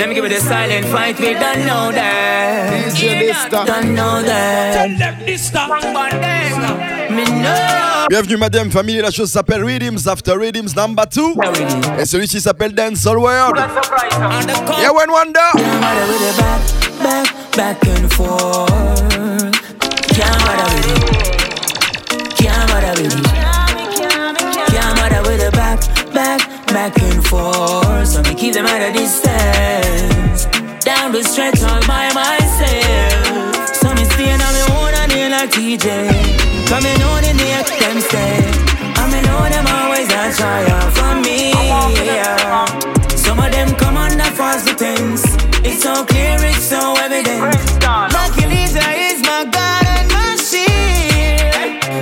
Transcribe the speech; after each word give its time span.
Let 0.00 0.08
me 0.08 0.14
give 0.14 0.24
it 0.24 0.32
a 0.32 0.40
silent 0.40 0.86
fight, 0.86 1.20
we 1.20 1.34
don't 1.34 1.66
know 1.66 1.92
that. 1.92 2.90
DJ 2.94 3.28
Dysta. 3.28 3.66
Don't 3.66 3.94
know 3.94 4.22
that. 4.22 4.72
Tell 4.72 4.98
them 4.98 5.26
this 5.26 5.52
Me 7.10 7.24
know. 7.42 8.06
Bienvenue 8.08 8.38
Madame 8.38 8.70
Famille, 8.70 9.02
la 9.02 9.10
chose 9.10 9.30
s'appelle 9.30 9.62
Riddims 9.62 10.08
After 10.08 10.38
Riddims 10.38 10.74
Number 10.74 11.04
2 11.06 11.34
Et 11.98 12.06
celui-ci 12.06 12.40
s'appelle 12.40 12.72
Dance 12.72 13.06
All 13.06 13.18
World 13.18 13.56
Yeah, 14.80 14.90
one 14.90 15.10
wonder 15.10 15.38
Can't 15.54 15.80
bother 15.82 16.06
with 16.08 16.22
it 16.22 16.36
back, 16.38 16.62
back, 17.02 17.56
back 17.56 17.86
and 17.86 18.10
forth. 18.10 18.70
Can't 20.16 20.38
bother 20.46 20.64
with 20.76 20.88
it. 20.88 21.20
Can't 22.36 22.70
bother 22.70 23.02
with 23.02 23.14
it. 23.18 23.50
Can't 24.70 24.96
bother 24.96 25.22
with 25.28 25.42
it 25.42 25.52
back, 25.52 25.80
back, 26.14 26.40
back 26.68 27.02
and 27.02 27.26
forth. 27.26 28.08
So 28.08 28.22
me 28.22 28.34
keep 28.34 28.54
them 28.54 28.66
at 28.66 28.88
a 28.88 28.92
distance. 28.92 29.89
Down 30.90 31.12
the 31.12 31.22
stretch 31.22 31.62
all 31.62 31.78
by 31.86 32.10
myself. 32.18 33.76
So 33.78 33.94
me 33.94 34.02
stay 34.10 34.32
on 34.32 34.40
my 34.40 34.66
own 34.74 34.92
and 34.98 35.12
they 35.12 35.28
like 35.30 35.50
TJ. 35.54 35.86
Come 36.66 36.84
in 36.84 37.00
on 37.02 37.22
the 37.22 37.32
neck, 37.38 37.66
them 37.78 38.00
stay. 38.00 38.42
I 38.98 39.06
me 39.06 39.22
know 39.22 39.38
them 39.54 39.66
always 39.70 40.10
a 40.10 40.34
try 40.34 40.66
out 40.66 40.90
for 40.90 41.14
me. 41.22 41.54
Yeah. 42.10 42.66
Some 43.14 43.38
of 43.38 43.52
them 43.52 43.70
come 43.76 43.96
under 43.96 44.30
false 44.34 44.64
defense. 44.64 45.22
It's 45.62 45.80
so 45.80 46.04
clear, 46.04 46.36
it's 46.40 46.64
so 46.64 46.96
evident. 46.98 47.54
Lucky 48.12 48.50
is 48.50 49.22
my 49.22 49.46
God 49.46 49.86
and 49.94 50.10
my. 50.10 50.34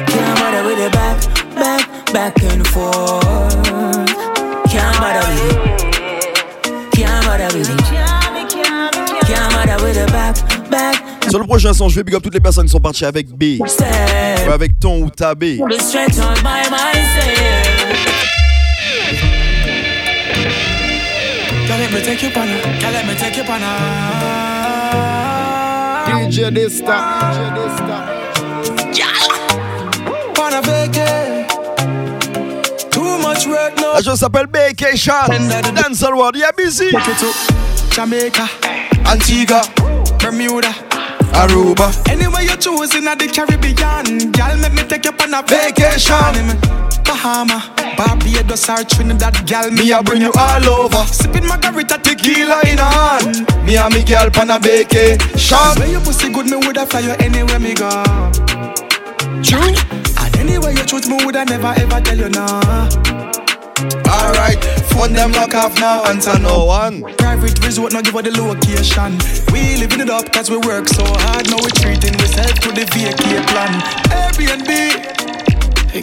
Can't 0.08 0.34
bother 0.40 0.64
with 0.64 0.80
it 0.80 0.92
back, 0.92 1.16
back, 1.60 1.82
back 2.14 2.42
and 2.42 2.66
forth. 2.66 3.12
Can't 4.72 4.96
bother 4.96 5.24
with 5.28 5.44
it. 5.44 6.92
Can't 6.96 7.26
bother 7.26 7.52
with 7.58 7.68
it. 7.68 8.07
Sur 11.28 11.38
le 11.38 11.46
prochain 11.46 11.72
son, 11.72 11.88
je 11.88 11.96
vais 11.96 12.02
big 12.04 12.14
up 12.14 12.22
toutes 12.22 12.34
les 12.34 12.40
personnes 12.40 12.66
qui 12.66 12.72
sont 12.72 12.80
parties 12.80 13.04
avec 13.04 13.28
B. 13.28 13.60
Ou 13.60 14.52
avec 14.52 14.78
ton 14.80 15.02
ou 15.02 15.10
ta 15.10 15.34
B. 15.34 15.58
The 15.58 15.80
stretch 15.80 16.18
all 16.18 16.34
by 16.42 16.68
myself. 16.70 18.28
Girl, 21.66 21.78
let 21.78 21.92
me 21.92 22.00
take 22.02 22.22
you 22.22 22.30
on 22.34 22.48
a, 22.48 22.80
girl, 22.80 22.92
let 22.92 23.06
me 23.06 23.14
take 23.14 23.36
you 23.36 23.44
on 23.44 23.62
a. 23.62 24.48
DJ 26.08 26.50
Dysta 26.50 26.96
DJ 27.32 27.38
Dysta 27.54 27.98
On 30.38 30.52
a 30.52 30.60
vacay. 30.62 31.46
Too 32.90 33.18
much 33.18 33.46
work 33.46 33.76
now. 33.76 33.92
La 33.94 34.02
chose 34.02 34.18
s'appelle 34.18 34.46
Vacation 34.52 35.12
Dance 35.74 36.02
All 36.02 36.14
World, 36.16 36.36
yeah 36.36 36.50
busy 36.56 36.90
Take 36.90 37.08
it 37.08 37.18
to 37.18 37.26
Jamaica, 37.94 38.48
Antigua, 39.08 39.62
Bermuda. 40.18 40.68
Aruba 41.32 41.92
Anywhere 42.08 42.42
you 42.42 42.56
choose 42.56 42.94
in 42.94 43.04
the 43.04 43.28
Caribbean, 43.32 44.32
girl, 44.32 44.56
make 44.58 44.72
me 44.72 44.82
take 44.88 45.04
you 45.04 45.12
on 45.12 45.34
a 45.34 45.42
vacation. 45.42 46.58
Bahama, 47.04 47.72
Barbados 47.96 48.68
or 48.68 48.84
Trinidad, 48.84 49.46
girl, 49.46 49.70
me 49.70 49.92
a 49.92 50.02
bring 50.02 50.22
you 50.22 50.32
all 50.36 50.68
over. 50.68 51.04
Sipping 51.06 51.46
margarita, 51.46 51.98
tequila 51.98 52.60
in 52.66 52.78
a 52.78 52.84
hand. 52.84 53.46
Me 53.64 53.76
and 53.76 53.94
me 53.94 54.02
girl 54.04 54.30
pan 54.30 54.50
a 54.50 54.58
vacation 54.58 55.58
Where 55.78 55.88
you 55.88 56.00
pussy 56.00 56.32
good, 56.32 56.46
me 56.46 56.56
woulda 56.56 56.86
fly 56.86 57.00
you 57.00 57.12
anywhere 57.20 57.58
me 57.60 57.74
go. 57.74 57.88
True. 59.42 59.72
And 60.18 60.36
anywhere 60.36 60.72
you 60.72 60.84
choose, 60.84 61.08
me 61.08 61.16
woulda 61.24 61.44
never 61.44 61.72
ever 61.76 62.00
tell 62.00 62.18
you 62.18 62.28
no. 62.30 62.44
Alright, 64.08 64.58
phone 64.94 65.12
them 65.12 65.32
lock 65.32 65.54
off 65.54 65.78
now, 65.80 66.04
answer 66.04 66.38
no 66.38 66.64
one 66.64 67.02
Private 67.18 67.64
resort, 67.64 67.92
now 67.92 68.00
give 68.02 68.14
her 68.14 68.22
the 68.22 68.32
location. 68.32 69.18
We 69.52 69.76
living 69.76 70.00
it 70.00 70.10
up 70.10 70.32
cause 70.32 70.50
we 70.50 70.58
work 70.58 70.88
so 70.88 71.04
hard. 71.04 71.48
Now 71.50 71.58
we 71.62 71.70
treating 71.78 72.14
ourselves 72.20 72.58
to 72.60 72.72
the 72.72 72.84
vacay 72.92 73.40
plan. 73.48 73.72
Airbnb. 74.10 74.70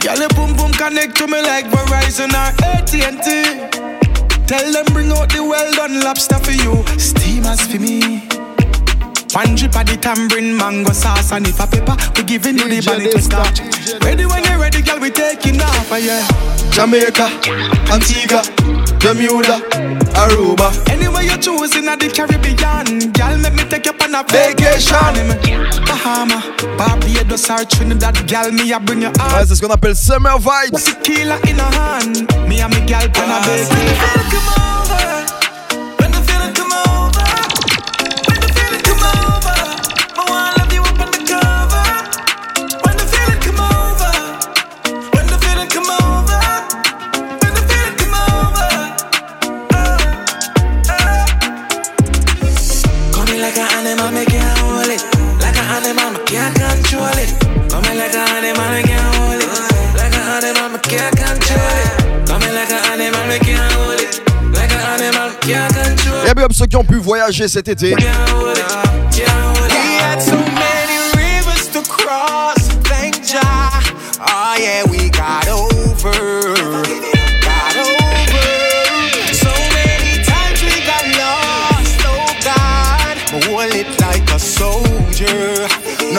Girl, 0.01 0.17
your 0.19 0.29
boom 0.29 0.55
boom 0.57 0.71
connect 0.73 1.15
to 1.17 1.27
me 1.27 1.41
like 1.41 1.65
Verizon 1.67 2.33
or 2.33 2.51
AT&T. 2.65 3.27
Tell 4.47 4.71
them 4.71 4.85
bring 4.93 5.11
out 5.11 5.29
the 5.31 5.43
well 5.43 5.71
done 5.73 6.01
lobster 6.01 6.37
for 6.39 6.51
you, 6.51 6.83
steamers 6.99 7.61
for 7.65 7.79
me. 7.79 8.21
One 9.33 9.55
drip 9.55 9.75
of 9.75 9.85
the 9.85 9.97
tamarind 9.99 10.55
mango 10.55 10.93
sauce 10.93 11.31
and 11.31 11.47
if 11.47 11.59
a 11.59 11.67
pepper, 11.67 11.97
we 12.15 12.23
giving 12.23 12.57
you 12.57 12.69
the 12.69 12.79
DJ 12.79 13.11
to 13.11 13.21
start. 13.21 13.59
Ready 14.03 14.25
when 14.25 14.43
you're 14.45 14.59
ready, 14.59 14.81
girl, 14.81 14.99
we 14.99 15.09
taking 15.11 15.59
off, 15.61 15.91
yeah. 15.99 16.25
Jamaica, 16.71 17.27
Antigua, 17.91 18.43
Bermuda, 19.05 19.61
Aruba 20.17 20.71
Anywhere 20.89 21.21
you 21.21 21.37
choose 21.37 21.75
in 21.75 21.85
the 21.85 22.09
Caribbean, 22.11 23.11
girl, 23.13 23.37
make 23.37 23.53
me 23.53 23.63
take 23.69 23.85
you 23.85 23.93
on 24.01 24.15
a 24.15 24.23
Vacation. 24.23 25.29
Bahama, 25.85 26.41
Barbados 26.75 27.47
or 27.51 27.63
Trinidad, 27.65 28.27
girl, 28.27 28.51
me 28.51 28.73
a 28.73 28.79
bring 28.79 29.03
you 29.03 29.09
Ouais, 29.09 29.21
out. 29.21 29.47
c'est 29.47 29.53
ce 29.55 29.61
qu'on 29.61 29.71
appelle 29.71 29.95
Summer 29.95 30.39
Vibes 30.39 30.83
Tequila 30.83 31.37
in 31.47 31.59
a 31.59 31.69
hand, 31.77 32.25
me 32.49 32.61
and 32.61 32.73
me 32.73 32.81
girl 32.87 33.05
on 33.21 33.29
a 33.29 33.39
vacation. 33.45 33.77
Come 34.31 34.49
over, 34.57 35.25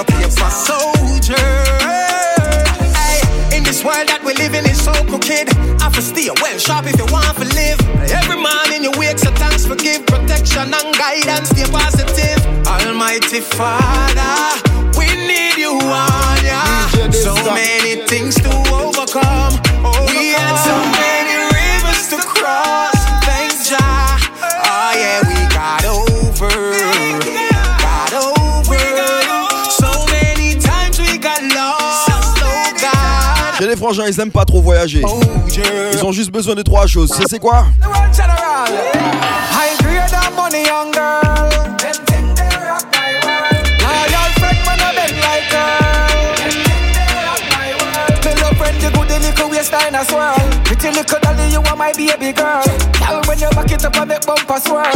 paper 0.05 0.51
soldier. 0.51 1.45
Hey, 2.93 3.57
in 3.57 3.65
this 3.65 3.85
world 3.85 4.09
that 4.09 4.21
we 4.25 4.35
live 4.35 4.55
in 4.55 4.65
is 4.67 4.83
so 4.83 4.93
crooked. 5.05 5.49
I 5.81 5.91
for 5.93 6.01
stay 6.01 6.29
well 6.43 6.59
sharp 6.59 6.87
if 6.87 6.97
you 6.99 7.07
want 7.13 7.37
to 7.39 7.47
live. 7.55 7.81
Every 8.11 8.37
morning 8.37 8.76
give 9.77 10.05
protection 10.07 10.73
and 10.75 10.95
guidance. 10.97 11.49
Stay 11.51 11.71
positive. 11.71 12.41
Almighty 12.67 13.41
Father, 13.41 14.61
we 14.99 15.07
need 15.07 15.57
you 15.57 15.73
on 15.81 16.45
ya. 16.45 16.89
So 17.13 17.35
many 17.53 18.07
things 18.07 18.35
to 18.37 18.51
overcome. 18.73 19.53
We 20.09 20.33
had 20.35 20.57
so 20.57 20.77
many 21.01 21.35
rivers 21.55 22.09
to 22.09 22.19
cross. 22.19 22.95
Thank 23.25 23.53
Jah. 23.69 24.19
Oh 24.43 24.93
yeah, 24.95 25.21
we 25.29 25.39
got 25.55 25.85
over. 25.85 26.51
Got 27.81 28.13
over. 28.15 28.79
So 29.71 29.91
many 30.11 30.55
times 30.59 30.99
we 30.99 31.19
got 31.19 31.43
lost. 31.55 32.11
Oh 32.43 32.73
God. 32.81 33.59
Chez 33.59 33.67
les 33.67 33.77
frangins, 33.77 34.07
ils 34.07 34.21
aiment 34.21 34.31
pas 34.33 34.45
trop 34.45 34.61
voyager 34.61 35.03
Soldier. 35.03 35.63
Ils 35.93 36.05
ont 36.05 36.13
juste 36.13 36.31
besoin 36.31 36.55
de 36.55 36.63
trois 36.63 36.87
choses 36.87 37.13
C'est 37.17 37.29
c'est 37.29 37.39
quoi? 37.39 37.67
The 40.57 40.71
world 40.71 40.93
general. 40.93 41.21
High 41.37 41.85
grade 41.85 42.17
and 42.17 42.33
money, 42.33 42.49
young 42.49 42.53
girl. 42.53 42.53
Loyal 43.83 44.31
friend, 44.39 44.59
man, 44.65 44.81
I 44.81 44.91
like 45.23 45.49
girl. 45.53 45.85
Me 48.25 48.33
love 48.41 48.57
friend, 48.57 48.79
you 48.83 48.91
good, 48.91 49.09
the 49.09 49.17
little 49.21 49.49
waistline. 49.51 49.95
Pretty 50.65 50.91
little 50.91 51.21
dolly, 51.21 51.51
you 51.53 51.61
are 51.61 51.77
my 51.77 51.93
baby 51.93 52.33
girl. 52.33 52.65
Girl, 52.99 53.23
when 53.27 53.39
you 53.39 53.51
back 53.51 53.71
it 53.71 53.85
up, 53.85 53.97
I 53.97 54.05
make 54.05 54.25
bumper 54.25 54.59
swirl. 54.61 54.87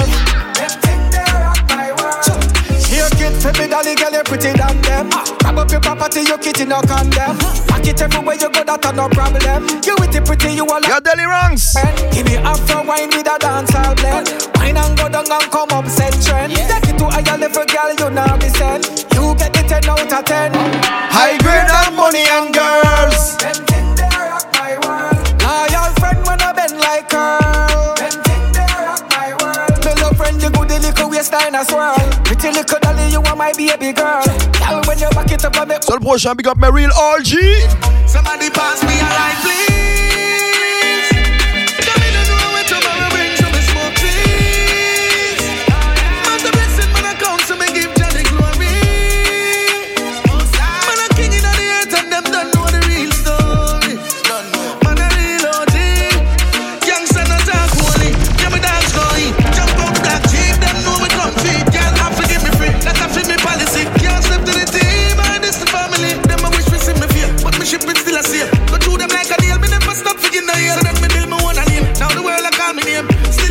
Here, 0.57 0.69
kid, 3.31 3.43
for 3.43 3.53
me, 3.61 3.69
dolly, 3.69 3.95
girl, 3.95 4.13
you 4.13 4.23
pretty 4.25 4.53
than 4.53 4.81
them. 4.83 5.09
Ah, 5.13 5.25
grab 5.41 5.59
up 5.59 5.71
your 5.71 5.81
property, 5.81 6.21
you 6.21 6.39
kitty, 6.39 6.65
no 6.65 6.81
condemn. 6.83 7.39
Pack 7.69 7.87
it 7.87 8.01
everywhere 8.01 8.35
you 8.35 8.51
go, 8.51 8.65
that 8.65 8.85
a 8.85 8.93
no 8.93 9.09
problem. 9.09 9.69
You 9.85 9.95
with 9.99 10.15
it 10.15 10.25
pretty, 10.25 10.55
you 10.55 10.67
all 10.67 10.81
like 10.81 10.91
Y'a 10.91 11.01
Delly 11.01 11.27
Ranx 11.27 11.77
Give 12.13 12.27
me 12.27 12.37
after 12.37 12.83
wine 12.83 13.11
with 13.11 13.27
a 13.27 13.37
dancehall 13.39 13.97
blend. 13.97 14.29
Wine 14.57 14.77
and 14.77 14.97
go 14.99 15.09
down 15.09 15.31
and 15.31 15.51
come 15.51 15.71
up 15.71 15.87
set 15.87 16.15
trend. 16.23 16.55
Take 16.55 16.91
it 16.91 16.99
to 16.99 17.07
a 17.07 17.11
higher 17.11 17.39
level, 17.39 17.65
girl, 17.67 17.91
you 17.95 18.11
know 18.11 18.37
me 18.39 18.49
send. 18.51 18.85
You 19.15 19.35
get 19.37 19.53
the 19.55 19.63
10 19.67 19.89
out 19.89 20.13
of 20.13 20.25
10. 20.25 20.53
High 21.15 21.39
grade 21.39 21.71
and 21.71 21.97
money 21.97 22.25
and 22.27 22.55
girls 22.55 23.70
waistline 31.21 31.55
a 31.55 31.65
swirl. 31.65 31.95
Pretty 32.25 32.51
little 32.51 32.79
dolly, 32.81 33.11
you 33.11 33.21
are 33.21 33.37
my 33.37 33.53
baby 33.53 33.93
girl. 33.93 34.25
Girl, 34.69 34.83
when 34.87 34.99
you 34.99 35.11
back 35.11 35.31
it 35.31 35.45
up, 35.45 35.57
I 35.57 35.65
make. 35.67 35.83
So 35.83 35.99
big 36.35 36.47
up 36.47 36.57
my 36.57 36.69
real 36.69 36.91
OG. 36.91 38.09
Somebody 38.09 38.49
pass 38.51 38.83
me 38.83 38.99
a 38.99 39.05
light, 39.05 39.37
please. 39.43 39.80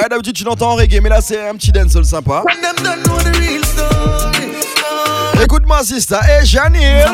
Ouais, 0.00 0.08
d'habitude 0.08 0.36
tu 0.36 0.44
l'entends 0.44 0.70
en 0.70 0.74
reggae, 0.76 1.00
mais 1.02 1.08
là 1.08 1.20
c'est 1.20 1.48
un 1.48 1.54
petit 1.54 1.72
dancehall 1.72 2.04
sympa. 2.04 2.44
Écoute-moi, 5.42 5.82
sister, 5.84 6.16
hey, 6.28 6.44
Janine. 6.46 7.04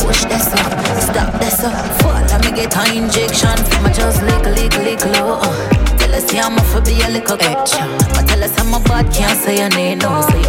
Push 0.00 0.24
this 0.24 0.48
up, 0.52 0.72
stop 1.00 1.40
this 1.40 1.64
up. 1.64 2.02
Fall, 2.02 2.22
let 2.22 2.44
me 2.44 2.52
get 2.56 2.76
an 2.76 3.04
injection. 3.04 3.50
I'ma 3.50 3.90
just 3.92 4.22
lick, 4.22 4.44
lick, 4.44 4.76
lick 4.78 5.04
low. 5.18 5.40
Uh. 5.42 5.75
Tell 6.28 6.50
I'm 6.50 6.58
for 6.66 6.80
be 6.82 7.00
a 7.02 7.08
little 7.08 7.38
extra. 7.40 7.86
But 8.12 8.26
tell 8.28 8.42
us 8.42 8.58
I'm 8.58 8.74
a 8.74 8.80
bad, 8.80 9.12
can't 9.12 9.38
say 9.38 9.58
your 9.58 9.68
name, 9.70 9.98
no. 9.98 10.22
Say 10.22 10.42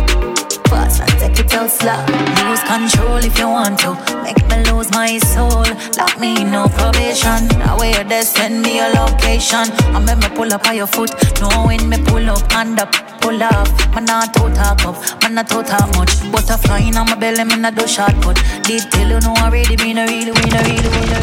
so 0.50 0.62
fast 0.70 1.02
and 1.02 1.20
take 1.20 1.40
it 1.40 1.54
out 1.54 1.70
slow. 1.70 2.06
Lose 2.44 2.64
control 2.64 3.18
if 3.24 3.38
you 3.40 3.48
want 3.48 3.80
to. 3.82 3.94
Make 4.24 4.42
me 4.50 4.58
lose 4.72 4.90
my 4.92 5.18
soul. 5.20 5.66
Lock 5.98 6.20
me 6.20 6.42
in 6.42 6.52
no 6.52 6.68
probation. 6.68 7.48
Away 7.70 7.92
you 7.98 8.04
there, 8.04 8.24
send 8.24 8.62
me 8.62 8.80
a 8.80 8.90
location. 9.00 9.72
I 9.96 10.00
make 10.00 10.18
me 10.18 10.30
pull 10.36 10.52
up 10.54 10.68
on 10.68 10.76
your 10.76 10.88
foot. 10.88 11.12
Knowing 11.40 11.88
me 11.90 11.98
pull 12.06 12.30
up 12.30 12.52
and 12.54 12.80
up, 12.80 12.92
pull 13.22 13.42
off. 13.42 13.70
Man 13.94 14.06
not 14.06 14.34
to 14.34 14.50
talk 14.54 14.86
up, 14.86 14.98
man 15.22 15.36
not 15.36 15.48
to 15.50 15.64
talk 15.64 15.88
much. 15.96 16.14
Butterfly 16.32 16.80
in 16.90 16.96
my 16.96 17.16
belly, 17.16 17.44
me 17.44 17.56
not 17.56 17.76
do 17.76 17.88
short 17.88 18.14
cut. 18.22 18.42
Did 18.64 18.90
tell 18.92 19.08
you 19.08 19.20
know 19.22 19.34
I 19.38 19.50
really 19.50 19.78
mean, 19.78 19.98
I 19.98 20.06
really, 20.06 20.32
mean, 20.32 20.54
I 20.54 20.62
really, 20.64 20.90
mean, 20.90 21.14
I 21.14 21.20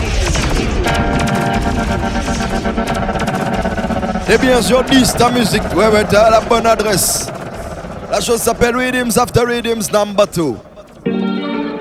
really. 3.29 3.44
Et 4.33 4.39
bien 4.39 4.63
sûr, 4.63 4.83
10 4.83 5.15
ta 5.17 5.31
musique. 5.31 5.63
Ouais, 5.77 5.89
ouais, 5.89 6.05
t'as 6.09 6.31
la 6.31 6.41
bonne 6.41 6.67
adresse. 6.67 7.27
La 8.11 8.21
chose 8.21 8.41
s'appelle 8.41 8.77
Rhythms 8.77 9.19
After 9.19 9.43
Rhythms 9.47 9.93
Number 9.93 10.27
2. 10.27 10.55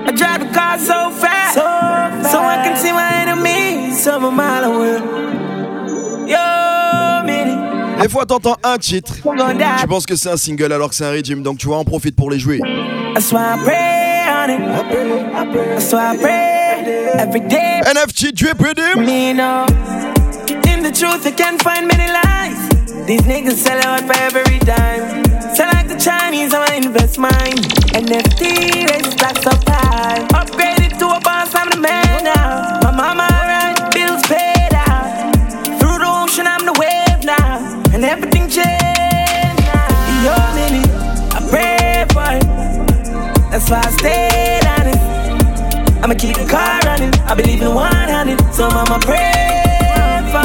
I 0.06 0.12
drive 0.12 0.40
the 0.40 0.52
car 0.52 0.78
so 0.78 1.10
fast, 1.10 1.54
so, 1.54 1.60
fast. 1.60 2.30
so 2.30 2.38
I 2.38 2.62
can 2.62 2.76
see 2.76 2.92
my 2.92 3.08
enemies 3.22 4.02
some 4.02 4.24
a 4.24 4.30
mile 4.30 4.64
away. 4.64 5.00
Yo, 6.26 7.24
mini. 7.24 7.56
Des 8.02 8.08
fois, 8.08 8.26
t'entends 8.26 8.56
un 8.62 8.76
titre, 8.76 9.14
tu 9.14 9.86
penses 9.88 10.04
que 10.04 10.14
c'est 10.14 10.30
un 10.30 10.36
single 10.36 10.72
alors 10.72 10.90
que 10.90 10.94
c'est 10.94 11.06
un 11.06 11.10
régime, 11.10 11.42
donc 11.42 11.58
tu 11.58 11.68
vois, 11.68 11.78
en 11.78 11.84
profite 11.84 12.14
pour 12.16 12.30
les 12.30 12.38
jouer. 12.38 12.60
That's 13.14 13.32
why 13.32 13.54
I 13.54 13.58
pray 13.64 14.24
on 14.28 14.50
it. 14.50 14.60
That's 15.76 15.92
why 15.92 16.12
I 16.12 16.16
pray 16.18 17.18
every 17.18 17.40
day. 17.40 17.80
NFT 17.86 18.34
drip 18.34 18.60
rhythm. 18.60 20.13
The 20.84 20.92
truth, 20.92 21.24
you 21.24 21.32
can't 21.32 21.58
find 21.62 21.88
many 21.88 22.12
lies. 22.12 22.60
These 23.06 23.22
niggas 23.22 23.56
sell 23.56 23.80
out 23.88 24.04
for 24.04 24.12
every 24.20 24.58
dime. 24.58 25.24
Sell 25.56 25.72
like 25.72 25.88
the 25.88 25.96
Chinese, 25.96 26.52
I'ma 26.52 26.76
invest 26.76 27.16
mine. 27.16 27.56
NFT, 27.96 28.84
raise 28.92 29.10
stacks 29.16 29.46
up 29.46 29.64
high. 29.66 30.20
Upgraded 30.36 30.98
to 30.98 31.06
a 31.08 31.20
boss, 31.20 31.54
I'm 31.54 31.70
the 31.70 31.78
man 31.78 32.24
now. 32.24 32.80
My 32.82 32.90
mama 32.92 33.24
right, 33.32 33.80
bills 33.94 34.20
paid 34.28 34.76
out. 34.76 35.32
Through 35.80 36.04
the 36.04 36.10
ocean, 36.20 36.46
I'm 36.46 36.66
the 36.68 36.76
wave 36.76 37.24
now. 37.24 37.64
And 37.94 38.04
everything 38.04 38.42
changed 38.42 39.64
now. 39.64 39.88
Yo, 40.20 40.36
Millie, 40.52 40.84
I 41.32 41.40
pray 41.48 42.04
for 42.12 42.28
it. 42.28 42.44
That's 43.50 43.70
why 43.70 43.80
I 43.80 43.90
stayed 43.96 44.66
on 44.76 44.86
it. 44.92 46.04
I'ma 46.04 46.12
keep 46.12 46.36
the 46.36 46.44
car 46.44 46.78
running. 46.84 47.14
I 47.24 47.34
believe 47.34 47.62
in 47.62 47.72
one 47.72 47.90
handed. 47.90 48.38
So 48.52 48.68
mama 48.68 48.98
pray 49.00 49.63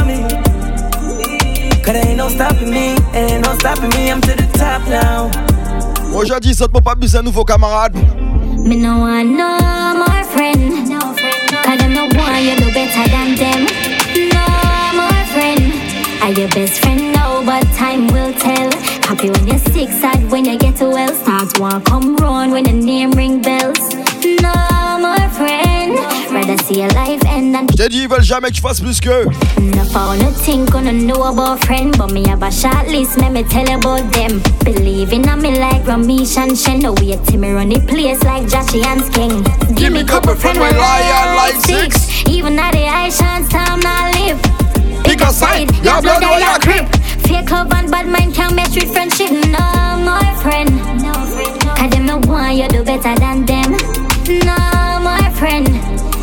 me. 0.10 1.82
Cause 1.84 1.94
there 1.94 2.08
ain't 2.08 2.18
no 2.18 2.30
stopping 2.30 2.72
me. 2.72 2.96
Ain't 3.14 3.46
no 3.46 3.54
stopping 3.56 3.90
me. 3.90 4.12
I'm 4.12 4.22
to 4.22 4.34
the 4.36 4.48
top 4.58 4.82
now. 4.88 5.30
Moi 6.12 6.26
j'ai 6.26 6.40
dit, 6.40 6.54
ça 6.54 6.68
te 6.68 6.80
pas 6.80 6.96
plus 6.96 7.16
un 7.16 7.22
nouveau 7.22 7.44
camarade. 7.44 7.96
Me 8.58 8.76
no 8.76 9.00
want 9.00 9.26
no 9.26 9.58
more 9.96 10.24
friend. 10.34 10.90
Cause 11.64 11.78
them 11.80 11.94
no 11.94 12.04
want 12.18 12.42
you 12.44 12.56
do 12.58 12.72
better 12.74 13.06
than 13.10 13.36
them. 13.36 13.68
No 14.34 14.46
more 15.00 15.26
friend. 15.34 15.74
Are 16.22 16.32
your 16.32 16.50
best 16.50 16.82
friend 16.82 17.14
now, 17.14 17.42
but 17.46 17.64
time 17.78 18.08
will 18.08 18.34
tell. 18.34 18.70
Happy 19.08 19.30
when 19.30 19.48
you're 19.48 19.60
sick, 19.74 19.90
sad 19.90 20.30
when 20.32 20.46
you 20.46 20.58
get 20.58 20.76
to 20.78 20.86
well. 20.86 21.14
Start 21.16 21.60
want 21.60 21.86
come 21.86 22.16
round 22.18 22.52
when 22.52 22.66
the 22.66 22.74
name 22.74 23.12
ring 23.12 23.42
bells. 23.42 23.99
No 24.42 24.98
more 25.00 25.30
friend. 25.30 25.98
Rather 26.32 26.58
see 26.64 26.82
a 26.84 26.88
life 26.90 27.24
end 27.26 27.56
than 27.56 27.68
J'ai 27.78 27.90
dit, 27.90 28.00
ils 28.04 28.08
veulent 28.10 28.22
jamais 28.22 28.50
que 28.50 28.56
je 28.56 28.62
fasse 28.62 28.82
plus 28.82 29.00
qu'eux. 29.00 29.26
no 29.60 29.84
found 29.86 30.20
nothing 30.22 30.66
gonna 30.66 30.92
know 30.92 31.24
about 31.24 31.64
friend, 31.64 31.98
but 31.98 32.12
me 32.12 32.28
have 32.28 32.44
a 32.44 32.52
short 32.52 32.88
list. 32.88 33.18
Let 33.18 33.32
me 33.32 33.44
tell 33.44 33.66
you 33.66 33.78
about 33.78 34.12
them. 34.12 34.42
Believing 34.64 35.26
in 35.26 35.42
me 35.42 35.58
like 35.58 35.84
Ramesh 35.86 36.38
and 36.38 36.58
Shen. 36.58 36.80
No 36.80 36.94
wait 36.94 37.24
till 37.26 37.40
me 37.40 37.52
run 37.52 37.70
the 37.70 37.80
place 37.80 38.22
like 38.24 38.44
Joshy 38.44 38.84
and 38.86 39.04
King. 39.14 39.44
Give 39.76 39.94
me 39.94 40.04
couple 40.04 40.36
friend 40.36 40.60
when 40.60 40.76
lion 40.76 41.36
like 41.38 41.56
six. 41.56 42.24
Even 42.28 42.60
at 42.60 42.74
the 42.74 42.86
high 42.86 43.10
chance 43.10 43.48
time 43.50 43.80
not 43.80 44.14
live. 44.16 44.40
Pick 45.04 45.22
a 45.22 45.32
side, 45.32 45.72
your 45.84 46.02
blood 46.02 46.24
or 46.24 46.40
your 46.40 46.60
grip. 46.60 46.88
Fake 47.26 47.50
love 47.52 47.72
and 47.74 47.90
bad 47.90 48.08
mind 48.08 48.36
can't 48.36 48.54
mess 48.56 48.76
with 48.76 48.92
friendship. 48.92 49.32
No 49.32 49.98
more 50.04 50.36
friend. 50.42 50.70
Cause 51.78 51.90
them 51.92 52.06
no 52.06 52.18
want 52.28 52.58
you 52.58 52.68
do 52.68 52.84
better 52.84 53.16
than 53.18 53.46
them. 53.46 53.99
No 54.30 55.00
more 55.02 55.32
friend. 55.32 55.68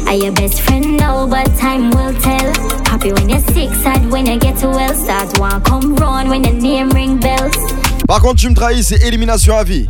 Are 0.07 0.15
your 0.15 0.31
best 0.31 0.61
friend 0.61 0.97
now, 0.97 1.27
but 1.27 1.47
time 1.57 1.91
will 1.91 2.15
tell. 2.21 2.55
Happy 2.85 3.13
when 3.13 3.29
you're 3.29 3.41
sick, 3.41 3.75
sad 3.83 4.09
when 4.13 4.27
you 4.27 4.39
get 4.39 4.63
well. 4.63 4.95
Start 4.95 5.37
want 5.41 5.65
come 5.65 5.97
round 5.97 6.29
when 6.29 6.43
the 6.43 6.53
name 6.53 6.91
ring 6.91 7.19
bells. 7.19 7.86
Par 8.07 8.21
contre, 8.21 8.37
tu 8.37 8.49
me 8.49 8.55
trahis, 8.55 8.85
c'est 8.85 9.03
élimination 9.03 9.57
à 9.57 9.65
vie. 9.65 9.87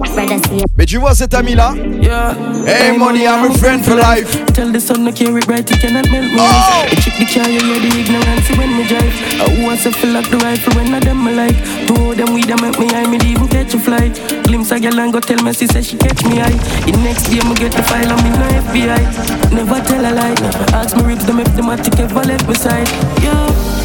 Mais 0.76 0.86
tu 0.86 0.96
vois 0.98 1.14
cet 1.14 1.34
ami-là? 1.34 1.74
Yeah. 2.00 2.34
Hey, 2.66 2.96
money, 2.96 3.26
I'm 3.26 3.50
a 3.50 3.54
friend 3.58 3.84
for 3.84 3.94
life. 3.94 4.44
Tell 4.54 4.72
the 4.72 4.80
sun 4.80 5.04
to 5.04 5.12
carry 5.12 5.38
it 5.38 5.46
right, 5.46 5.68
you 5.68 5.76
cannot 5.76 6.08
melt 6.10 6.32
me. 6.32 6.38
Oh! 6.38 6.84
The 6.88 6.96
chick 6.96 7.14
the 7.18 7.26
car, 7.26 7.48
you 7.48 7.60
hear 7.60 7.80
the 7.80 7.98
ignorance 7.98 8.48
when 8.56 8.76
me 8.76 8.84
drive. 8.88 9.12
I 9.40 9.62
want 9.62 9.80
to 9.82 9.92
fill 9.92 10.16
up 10.16 10.24
the 10.30 10.38
rifle 10.38 10.74
when 10.74 10.94
I 10.94 11.00
them 11.00 11.28
I 11.28 11.32
like. 11.32 11.56
Two 11.86 12.10
of 12.10 12.16
them 12.16 12.32
with 12.34 12.46
them 12.46 12.60
make 12.62 12.78
me 12.78 12.88
eye, 12.94 13.06
me 13.06 13.18
even 13.22 13.48
catch 13.48 13.74
a 13.74 13.78
flight? 13.78 14.14
Glimpse 14.44 14.72
a 14.72 14.80
girl 14.80 14.98
and 14.98 15.12
go 15.12 15.20
tell 15.20 15.42
me, 15.42 15.52
she 15.52 15.66
she 15.66 15.96
catch 15.98 16.24
me 16.24 16.40
eye. 16.40 16.56
The 16.86 16.92
next 17.04 17.28
day 17.28 17.40
me 17.44 17.54
get 17.54 17.72
the 17.72 17.82
file, 17.82 18.10
I'm 18.10 18.24
in 18.24 18.32
no 18.32 18.46
FBI. 18.64 19.52
Never 19.52 19.80
tell 19.84 20.00
a 20.00 20.12
lie. 20.12 20.34
Ask 20.72 20.96
me 20.96 21.04
rip 21.04 21.18
them 21.20 21.40
if 21.40 21.54
the 21.54 21.62
matic 21.62 22.00
ever 22.00 22.24
left 22.24 22.48
me 22.48 22.54
side. 22.54 22.88
Yeah. 23.22 23.75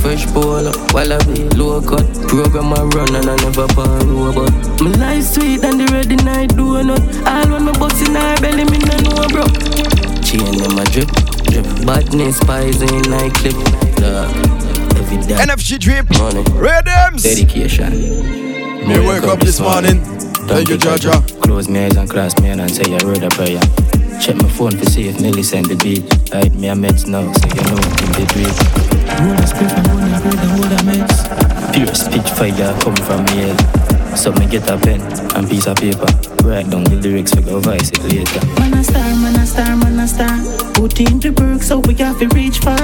Fresh 0.00 0.26
ball 0.32 0.66
up, 0.66 0.76
while 0.94 1.12
I 1.12 1.18
be 1.24 1.44
low 1.56 1.80
cut. 1.82 2.06
Program 2.28 2.72
I 2.72 2.82
run 2.96 3.14
and 3.14 3.28
I 3.28 3.36
never 3.36 3.66
born 3.74 4.16
robot. 4.16 4.52
My 4.80 4.90
life 4.96 5.24
sweet 5.24 5.62
and 5.62 5.78
the 5.80 5.86
ready 5.92 6.16
night 6.16 6.50
donut. 6.50 7.00
All 7.26 7.50
when 7.52 7.64
my 7.64 7.72
box 7.78 8.00
in 8.00 8.14
her 8.14 8.36
belly, 8.40 8.64
me 8.64 8.78
no 8.78 8.96
know 9.04 9.28
bro. 9.28 9.44
Chain 10.24 10.46
in 10.46 10.74
my 10.74 10.84
Drip, 10.90 11.08
drip, 11.52 11.66
badness, 11.86 12.40
poison, 12.40 13.02
night 13.10 13.34
clip. 13.34 13.54
every 14.96 15.18
day. 15.26 15.34
NFG 15.36 15.78
drip, 15.78 16.08
money, 16.18 16.42
rhythms, 16.58 17.22
dedication. 17.22 17.92
Me 18.88 18.98
wake 19.06 19.24
up 19.24 19.40
this 19.40 19.60
morning. 19.60 20.00
Thank 20.48 20.70
you, 20.70 20.78
Jaja. 20.78 21.20
Close 21.42 21.68
my 21.68 21.84
eyes 21.84 21.96
and 21.96 22.08
cross 22.08 22.38
me 22.40 22.48
and 22.48 22.70
say 22.70 22.84
a 22.90 23.04
word 23.06 23.22
of 23.22 23.32
prayer. 23.32 23.60
Check 24.20 24.36
my 24.36 24.48
phone 24.48 24.72
to 24.72 24.86
see 24.90 25.08
if 25.08 25.20
Millie 25.20 25.42
send 25.42 25.66
the 25.66 25.76
beat. 25.76 26.02
Hide 26.32 26.54
me 26.54 26.68
a 26.68 26.74
meds 26.74 27.06
now, 27.06 27.30
so 27.32 27.46
you 27.48 27.62
know 27.68 27.76
in 27.76 28.12
the 28.16 28.26
dream. 28.32 28.99
Roll 29.20 29.36
a 29.36 29.46
spliff 29.46 29.72
and 29.76 29.86
money, 29.88 30.16
bread 30.22 30.40
and 30.40 30.50
hold 30.56 30.72
a 30.72 30.80
meds. 30.88 31.72
Pure 31.74 31.94
spitfire 31.94 32.72
come 32.80 32.96
from 32.96 33.24
me 33.26 33.44
head. 33.44 33.90
So 34.16 34.32
me 34.32 34.46
get 34.46 34.68
a 34.68 34.76
pen 34.76 35.00
and 35.36 35.48
piece 35.48 35.66
of 35.66 35.76
paper. 35.76 36.06
Write 36.44 36.68
down 36.70 36.84
the 36.84 36.96
lyrics, 36.96 37.34
we 37.36 37.42
go 37.42 37.60
vice 37.60 37.90
it 37.90 38.02
later. 38.02 38.40
Man 38.58 38.74
a 38.74 38.82
star, 38.82 39.14
man 39.22 39.36
a 39.36 39.46
star, 39.46 39.76
man 39.76 40.00
a 40.00 40.08
star. 40.08 40.34
Put 40.74 40.98
in 41.00 41.20
the 41.20 41.30
work 41.30 41.62
so 41.62 41.78
we 41.78 41.94
have 41.94 42.18
to 42.18 42.26
reach 42.34 42.58
far. 42.58 42.76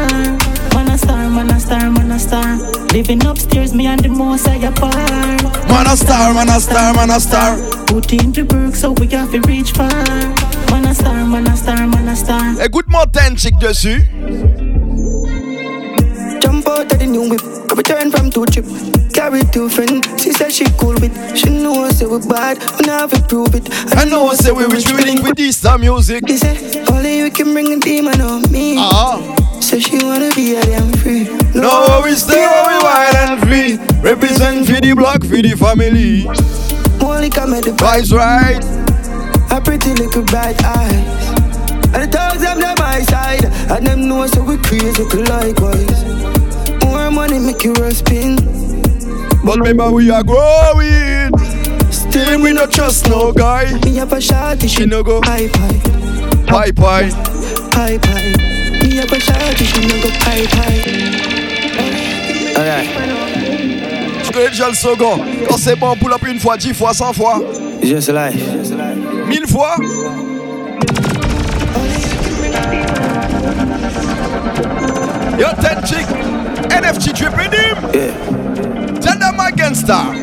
Man 0.75 0.89
a 0.89 0.99
star, 0.99 1.29
man 1.31 1.51
a 1.51 1.59
star, 1.59 1.91
man 1.91 2.13
a 2.13 2.19
star. 2.19 2.57
Living 2.93 3.25
upstairs, 3.27 3.75
me 3.75 3.87
and 3.87 4.01
the 4.01 4.09
most 4.09 4.47
I 4.47 4.57
apart. 4.57 5.43
Man 5.69 5.87
a 5.87 5.97
star, 5.97 6.33
man 6.35 6.49
a 6.49 6.61
star, 6.61 6.95
man 6.95 7.11
a 7.11 7.19
star. 7.21 7.57
Put 7.87 8.13
in 8.13 8.33
the 8.33 8.43
work 8.45 8.75
so 8.77 8.93
we 8.93 9.07
have 9.09 9.31
to 9.33 9.41
reach 9.49 9.73
far. 9.73 9.91
Man 10.71 10.87
a 10.87 10.95
star, 10.95 11.27
man 11.27 11.49
a 11.49 11.57
star, 11.57 11.87
man 11.87 12.09
a 12.09 12.17
star. 12.17 12.61
Eh, 12.61 12.67
Écoute-moi 12.67 13.05
chick 13.37 13.59
dessus. 13.59 14.03
Out 16.93 17.01
the 17.01 17.07
new 17.07 17.29
whip, 17.29 17.43
return 17.77 18.11
from 18.11 18.31
two 18.31 18.47
trip. 18.47 18.65
Carry 19.13 19.43
two 19.51 19.69
friends, 19.69 20.07
she 20.23 20.31
said 20.33 20.53
she 20.53 20.67
cool 20.79 20.95
with. 20.95 21.13
She 21.37 21.51
know 21.51 21.85
I 21.85 21.91
say 21.91 22.07
we 22.07 22.19
bad, 22.29 22.59
we 22.79 22.87
never 22.87 23.21
prove 23.23 23.55
it. 23.55 23.69
I, 23.97 24.03
I 24.03 24.05
know 24.05 24.29
I 24.29 24.35
say 24.35 24.53
we 24.53 24.65
rich, 24.67 24.87
we 24.93 25.03
link 25.03 25.23
with 25.23 25.37
this 25.37 25.61
time 25.61 25.81
music. 25.81 26.23
She 26.29 26.37
say 26.37 26.85
only 26.87 27.19
you 27.19 27.31
can 27.31 27.53
bring 27.53 27.73
a 27.73 27.81
demon 27.81 28.21
on 28.21 28.43
me. 28.53 28.77
Ah. 28.79 29.19
So 29.61 29.81
she 29.81 29.99
wanna 30.05 30.31
be 30.37 30.55
a 30.55 30.63
damn 30.63 30.93
free. 30.99 31.25
No, 31.55 31.87
no 31.87 32.03
we 32.05 32.15
stay 32.15 32.47
we 32.47 32.77
wild 32.79 33.17
and 33.17 33.41
free. 33.43 33.79
Represent 34.01 34.67
for 34.67 34.81
the 34.81 34.95
block, 34.95 35.23
for 35.23 35.43
the 35.43 35.57
family. 35.59 36.29
Only 37.03 37.31
come 37.31 37.55
at 37.55 37.65
the 37.65 37.73
vibes 37.73 38.13
right. 38.13 38.63
A 39.51 39.61
pretty 39.61 39.93
little 39.95 40.23
bright 40.23 40.63
eyes. 40.63 41.27
And 41.95 42.03
the 42.03 42.07
dogs 42.07 42.43
them 42.43 42.63
on 42.63 42.77
my 42.79 43.01
side, 43.03 43.45
and 43.71 43.87
them 43.87 44.09
know 44.09 44.27
so 44.27 44.45
we 44.45 44.57
crazy 44.59 45.03
likewise. 45.03 46.05
More 46.05 46.26
money 47.29 47.45
make 47.45 47.65
you 47.65 47.73
a 47.75 47.91
spin. 47.91 48.37
But 49.45 49.59
remember 49.59 49.91
we 49.91 50.11
are 50.11 50.23
growing. 50.23 51.31
Still 51.91 52.43
we 52.43 52.53
not 52.53 52.71
trust 52.73 53.09
no 53.09 53.33
guy. 53.33 53.73
Me 53.85 53.97
have 53.97 54.13
a 54.13 54.21
shot, 54.21 54.63
she 54.63 54.87
no 54.87 55.03
go. 55.03 55.21
Pie 55.21 55.49
pie. 55.49 55.81
Pie 56.47 56.73
pie. 56.73 57.11
Pie 57.71 57.99
pie. 57.99 58.33
Me 58.83 58.97
have 58.97 59.13
a 59.13 59.21
shot, 59.21 59.57
she 59.57 59.81
no 59.87 60.03
go 60.03 60.11
pie 60.21 60.47
pie. 60.47 60.83
Alright. 62.57 62.89
Je 64.25 64.31
connais 64.33 64.51
déjà 64.51 64.69
le 64.69 64.75
second. 64.75 65.21
Quand 65.49 65.59
c'est 65.59 65.77
bon, 65.77 65.97
pull 65.97 66.13
up 66.13 66.27
une 66.27 66.41
fois, 66.41 66.57
dix 66.57 66.75
fois, 66.75 66.95
cent 66.95 67.13
fois. 67.13 67.41
Just 67.83 68.09
life. 68.09 68.35
Mille 69.29 69.47
fois. 69.47 69.77
Yo, 75.39 75.49
ten 75.61 75.85
chick. 75.85 76.07
NFG 76.77 77.17
drip 77.17 77.33
him. 77.33 77.77
Yeah. 77.95 79.01
Tell 79.01 79.19
them 79.19 79.41
against 79.41 79.83
star. 79.83 80.15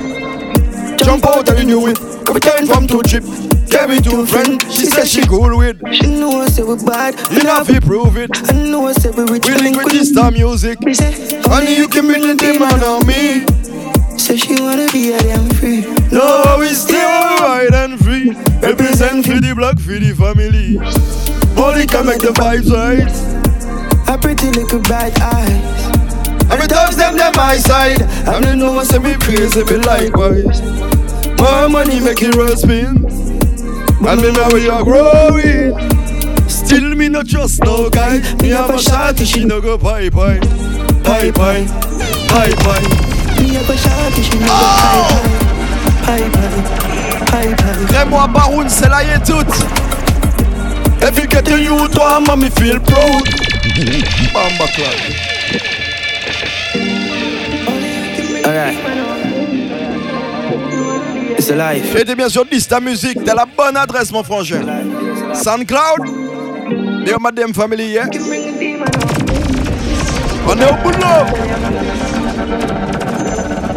Jump 0.97 1.25
out 1.25 1.49
of 1.49 1.57
the 1.57 1.63
new 1.65 1.79
whip. 1.81 1.97
Come 2.25 2.35
return 2.35 2.67
from 2.67 2.87
two 2.87 3.01
trip. 3.01 3.23
Carry 3.69 3.99
two 3.99 4.25
friend. 4.25 4.61
She 4.71 4.85
said 4.85 5.07
she 5.07 5.25
cool 5.25 5.57
with. 5.57 5.81
She 5.93 6.07
know 6.07 6.41
I 6.41 6.47
say 6.47 6.61
we 6.61 6.75
bad. 6.85 7.15
You 7.31 7.43
know 7.43 7.59
if 7.61 7.69
you 7.69 7.81
prove 7.81 8.17
it. 8.17 8.29
I 8.49 8.53
know 8.53 8.87
I 8.87 8.93
say 8.93 9.09
we 9.09 9.23
rich. 9.23 9.47
We 9.47 9.55
link 9.55 9.77
with 9.77 9.89
this 9.89 10.09
star 10.11 10.29
music. 10.29 10.77
Honey, 11.49 11.75
you 11.75 11.87
can 11.87 12.05
bring 12.05 12.27
the 12.27 12.35
demon 12.35 12.83
on 12.83 13.07
me. 13.07 13.45
Say 14.19 14.37
she 14.37 14.61
wanna 14.61 14.87
be 14.91 15.11
a 15.13 15.19
damn 15.19 15.49
free. 15.55 15.81
No, 16.11 16.57
we 16.59 16.67
still 16.69 17.09
right 17.41 17.73
and 17.73 17.99
free. 17.99 18.29
Represent 18.61 19.25
for 19.25 19.41
the 19.41 19.53
block, 19.55 19.79
for 19.79 19.97
the 19.97 20.13
family. 20.13 20.77
Only 21.57 21.87
can 21.87 22.05
make 22.05 22.21
the 22.21 22.31
vibes 22.31 22.69
right. 22.69 23.09
A 24.07 24.17
pretty 24.17 24.51
little 24.51 24.79
bright 24.81 25.19
eyes. 25.19 25.82
Every 26.53 26.67
time 26.67 26.93
them 26.93 27.17
them 27.17 27.33
my 27.35 27.57
side, 27.57 27.99
and 28.27 28.45
they 28.45 28.55
know 28.55 28.77
I 28.77 28.83
say 28.83 28.99
me 28.99 29.15
crazy, 29.15 29.63
be 29.63 29.77
likewise. 29.77 30.61
More 31.41 31.67
money 31.67 31.99
make 31.99 32.21
it 32.21 32.35
roll 32.35 32.55
spin, 32.55 33.03
and 34.05 34.21
me 34.21 34.31
know 34.31 34.49
we 34.53 34.69
are 34.69 34.83
growing. 34.83 35.73
Still 36.47 36.93
me 36.93 37.09
not 37.09 37.27
trust 37.27 37.63
no 37.63 37.89
guy. 37.89 38.19
Me 38.43 38.49
have 38.49 38.69
a 38.69 38.79
shot, 38.79 39.17
she 39.17 39.43
no 39.45 39.61
go 39.61 39.79
pie 39.79 40.11
pie, 40.11 40.39
pie 41.03 41.31
pie, 41.31 41.65
pie 42.29 42.53
pie. 42.61 42.85
Me 43.41 43.49
have 43.57 43.69
a 43.71 43.75
shot, 43.75 44.13
she 44.13 44.37
no 44.37 44.45
go 44.45 44.69
pie 46.05 46.29
pie, 46.29 46.29
oh! 46.29 46.29
pie 46.29 46.29
pie, 46.29 46.55
pie 47.25 47.55
pie. 47.55 47.85
Crée-moi 47.87 48.27
Baroun, 48.27 48.69
c'est 48.69 48.89
là 48.89 49.01
et 49.03 49.19
tout. 49.25 49.43
If 51.01 51.17
you 51.17 51.25
get 51.25 51.45
to 51.45 51.57
you, 51.57 51.87
toi, 51.87 52.19
me 52.37 52.49
feel 52.51 52.79
proud. 52.79 53.27
Bamba 54.33 54.67
Club. 54.75 55.82
Alright. 58.45 58.77
It's 61.37 61.49
a 61.49 61.55
life. 61.55 61.95
Et 61.95 62.05
t'es 62.05 62.15
bien 62.15 62.29
sûr 62.29 62.45
ta 62.69 62.79
musique, 62.79 63.23
t'as 63.23 63.35
la 63.35 63.45
bonne 63.45 63.77
adresse, 63.77 64.11
mon 64.11 64.23
frangin. 64.23 64.61
SoundCloud. 65.33 67.05
Dear 67.05 67.19
Madame 67.19 67.53
Family, 67.53 67.91
yeah? 67.91 68.07
On 70.45 70.57
est 70.59 70.69
au 70.69 70.75
boulot. 70.83 71.25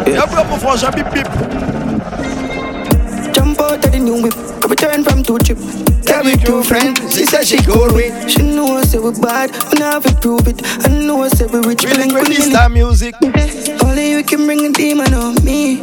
Et 0.05 0.17
après, 0.17 0.43
mon 0.49 0.57
frangin, 0.57 0.89
bip 0.91 1.09
bip. 1.13 1.27
Jump 3.33 3.59
out 3.61 3.85
of 3.85 3.91
the 3.91 3.99
new 3.99 4.21
whip, 4.21 4.33
come 4.61 4.71
return 4.71 5.03
from 5.03 5.23
two 5.23 5.37
trip. 5.39 5.57
Tell 6.17 6.25
me 6.25 6.35
two 6.35 6.63
friends, 6.63 7.15
she 7.15 7.25
said 7.25 7.45
she 7.45 7.57
cool 7.61 7.93
with. 7.93 8.09
She 8.27 8.41
know 8.41 8.77
I 8.77 8.81
say 8.85 8.97
we 8.97 9.11
bad, 9.21 9.51
we 9.69 9.77
never 9.77 10.11
prove 10.15 10.47
it. 10.47 10.59
I 10.83 10.89
know 10.89 11.21
I 11.21 11.27
say 11.27 11.45
we 11.45 11.59
rich, 11.59 11.85
we 11.85 11.93
link 11.93 12.11
with 12.11 12.25
this 12.25 12.49
time 12.49 12.73
music. 12.73 13.13
Only 13.83 14.09
you 14.09 14.23
can 14.23 14.47
bring 14.47 14.65
a 14.65 14.71
demon 14.73 15.13
on 15.13 15.35
me. 15.45 15.79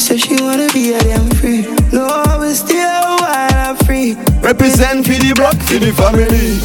So 0.00 0.16
she 0.16 0.34
wanna 0.42 0.66
be 0.72 0.94
a 0.94 1.00
damn 1.04 1.30
free. 1.38 1.62
No, 1.92 2.08
I 2.10 2.38
we 2.40 2.52
still 2.54 2.76
wild 3.22 3.52
and 3.54 3.78
free. 3.86 4.14
Represent 4.42 5.06
for 5.06 5.14
the 5.14 5.32
block, 5.36 5.54
for 5.54 5.78
the 5.78 5.94
family. 5.94 6.58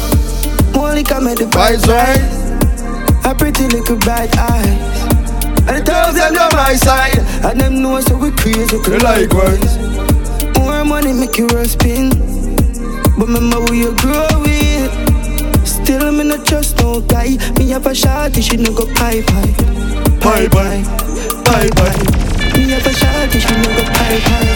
Only 0.74 1.04
come 1.04 1.28
at 1.28 1.38
the 1.38 1.44
vibes 1.44 1.86
right. 1.86 2.18
A 3.24 3.32
pretty 3.32 3.68
little 3.68 3.98
bright 3.98 4.36
eyes. 4.36 4.66
And 5.70 5.86
the 5.86 6.10
them 6.18 6.36
on 6.36 6.52
my 6.52 6.74
side, 6.74 7.18
and 7.46 7.60
them 7.60 7.80
know 7.80 8.00
so 8.00 8.16
we 8.16 8.32
crazy. 8.32 8.76
Likewise. 8.98 9.78
More 10.58 10.84
money 10.84 11.12
make 11.12 11.38
you 11.38 11.48
spin. 11.64 12.37
But 13.18 13.26
remember 13.26 13.56
who 13.56 13.74
you 13.74 13.92
grew 13.96 14.12
growing. 14.12 14.86
Still 15.66 16.12
me 16.12 16.22
not 16.22 16.46
trust 16.46 16.78
no 16.78 17.00
guy. 17.00 17.36
Me 17.58 17.68
have 17.70 17.86
a 17.86 17.94
shot, 17.94 18.36
she 18.36 18.56
no 18.56 18.72
go 18.72 18.86
pie 18.94 19.22
pie. 19.22 19.54
Pie 20.20 20.46
pie, 20.46 20.84
pie 21.42 21.68
pie. 21.74 21.98
Me 22.56 22.70
have 22.70 22.86
a 22.86 22.92
shot, 22.94 23.32
she 23.32 23.54
no 23.58 23.68
go 23.74 23.82
pie 23.90 24.20
pie. 24.22 24.54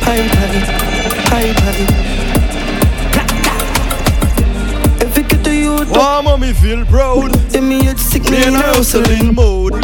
Pie 0.00 0.28
pie, 0.32 0.60
pie 1.28 1.52
pie. 1.60 1.86
If 5.04 5.18
it 5.18 5.28
get 5.28 5.44
to 5.44 5.54
you, 5.54 5.84
oh, 5.92 6.22
mommy 6.22 6.54
feel 6.54 6.86
proud. 6.86 7.32
Then 7.52 7.68
me 7.68 7.86
it's 7.86 8.00
sick, 8.00 8.24
me 8.30 8.46
in 8.46 8.54
a 8.54 8.62
hustling 8.62 9.34
mode. 9.34 9.74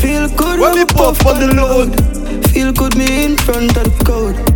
Feel 0.00 0.28
good 0.36 0.60
when 0.60 0.74
we 0.74 0.84
puff 0.84 1.26
on 1.26 1.40
the 1.40 1.52
load. 1.52 1.90
Feel 2.52 2.72
good 2.72 2.96
me 2.96 3.24
in 3.24 3.36
front 3.36 3.76
of 3.76 3.84
the 3.84 4.04
code. 4.04 4.55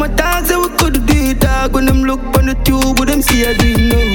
A 0.00 0.08
dogs 0.08 0.48
that 0.48 0.58
we 0.58 0.68
could 0.78 1.06
do 1.06 1.14
it, 1.30 1.40
dog. 1.40 1.74
When 1.74 1.86
them 1.86 2.02
look 2.04 2.20
on 2.38 2.46
the 2.46 2.54
tube, 2.64 2.98
with 2.98 3.08
them 3.08 3.20
see 3.20 3.44
I 3.46 3.52
do 3.54 3.76
know. 3.88 4.06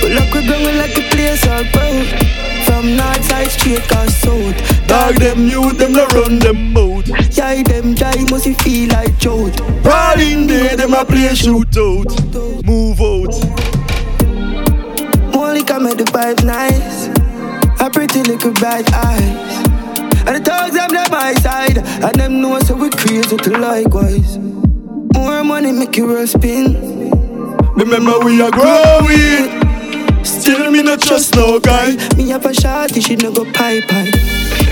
But 0.00 0.12
like 0.12 0.32
we 0.34 0.46
going 0.46 0.76
like 0.76 0.96
a 0.96 1.02
place 1.08 1.46
all 1.48 1.64
proud. 1.72 2.06
From 2.66 2.96
north 2.96 3.24
side 3.24 3.50
straight 3.50 3.82
cause 3.88 4.14
south. 4.16 4.56
Dog 4.86 5.16
them 5.16 5.48
youth, 5.48 5.78
them 5.78 5.92
no 5.92 6.06
run 6.08 6.38
them 6.38 6.72
mouth. 6.72 7.08
Yeah, 7.36 7.62
them 7.62 7.94
dry 7.94 8.14
must 8.30 8.46
you 8.46 8.54
feel 8.56 8.90
like 8.90 9.16
jolt. 9.18 9.58
In 10.18 10.46
there, 10.46 10.76
them 10.76 10.92
a 10.92 11.04
play 11.04 11.32
shootout. 11.32 12.12
Move 12.66 13.00
out. 13.00 13.34
Only 15.34 15.64
come 15.64 15.86
at 15.86 15.96
the 15.96 16.04
vibe 16.04 16.44
nice. 16.44 17.08
A 17.80 17.90
pretty 17.90 18.22
little 18.22 18.52
bright 18.52 18.92
eyes. 18.92 19.66
And 20.26 20.36
the 20.36 20.40
dogs 20.40 20.74
them 20.74 20.90
on 20.94 21.10
my 21.10 21.34
side, 21.40 21.78
and 21.78 22.14
them 22.14 22.40
know 22.40 22.60
so 22.60 22.76
we 22.76 22.90
crazy 22.90 23.36
to 23.36 23.58
likewise 23.58 24.41
your 25.42 25.48
money, 25.48 25.72
make 25.72 25.96
you 25.96 26.06
world 26.06 26.28
spin. 26.28 26.74
Remember 27.74 28.18
we 28.20 28.40
are 28.40 28.50
growing. 28.50 29.50
Still 30.24 30.70
me 30.70 30.82
not 30.82 31.00
trust 31.00 31.34
no 31.34 31.58
guy. 31.58 31.96
Me 32.16 32.28
have 32.28 32.46
a 32.46 32.50
shawty, 32.50 33.04
she 33.04 33.16
no 33.16 33.32
go 33.32 33.44
pie 33.52 33.80
pie, 33.80 34.10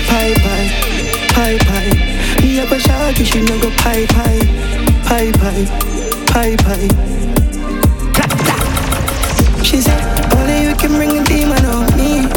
pie 0.07 0.33
pie, 0.43 0.69
pie 1.33 1.57
pie. 1.67 1.91
Me 2.41 2.55
have 2.55 2.71
a 2.71 2.77
shawty, 2.77 3.25
she 3.25 3.41
no 3.41 3.59
go 3.59 3.69
pie 3.83 4.05
pie, 4.15 4.39
pie 5.07 5.31
pie, 5.41 5.65
pie 6.31 6.55
pie. 6.63 6.89
She 9.63 9.81
said 9.81 10.01
only 10.35 10.69
you 10.69 10.75
can 10.75 10.91
bring 10.95 11.17
a 11.17 11.23
demon 11.25 11.65
on 11.65 11.85
me. 11.97 12.29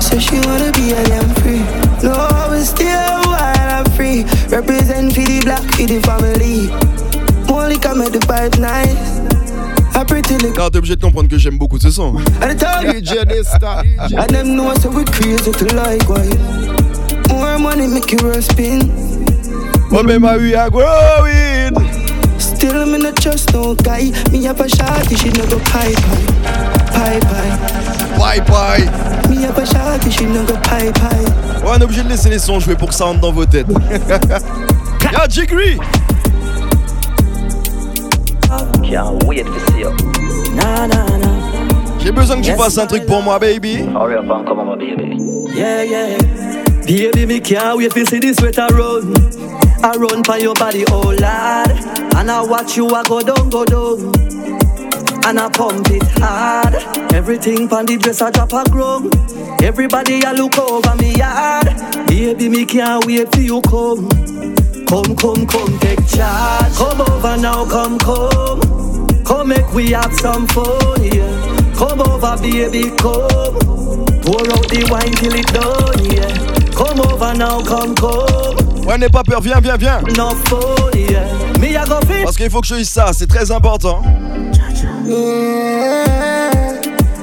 So 0.00 0.18
she 0.18 0.40
wanna 0.46 0.72
be 0.72 0.90
a 0.90 1.04
damn 1.04 1.34
free. 1.36 1.64
No, 2.02 2.14
I 2.14 2.48
was 2.50 2.68
still 2.70 3.20
wild 3.26 3.86
and 3.86 3.92
free. 3.94 4.24
Represent 4.48 5.12
for 5.14 5.20
the 5.20 5.40
black, 5.44 5.62
for 5.74 5.86
the 5.86 6.00
family. 6.00 6.89
Them 14.28 14.56
know 14.56 14.74
so 14.74 14.90
we 14.90 15.04
crazy 15.04 15.52
to 15.52 15.64
likewise. 15.74 16.36
More 17.28 17.58
money 17.58 17.86
make 17.86 18.10
you 18.12 18.18
run 18.18 18.42
spin. 18.42 18.90
Oh, 19.92 20.02
mais 20.02 20.18
ma 20.18 20.36
we 20.36 20.54
are 20.54 20.70
growing. 20.70 21.74
Still 22.38 23.12
trust 23.14 23.52
no 23.52 23.74
guy. 23.74 24.10
Me 24.30 24.44
have 24.44 24.60
a 24.60 24.66
shawty, 24.66 25.16
she 25.16 25.30
no 25.30 25.46
go 25.46 25.58
pie 25.60 25.94
pie. 25.94 26.26
Pie 26.92 27.20
pie. 27.20 28.18
Bye 28.18 28.40
bye. 28.40 29.28
Me 29.28 29.42
have 29.42 29.58
a 29.58 29.64
shawty, 29.64 30.10
she 30.10 30.24
no 30.26 30.44
go 30.46 30.54
pie 30.62 30.92
pie. 30.92 31.24
Ouais, 31.62 31.70
on 31.70 31.78
est 31.78 31.84
obligé 31.84 32.02
de 32.02 32.08
laisser 32.08 32.30
les 32.30 32.38
sons 32.38 32.60
jouer 32.60 32.74
pour 32.76 32.88
que 32.88 32.94
ça 32.94 33.04
rentre 33.04 33.20
dans 33.20 33.32
vos 33.32 33.46
têtes. 33.46 33.66
Y'a 35.12 35.28
Jigri. 35.28 35.78
Can't 38.82 39.22
wait 39.24 39.46
to 39.46 39.60
see 39.72 39.80
you. 39.80 39.90
Nah, 40.54 40.86
nah, 40.86 41.06
nah. 41.18 41.98
J'ai 41.98 42.12
besoin 42.12 42.36
que 42.36 42.42
tu 42.42 42.48
Yes, 42.48 42.56
fasses 42.58 42.78
un 42.78 42.86
truc 42.86 43.06
pour 43.06 43.22
moi, 43.22 43.38
baby. 43.38 43.76
Hurry 43.94 44.16
up 44.16 44.30
and 44.30 44.46
come 44.46 44.58
on, 44.60 44.78
baby. 44.78 45.16
Yeah, 45.54 45.82
yeah. 45.82 46.18
Baby, 46.86 47.26
me 47.26 47.40
can't 47.40 47.76
wait 47.76 47.92
to 47.92 48.04
see 48.06 48.18
this 48.20 48.36
sweat 48.36 48.56
run. 48.58 49.14
I 49.82 49.92
run 49.96 50.22
by 50.22 50.38
your 50.38 50.54
body, 50.54 50.84
oh 50.90 51.14
lad. 51.20 51.70
And 52.16 52.30
I 52.30 52.42
watch 52.42 52.76
you, 52.76 52.86
I 52.88 53.02
go 53.04 53.20
down, 53.20 53.48
go 53.50 53.64
down. 53.64 54.12
And 55.24 55.38
I 55.38 55.48
pump 55.50 55.88
it 55.90 56.02
hard. 56.18 56.74
Everything 57.12 57.68
pon 57.68 57.86
the 57.86 57.96
dress, 57.98 58.20
I 58.22 58.30
drop 58.30 58.52
a 58.52 58.64
ground. 58.70 59.14
Everybody, 59.62 60.24
I 60.24 60.32
look 60.32 60.58
over 60.58 60.94
me 60.96 61.12
yard. 61.14 61.68
Baby, 62.08 62.48
me 62.48 62.64
can't 62.64 63.04
wait 63.06 63.30
till 63.30 63.42
you 63.42 63.60
come. 63.62 64.08
Come, 64.90 65.14
come, 65.14 65.46
come, 65.46 65.78
take 65.78 66.04
charge. 66.08 66.74
Come 66.74 67.00
over 67.00 67.36
now, 67.36 67.64
come, 67.64 67.96
come. 67.96 68.60
Come, 69.24 69.48
make 69.48 69.72
we 69.72 69.92
have 69.92 70.12
some 70.12 70.48
fun, 70.48 71.04
yeah. 71.04 71.74
Come 71.76 72.00
over, 72.00 72.36
baby, 72.42 72.90
come. 72.98 73.54
Pour 74.20 74.42
out 74.50 74.66
the 74.68 74.88
wine 74.90 75.12
till 75.14 75.32
it 75.32 75.46
done, 75.54 76.04
yeah. 76.10 76.34
Come 76.74 77.00
over 77.00 77.32
now, 77.38 77.62
come, 77.62 77.94
come. 77.94 78.84
Ouais, 78.84 78.98
n'aie 78.98 79.08
pas 79.08 79.22
peur, 79.22 79.40
viens, 79.40 79.60
viens, 79.60 79.76
viens. 79.76 80.00
No 80.16 80.30
fun, 80.30 80.90
yeah. 80.94 81.24
Me, 81.60 81.68
I 81.76 81.84
go 81.86 82.00
fit. 82.08 82.24
Parce 82.24 82.36
qu'il 82.36 82.50
faut 82.50 82.60
que 82.60 82.66
je 82.66 82.74
dise 82.74 82.90
ça, 82.90 83.12
c'est 83.12 83.28
très 83.28 83.52
important. 83.52 84.02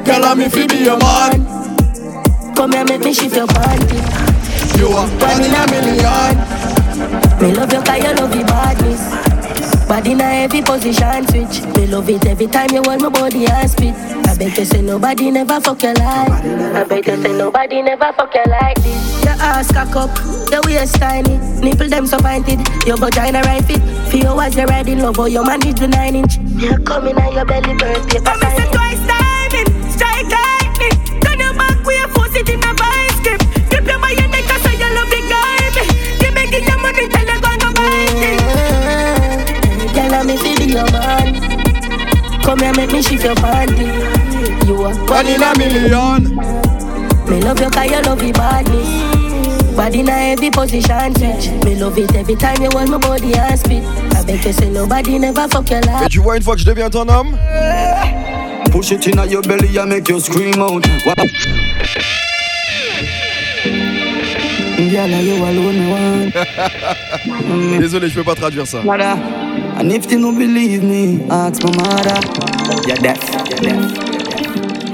Girl, 0.05 0.23
I'm 0.23 0.39
if 0.39 0.55
you 0.55 0.67
be 0.67 0.87
a 0.87 0.97
man. 0.97 1.45
Come 2.55 2.71
here, 2.71 2.85
make 2.85 3.03
me 3.03 3.13
shift 3.13 3.35
your 3.35 3.47
body. 3.47 3.97
You 4.77 4.87
are 4.87 5.05
one 5.05 5.43
in 5.43 5.53
a 5.53 5.67
million. 5.69 6.66
Me 7.41 7.53
love 7.53 7.71
you 7.73 7.81
'cause 7.81 8.03
you 8.03 8.13
love 8.15 8.35
your 8.35 8.45
badness. 8.45 9.01
Body 9.87 10.11
in 10.11 10.21
a 10.21 10.43
every 10.43 10.61
position 10.61 11.27
switch. 11.29 11.61
Me 11.77 11.87
love 11.87 12.09
it 12.09 12.25
every 12.25 12.47
time 12.47 12.67
you 12.73 12.81
want 12.81 13.01
my 13.01 13.09
body 13.09 13.45
and 13.47 13.69
spit. 13.69 13.95
I 14.27 14.35
bet 14.35 14.57
you 14.57 14.65
say 14.65 14.81
nobody 14.81 15.31
never 15.31 15.61
fuck 15.61 15.81
you 15.83 15.93
like. 15.93 16.31
I 16.79 16.83
bet 16.83 17.07
you 17.07 17.21
say 17.23 17.33
nobody 17.37 17.81
never 17.81 18.11
fuck 18.17 18.33
you 18.35 18.43
like 18.51 18.75
this. 18.83 19.23
Your 19.23 19.35
ass 19.39 19.71
cock 19.71 19.95
up, 19.95 20.09
your 20.51 20.61
waist 20.65 20.95
tiny, 20.99 21.37
nipple 21.61 21.87
them 21.87 22.05
so 22.07 22.17
pointed. 22.17 22.59
Your 22.85 22.97
vagina 22.97 23.41
right 23.43 23.63
fit. 23.63 23.81
You 24.13 24.39
as 24.41 24.55
you 24.55 24.65
riding 24.65 24.99
low, 25.01 25.13
but 25.13 25.31
your 25.31 25.45
man 25.45 25.65
is 25.65 25.75
the 25.75 25.87
nine 25.87 26.15
inch. 26.15 26.37
You 26.57 26.77
coming 26.79 27.15
on 27.17 27.33
your 27.33 27.45
belly 27.45 27.73
birth 27.75 28.07
paper 28.09 28.33
tiny. 28.41 28.65
twice 28.71 29.16
Come 42.47 42.59
here, 42.59 42.73
make 42.75 42.91
me 42.93 43.01
shift 43.01 43.23
your 43.25 43.35
panty. 43.35 43.87
You 44.67 44.75
are 44.83 44.95
One 45.11 45.27
in 45.27 45.43
a 45.43 45.53
million. 45.57 46.23
Me 47.27 47.41
love 47.41 47.59
you 47.59 47.69
'cause 47.69 47.91
you 47.91 48.01
love 48.03 48.23
your. 48.23 48.31
Body 49.75 49.99
in 49.99 50.09
every 50.09 50.49
position 50.49 51.13
switch. 51.17 51.49
Me 51.65 51.75
love 51.75 51.97
it 51.99 52.15
every 52.15 52.35
time 52.37 52.61
you 52.63 52.69
hold 52.73 52.89
my 52.89 52.97
body 52.97 53.33
and 53.35 53.59
spit. 53.59 53.83
I 54.15 54.23
bet 54.23 54.45
you 54.45 54.53
say 54.53 54.69
nobody 54.69 55.19
never 55.19 55.47
fuck 55.49 55.69
you 55.69 55.75
Mais 55.85 56.01
like. 56.01 56.09
tu 56.09 56.19
vois, 56.21 56.37
une 56.37 56.43
fois 56.43 56.55
que 56.55 56.61
je 56.61 56.65
deviens 56.65 56.89
ton 56.89 57.07
homme, 57.09 57.37
Push 58.71 58.91
it 58.91 59.05
in 59.07 59.29
your 59.29 59.41
belly 59.43 59.77
and 59.77 59.87
make 59.89 60.07
you 60.09 60.19
scream 60.19 60.61
out. 60.61 60.85
Wa- 61.05 61.15
Girl, 64.89 65.13
are 65.13 65.21
you 65.21 65.43
alone 65.43 65.77
me 65.79 65.87
want? 65.91 67.79
désolé, 67.79 68.07
je 68.09 68.13
peux 68.15 68.23
pas 68.23 68.35
traduire 68.35 68.65
ça. 68.67 68.79
And 69.79 69.91
if 69.91 70.11
you 70.11 70.19
don't 70.19 70.37
believe 70.37 70.83
me, 70.83 71.27
ask 71.29 71.61
my 71.63 71.71
mother. 71.77 72.19
You're 72.87 72.97
deaf, 72.97 73.21
you're 73.49 73.59
deaf. 73.59 73.93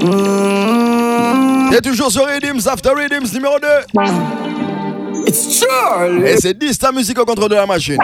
Mm, 0.02 1.70
T'es 1.70 1.80
toujours 1.80 2.10
sur 2.10 2.26
Rhythms 2.26 2.68
After 2.68 2.90
Rhythms 2.94 3.32
numéro 3.34 3.58
2. 3.58 3.66
it's 5.26 5.58
Charlie. 5.60 6.24
Et 6.26 6.36
c'est 6.38 6.56
10 6.58 6.78
ta 6.78 6.92
musique 6.92 7.18
au 7.18 7.24
contrôle 7.24 7.48
de 7.48 7.54
la 7.54 7.66
machine. 7.66 7.98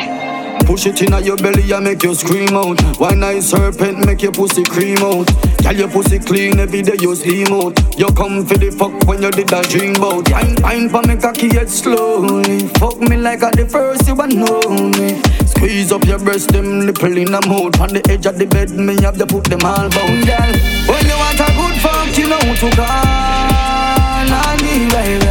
Push 0.66 0.86
it 0.86 1.02
in 1.02 1.24
your 1.24 1.36
belly 1.36 1.72
and 1.72 1.82
make 1.84 2.02
you 2.04 2.14
scream 2.14 2.54
out. 2.54 2.80
Why 2.98 3.14
nice 3.14 3.50
serpent 3.50 4.06
make 4.06 4.22
your 4.22 4.30
pussy 4.32 4.62
cream 4.62 4.98
out? 5.02 5.26
Tell 5.58 5.76
your 5.76 5.88
pussy 5.88 6.18
clean 6.20 6.60
every 6.60 6.82
day 6.82 6.94
you 7.00 7.14
steam 7.16 7.52
out. 7.52 7.76
You 7.98 8.06
come 8.14 8.46
for 8.46 8.56
the 8.56 8.70
fuck 8.70 8.92
when 9.06 9.20
you 9.20 9.30
did 9.32 9.52
a 9.52 9.62
dream 9.62 9.94
bout. 9.94 10.28
Fine, 10.28 10.56
fine 10.56 10.88
for 10.88 11.02
me 11.02 11.16
cocky 11.16 11.48
yet 11.48 11.68
slowly. 11.68 12.68
Fuck 12.78 13.00
me 13.00 13.16
like 13.16 13.42
at 13.42 13.56
the 13.56 13.66
first 13.68 14.06
you 14.06 14.14
know 14.14 14.60
me. 14.96 15.20
Squeeze 15.60 15.92
up 15.92 16.04
your 16.06 16.18
breast, 16.18 16.48
them 16.52 16.86
nipple 16.86 17.18
in 17.18 17.30
the 17.30 17.40
mouth. 17.46 17.78
On 17.82 17.92
the 17.92 18.00
edge 18.08 18.24
of 18.24 18.38
the 18.38 18.46
bed, 18.46 18.70
me 18.70 18.96
have 19.02 19.18
to 19.18 19.26
put 19.26 19.44
them 19.44 19.60
all 19.60 19.90
bound. 19.90 20.24
Girl, 20.24 20.52
when 20.88 21.04
you 21.04 21.16
want 21.20 21.36
a 21.36 21.52
good 21.52 21.76
fuck, 21.84 22.16
you 22.16 22.28
know 22.32 22.40
to 22.40 22.70
call 22.80 24.56
me, 24.64 24.88
baby. 24.88 25.28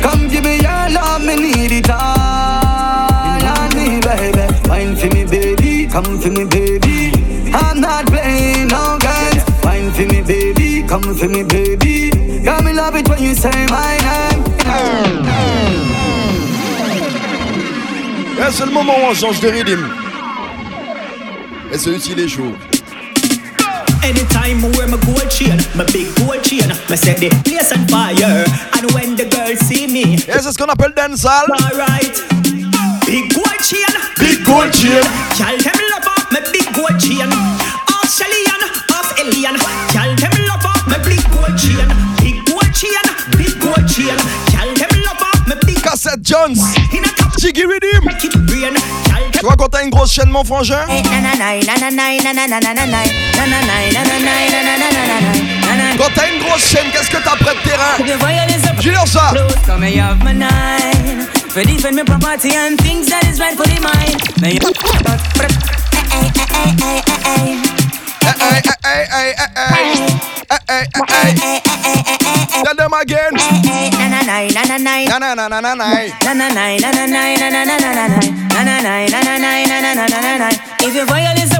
Come 0.00 0.28
give 0.28 0.44
me 0.44 0.62
your 0.62 0.86
love, 0.94 1.26
me 1.26 1.34
need 1.34 1.72
it 1.72 1.90
all 1.90 3.74
me, 3.74 4.00
baby. 4.00 4.46
Wine 4.68 4.94
for 4.94 5.10
me, 5.10 5.24
baby. 5.24 5.88
Come 5.88 6.20
for 6.20 6.30
me, 6.30 6.44
baby. 6.44 7.10
I'm 7.52 7.80
not 7.80 8.06
playing 8.06 8.68
no 8.68 8.96
games. 9.02 9.42
Wine 9.64 9.90
for 9.90 10.06
me, 10.06 10.22
baby. 10.22 10.86
Come 10.86 11.14
for 11.18 11.28
me, 11.28 11.42
baby. 11.42 12.10
Got 12.44 12.62
me 12.62 12.72
love 12.72 12.94
it 12.94 13.08
when 13.08 13.20
you 13.24 13.34
say 13.34 13.66
my 13.66 13.98
name. 14.06 15.33
Et 18.46 18.52
c'est 18.52 18.66
le 18.66 18.72
moment 18.72 18.92
où 18.92 19.10
on 19.10 19.14
change 19.14 19.40
de 19.40 19.48
rythme. 19.48 19.88
Et 21.72 21.78
celui-ci, 21.78 22.12
il 22.12 22.20
est 22.20 22.28
chaud. 22.28 22.54
Anytime 24.02 24.62
I 24.62 24.76
wear 24.76 24.86
my 24.86 24.98
gold 24.98 25.30
chain, 25.30 25.56
my 25.74 25.84
big 25.86 26.14
gold 26.16 26.44
chain, 26.44 26.68
me 26.90 26.96
set 26.96 27.20
the 27.20 27.30
place 27.42 27.72
on 27.72 27.86
fire. 27.88 28.44
And 28.76 28.90
when 28.92 29.16
the 29.16 29.24
girls 29.24 29.60
see 29.60 29.86
me, 29.86 30.18
c'est 30.18 30.42
ce 30.42 30.58
qu'on 30.58 30.70
appelle 30.70 30.92
dancehall. 30.94 31.46
alright. 31.52 32.22
Big 33.06 33.32
gold 33.32 33.60
chain, 33.62 33.78
Big 34.18 34.44
gold 34.44 34.70
chain. 34.74 35.00
Y'all 35.38 35.56
them 35.56 35.80
love 35.92 36.06
up 36.06 36.30
my 36.30 36.40
big 36.52 36.70
gold 36.74 37.00
chain. 37.00 37.32
Off 37.32 38.12
Shelly-Ann, 38.12 38.62
off 38.92 39.18
Elian. 39.20 39.56
Y'all 39.94 40.14
them 40.16 40.46
love 40.46 40.66
up 40.66 40.86
my 40.86 40.98
big 40.98 41.24
gold 41.32 41.56
chain. 41.56 41.88
Big 42.20 42.44
gold 42.44 42.74
chain, 42.74 43.04
big 43.38 43.58
gold 43.58 43.88
chain. 43.88 44.43
Cassette 45.94 46.26
Jones. 46.26 46.56
Jiggy. 47.38 47.60
Y'all 47.60 47.78
them 47.78 48.74
Toi, 49.40 49.54
quand 49.56 49.68
t'as 49.68 49.84
une 49.84 49.90
grosse 49.90 50.10
chaîne, 50.12 50.28
mon 50.28 50.42
frangin, 50.42 50.84
quand 55.96 56.10
t'as 56.16 56.32
une 56.32 56.42
grosse 56.42 56.68
chaîne, 56.68 56.90
qu'est-ce 56.92 57.10
que 57.10 57.22
t'as 57.22 57.36
près 57.36 57.54
de 57.54 57.60
terrain? 57.62 57.94
Dis-leur 58.80 59.06
ça. 59.06 59.34
Tell 72.64 72.76
them 72.76 72.94
again. 72.94 73.32
Na 73.34 74.18
na. 74.18 75.84
You 80.94 81.04
violate 81.06 81.50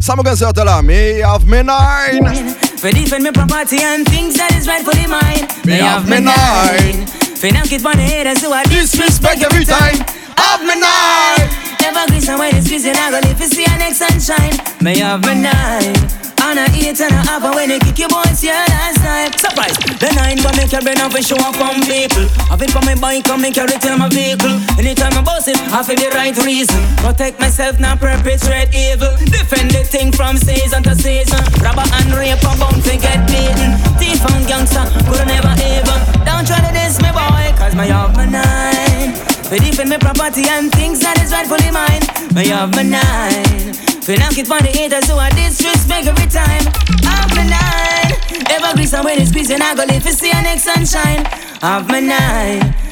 me 0.84 1.20
have 1.20 1.46
me 1.46 1.62
nine. 1.62 2.54
For 2.78 2.90
defend 2.90 3.24
my 3.24 3.30
property 3.32 3.78
and 3.82 4.06
things 4.08 4.34
that 4.36 4.52
is 4.54 4.68
right 4.68 4.84
for 4.84 4.94
the 4.94 5.06
mind. 5.08 5.48
Me 5.66 5.78
have 5.80 6.08
me 6.08 6.20
nine. 6.20 7.06
For 7.36 7.50
knock 7.52 7.72
it 7.72 7.84
on 7.84 7.96
the 7.96 8.02
head 8.02 8.26
and 8.26 8.38
so 8.38 8.52
Disrespect 8.64 9.42
every 9.42 9.64
time. 9.64 9.98
Have 10.36 10.60
me 10.62 10.78
nine. 10.80 11.48
Never 11.80 12.06
grease 12.08 12.28
and 12.28 12.38
when 12.38 12.54
it's 12.54 12.66
squeezing, 12.66 12.94
I 12.96 13.10
go 13.10 13.20
live 13.26 13.38
to 13.38 13.46
see 13.46 13.62
your 13.62 13.78
next 13.78 13.98
sunshine. 13.98 14.56
May 14.80 14.98
have 14.98 15.20
me 15.20 15.34
nine. 15.42 16.33
And 16.44 16.60
I 16.60 16.68
eat 16.76 17.00
and 17.00 17.08
I 17.08 17.24
have 17.24 17.44
and 17.44 17.56
when 17.56 17.70
you 17.72 17.80
kick 17.80 18.04
your 18.04 18.12
boys 18.12 18.44
here 18.44 18.52
last 18.52 19.00
night. 19.00 19.32
Surprise. 19.40 19.72
The 19.96 20.12
nine 20.12 20.36
but 20.44 20.52
make 20.60 20.68
your 20.76 20.84
brain 20.84 21.00
off 21.00 21.16
and 21.16 21.24
show 21.24 21.40
up 21.40 21.56
on 21.56 21.80
people. 21.88 22.28
Have 22.52 22.60
it 22.60 22.68
for 22.68 22.84
my 22.84 22.92
bike 23.00 23.24
and 23.32 23.40
make 23.40 23.56
carry 23.56 23.72
it 23.72 23.80
in 23.80 23.96
my 23.96 24.12
vehicle. 24.12 24.52
Anytime 24.76 25.16
I 25.16 25.24
boss 25.24 25.48
it, 25.48 25.56
I 25.72 25.80
feel 25.80 25.96
the 25.96 26.12
right 26.12 26.36
reason. 26.44 26.76
Protect 27.00 27.40
myself, 27.40 27.80
not 27.80 27.96
perpetrate 27.96 28.76
evil. 28.76 29.08
Defend 29.24 29.72
the 29.72 29.88
thing 29.88 30.12
from 30.12 30.36
season 30.36 30.84
to 30.84 30.92
season. 30.92 31.40
Robber 31.64 31.88
and 31.88 32.12
rape 32.12 32.44
are 32.44 32.58
bound 32.60 32.84
to 32.84 32.92
get 32.92 33.24
beaten. 33.24 33.80
Thief 33.96 34.20
and 34.28 34.44
gangster 34.44 34.84
could 35.08 35.24
never 35.24 35.54
even. 35.64 35.98
Don't 36.28 36.44
try 36.44 36.60
to 36.60 36.70
diss 36.76 37.00
me 37.00 37.08
boy, 37.08 37.56
cause 37.56 37.72
my 37.72 37.88
have 37.88 38.12
my 38.12 38.28
nine. 38.28 39.16
To 39.48 39.56
defend 39.56 39.88
my 39.88 39.96
property 39.96 40.44
and 40.44 40.68
things 40.76 41.00
that 41.00 41.16
is 41.24 41.32
rightfully 41.32 41.72
mine. 41.72 42.04
Me 42.36 42.52
have 42.52 42.68
my 42.76 42.84
nine. 42.84 43.93
Fi 44.04 44.16
knock 44.16 44.36
it 44.36 44.46
for 44.46 44.60
the 44.60 44.68
haters 44.68 45.08
who 45.08 45.16
I 45.16 45.30
disrespect 45.30 46.06
every 46.06 46.26
time. 46.26 46.60
Have 47.08 47.30
my 47.34 47.44
nine. 47.48 48.12
Ever 48.50 48.76
grease 48.76 48.92
and 48.92 49.02
when 49.02 49.18
it's 49.18 49.30
squeezing, 49.30 49.62
I 49.62 49.74
go 49.74 49.84
live 49.84 50.02
to 50.02 50.12
see 50.12 50.30
a 50.30 50.42
next 50.42 50.64
sunshine. 50.64 51.24
Have 51.62 51.88
my 51.88 52.00
nine. 52.00 52.83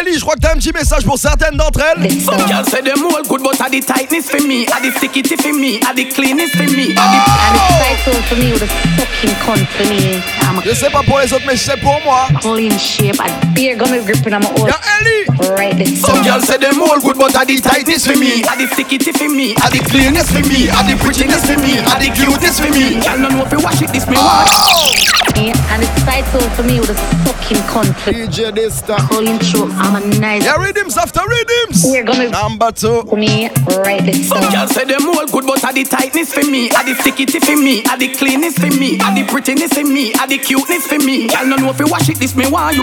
Ellie, 0.00 0.14
je 0.14 0.20
crois 0.20 0.34
que 0.34 0.40
t'as 0.40 0.52
un 0.52 0.56
petit 0.56 0.72
message 0.72 1.04
pour 1.04 1.18
certaines 1.18 1.56
d'entre 1.56 1.80
elles. 1.80 2.10
Some 2.20 2.38
girls 2.46 2.68
say 2.68 2.80
them 2.82 3.04
all 3.04 3.22
good, 3.28 3.42
but 3.42 3.60
are 3.60 3.70
the 3.70 3.80
tightness 3.80 4.30
for 4.30 4.40
me, 4.42 4.66
are 4.68 4.80
the 4.80 4.90
stickity 4.96 5.36
for 5.40 5.52
me, 5.52 5.80
are 5.86 5.94
the 5.94 6.04
cleanness 6.08 6.50
for 6.50 6.64
me, 6.64 6.94
are 6.96 7.10
the 7.10 7.20
And 7.44 7.56
it's 7.56 8.04
title 8.04 8.22
for 8.28 8.36
me 8.36 8.52
with 8.52 8.62
a 8.62 8.66
fucking 8.96 9.34
cunt 9.44 9.66
for 9.76 9.86
me. 9.88 10.22
I'm 10.42 10.58
a 10.58 10.62
Je 10.64 10.74
sais 10.74 10.90
pas 10.90 11.02
pour 11.02 11.18
les 11.18 11.32
autres, 11.32 11.44
mais 11.46 11.56
je 11.56 11.62
sais 11.62 11.76
pour 11.76 12.00
moi. 12.04 12.28
clean 12.40 12.76
shape. 12.78 13.20
A 13.20 13.46
beer 13.54 13.76
gonna 13.76 14.00
grip 14.00 14.24
and 14.26 14.34
I'm 14.34 14.42
a 14.42 14.60
old. 14.60 14.68
Y'a 14.68 14.80
Ellie! 14.98 15.54
Right 15.56 15.76
this 15.76 16.00
Some 16.00 16.22
girls 16.22 16.44
say 16.44 16.56
them 16.58 16.80
all 16.80 17.00
good, 17.00 17.18
but 17.18 17.34
are 17.36 17.44
the 17.44 17.60
tightness 17.60 18.06
for 18.06 18.16
me, 18.16 18.42
are 18.44 18.56
the 18.56 18.66
stickity 18.66 19.12
for 19.16 19.28
me, 19.28 19.54
are 19.62 19.70
the 19.70 19.80
cleanness 19.80 20.30
for 20.30 20.42
me, 20.48 20.68
are 20.70 20.84
the 20.84 20.96
prettiness 20.96 21.44
for 21.44 21.58
me, 21.60 21.78
are 21.78 21.98
the 21.98 22.10
cuteness 22.14 22.60
for 22.60 22.70
me. 22.70 23.00
Girl, 23.02 23.18
no 23.18 23.28
know 23.28 23.44
if 23.44 23.52
you 23.52 23.60
wash 23.60 23.82
it, 23.82 23.92
this 23.92 24.06
me 24.08 24.16
wash. 24.16 24.93
And 25.50 25.82
it's 25.82 26.04
title 26.04 26.40
for 26.50 26.62
me 26.62 26.80
with 26.80 26.90
a 26.90 26.94
fucking 27.24 27.58
cunt 27.68 27.94
for 28.00 28.12
DJ 28.12 28.54
this 28.54 28.80
time. 28.82 29.06
clean. 29.08 29.38
I'm 29.76 29.96
a 29.96 30.18
nice. 30.18 30.44
Y'a 30.44 30.56
riddims 30.58 30.96
after 30.96 31.20
riddims. 31.26 31.84
We're 31.84 32.04
gonna 32.04 32.30
Number 32.30 32.72
two. 32.72 33.02
for 33.02 33.16
me 33.16 33.48
right 33.78 34.02
this 34.04 34.28
Some 34.28 34.40
girls 34.50 34.70
say 34.74 34.84
them 34.84 35.06
all 35.08 35.26
good, 35.26 35.46
but 35.46 35.64
are 35.64 35.72
the 35.72 35.84
tightness 35.84 36.32
for 36.32 36.44
me, 36.44 36.70
are 36.70 36.84
the 36.84 36.94
stickity 36.94 37.44
for 37.44 37.56
me, 37.56 37.84
are 37.84 37.98
the 37.98 38.08
cleanness 38.14 38.58
for 38.58 38.70
me, 38.78 39.00
are 39.00 39.14
the 39.14 39.24
prettiness 39.28 39.72
for 39.72 39.84
me, 39.84 40.14
are 40.14 40.26
the 40.26 40.38
cuteness 40.38 40.86
for 40.86 40.98
me. 40.98 41.28
Girl, 41.28 41.46
no 41.46 41.56
know 41.56 41.70
if 41.70 41.78
you 41.78 41.86
wash 41.88 42.08
it, 42.08 42.18
this 42.18 42.34
me 42.34 42.50
want 42.50 42.76
you. 42.76 42.82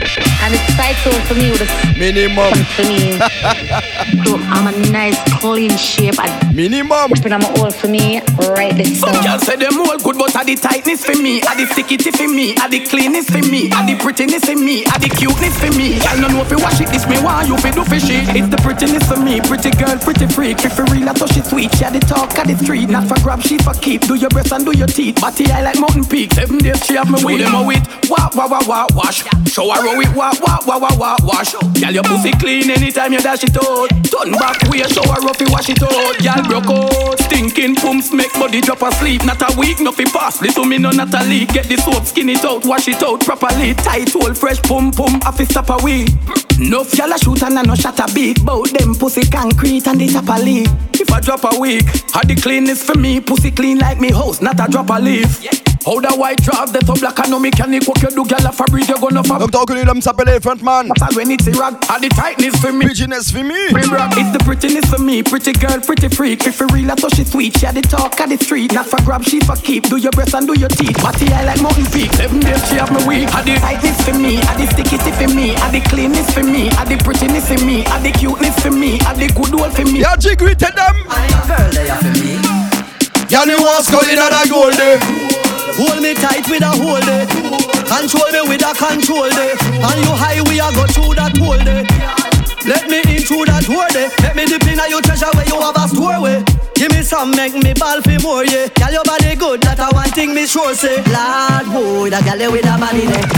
And 0.00 0.54
it's 0.54 0.76
title 0.76 1.12
for 1.26 1.34
me 1.34 1.50
with 1.50 1.62
a 1.62 1.98
Minimum. 1.98 2.52
cunt 2.52 2.66
for 2.76 2.84
me. 2.84 3.18
So 4.24 4.36
I'm 4.38 4.66
a 4.66 4.90
nice 4.90 5.18
clean 5.40 5.76
shape. 5.76 6.14
A 6.18 6.26
Minimum. 6.54 7.10
grip 7.10 7.24
and 7.26 7.34
I'm 7.34 7.42
a 7.42 7.50
old 7.60 7.74
for 7.74 7.88
me 7.88 8.20
right 8.54 8.74
this 8.76 9.00
Some 9.00 9.12
girls 9.22 9.42
say 9.42 9.56
them 9.56 9.78
all 9.80 9.98
good, 9.98 10.16
but 10.18 10.34
are 10.36 10.44
the 10.44 10.54
tightness 10.56 11.04
for 11.04 11.14
me, 11.16 11.42
are 11.42 11.56
the 11.56 11.66
stickity 11.66 12.14
for 12.14 12.28
me, 12.28 12.56
are 12.58 12.68
the 12.68 12.80
cleanness 12.86 13.28
for 13.28 13.42
me, 13.50 13.70
are 13.72 13.84
the 13.86 13.96
prettiness 13.98 14.44
for 14.44 14.54
me, 14.56 14.84
are 14.86 14.98
the 14.98 15.08
cuteness 15.10 15.58
for 15.58 15.70
me. 15.76 15.98
Girl, 16.00 16.18
no 16.22 16.28
know 16.28 16.42
if 16.42 16.50
you 16.50 16.58
wash 16.58 16.80
it, 16.80 16.88
this 16.90 17.06
me 17.08 17.18
want 17.22 17.48
you 17.48 17.56
fi 17.58 17.70
do 17.70 17.84
fishy. 17.84 18.22
It's 18.36 18.48
the 18.48 18.58
prettiness 18.58 19.06
for 19.06 19.18
me, 19.18 19.40
pretty 19.40 19.70
girl, 19.72 19.96
pretty 19.98 20.26
freak. 20.26 20.64
If 20.64 20.78
you 20.78 20.84
real, 20.90 21.08
I 21.08 21.12
touch 21.14 21.34
she 21.34 21.42
sweet. 21.42 21.74
She 21.74 21.84
the 21.86 22.00
talk 22.00 22.36
of 22.38 22.46
the 22.46 22.56
street, 22.56 22.88
not 22.88 23.06
for 23.06 23.18
grab, 23.22 23.42
she 23.42 23.58
for 23.58 23.74
keep. 23.74 24.02
Do 24.06 24.14
your 24.14 24.30
breast 24.30 24.52
and 24.52 24.64
do 24.64 24.72
your 24.76 24.88
teeth. 24.88 25.20
Body 25.20 25.50
I 25.50 25.62
like 25.62 25.78
mountain 25.78 26.04
peak. 26.04 26.32
Seven 26.32 26.58
days 26.58 26.84
she 26.86 26.94
have 26.94 27.10
me 27.10 27.18
with 27.24 27.42
them 27.42 27.54
a 27.54 27.62
wit. 27.66 27.82
Wah 28.08 28.30
wah 28.34 28.48
wah 28.48 28.62
wah 28.66 28.86
wash. 28.94 29.22
Show 29.50 29.70
her 29.70 29.85
how 29.86 30.00
it 30.00 30.10
wah 30.16 30.32
wah 30.42 30.58
wah 30.66 30.78
wah 30.78 30.96
wah 30.98 31.16
wash. 31.22 31.54
Girl, 31.78 31.92
your 31.92 32.02
pussy 32.02 32.32
clean 32.32 32.70
anytime 32.70 33.12
you 33.12 33.20
dash 33.20 33.44
it 33.44 33.56
out. 33.56 33.88
Turn 34.10 34.32
back 34.32 34.58
way, 34.68 34.82
show 34.90 35.06
her 35.06 35.20
rough, 35.22 35.40
you 35.40 35.46
wash 35.50 35.68
it 35.70 35.82
out. 35.82 36.18
Girl 36.18 36.42
broke 36.60 36.70
out, 36.70 37.18
stinking 37.20 37.76
pumps 37.76 38.12
make 38.12 38.32
body 38.34 38.60
drop 38.60 38.82
asleep. 38.82 39.24
Not 39.24 39.40
a 39.42 39.58
week, 39.58 39.80
nothing 39.80 40.08
pass. 40.08 40.42
Listen 40.42 40.68
me 40.68 40.78
no 40.78 40.90
not 40.90 41.14
a 41.14 41.22
leak. 41.24 41.52
Get 41.52 41.66
the 41.66 41.76
soap, 41.76 42.04
skin 42.04 42.28
it 42.28 42.44
out, 42.44 42.66
wash 42.66 42.88
it 42.88 43.02
out 43.02 43.20
properly. 43.20 43.74
Tight 43.74 44.12
hole, 44.12 44.34
fresh 44.34 44.60
pum 44.62 44.90
pum, 44.90 45.20
off 45.24 45.40
it 45.40 45.50
stop 45.50 45.70
away. 45.70 46.06
No 46.58 46.84
y'all 46.94 47.12
a 47.12 47.18
shoot 47.18 47.42
and 47.42 47.58
I 47.58 47.62
no 47.62 47.74
shot 47.74 48.00
a 48.00 48.12
beat. 48.12 48.44
Bout 48.44 48.70
them 48.70 48.94
pussy 48.94 49.22
concrete 49.22 49.86
and 49.86 50.00
they 50.00 50.08
tap 50.08 50.28
a 50.28 50.42
leak. 50.42 50.68
If 50.94 51.12
I 51.12 51.20
drop 51.20 51.44
a 51.44 51.60
week, 51.60 51.84
had 52.12 52.28
the 52.28 52.34
cleanness 52.34 52.82
for 52.82 52.96
me. 52.98 53.20
Pussy 53.20 53.50
clean 53.50 53.78
like 53.78 54.00
me 54.00 54.10
house, 54.10 54.40
not 54.40 54.58
a 54.58 54.70
drop 54.70 54.90
a 54.90 54.98
leaf. 54.98 55.65
How 55.86 56.00
the 56.00 56.10
white 56.18 56.42
drop, 56.42 56.72
the 56.72 56.82
so 56.84 56.98
black 56.98 57.16
and 57.20 57.30
no 57.30 57.38
mechanic. 57.38 57.86
What 57.86 58.02
you 58.02 58.10
do, 58.10 58.26
girl, 58.26 58.42
if 58.42 58.60
I 58.60 58.64
breathe, 58.66 58.88
you 58.88 58.98
gonna 58.98 59.22
fuck. 59.22 59.38
Donc 59.38 59.52
t'as 59.52 59.60
reconnu 59.60 59.84
l'homme 59.84 60.02
s'appelle 60.02 60.28
Elephant 60.30 60.60
Man. 60.60 60.90
But 60.98 61.14
when 61.14 61.30
it's 61.30 61.46
a 61.46 61.52
rock, 61.52 61.78
had 61.86 62.02
the 62.02 62.08
tightness 62.08 62.58
for 62.58 62.72
me. 62.72 62.86
Business 62.86 63.30
for 63.30 63.44
me. 63.44 63.70
Bring 63.70 63.88
rock, 63.94 64.10
it's 64.18 64.32
the 64.34 64.42
prettiness 64.42 64.84
for 64.90 64.98
me. 64.98 65.22
Pretty 65.22 65.52
girl, 65.52 65.78
pretty 65.78 66.08
freak. 66.08 66.44
If 66.44 66.58
you 66.58 66.66
real, 66.74 66.90
I 66.90 66.96
thought 66.96 67.14
she 67.14 67.22
sweet. 67.22 67.56
She 67.56 67.66
had 67.66 67.76
the 67.76 67.82
talk 67.82 68.18
of 68.18 68.28
the 68.28 68.36
street. 68.36 68.74
Not 68.74 68.86
for 68.86 68.98
grab, 69.06 69.22
she 69.22 69.38
for 69.38 69.54
keep. 69.54 69.84
Do 69.86 69.96
your 69.96 70.10
breast 70.10 70.34
and 70.34 70.48
do 70.48 70.58
your 70.58 70.70
teeth. 70.70 70.98
Body 70.98 71.30
I 71.32 71.44
like 71.44 71.62
mountain 71.62 71.86
peak. 71.94 72.12
Seven 72.14 72.40
days 72.40 72.58
she 72.66 72.82
have 72.82 72.90
me 72.90 73.06
weak. 73.06 73.30
Had 73.30 73.46
the 73.46 73.54
tightness 73.54 74.02
for 74.02 74.18
me. 74.18 74.42
Had 74.42 74.58
the 74.58 74.66
stickity 74.66 75.14
for 75.14 75.30
me. 75.38 75.54
Had 75.54 75.70
the 75.70 75.80
cleanness 75.86 76.28
for 76.34 76.42
me. 76.42 76.66
Had 76.74 76.88
the 76.90 76.98
prettiness 76.98 77.46
for 77.46 77.62
me. 77.64 77.86
Had 77.86 78.02
the 78.02 78.10
cuteness 78.10 78.58
for 78.58 78.72
me. 78.72 78.98
Had 79.06 79.22
the 79.22 79.30
good 79.38 79.54
old 79.54 79.70
for 79.70 79.86
me. 79.86 80.02
Y'a 80.02 80.18
Jig 80.18 80.36
greeted 80.36 80.74
them. 80.74 80.96
Girl, 81.46 81.70
they 81.70 81.86
are 81.86 82.02
for 82.02 82.10
me. 82.18 82.42
Y'a 83.30 83.46
new 83.46 83.62
ones 83.62 83.86
going 83.86 84.18
out 84.18 84.34
of 84.34 84.50
gold 84.50 84.74
day. 84.74 85.25
Hold 85.76 86.00
me 86.00 86.14
tight 86.14 86.48
with 86.48 86.64
a 86.64 86.72
hold 86.72 87.04
it. 87.04 87.28
Control 87.84 88.30
me 88.32 88.40
with 88.48 88.64
a 88.64 88.72
control 88.72 89.28
day. 89.28 89.52
And 89.76 89.98
you 90.00 90.12
high, 90.16 90.40
we 90.48 90.56
a 90.56 90.72
go 90.72 90.88
through 90.88 91.14
that 91.20 91.36
hole 91.36 91.60
day. 91.60 91.84
Let 92.64 92.88
me 92.90 92.98
in 93.04 93.22
through 93.22 93.46
that 93.46 93.62
door 93.68 93.86
day. 93.92 94.08
Let 94.24 94.34
me 94.34 94.48
dip 94.48 94.64
in 94.66 94.80
your 94.90 95.04
treasure 95.04 95.30
where 95.36 95.46
you 95.46 95.60
have 95.60 95.76
a 95.76 95.86
store 95.86 96.18
way. 96.18 96.42
Give 96.74 96.90
me 96.90 97.00
some, 97.04 97.30
make 97.30 97.54
me 97.54 97.72
ball 97.76 98.00
for 98.02 98.18
more, 98.24 98.44
yeah. 98.44 98.72
Girl, 98.74 98.90
your 98.90 99.04
body 99.04 99.36
good, 99.36 99.62
that 99.62 99.78
a 99.78 99.92
one 99.94 100.10
thing 100.10 100.34
me 100.34 100.48
sure 100.48 100.74
say. 100.74 100.98
Lord, 101.12 101.68
boy, 101.70 102.10
that 102.10 102.24
girl 102.24 102.40
with 102.50 102.66
a 102.66 102.74
body 102.74 103.06
there. 103.06 103.28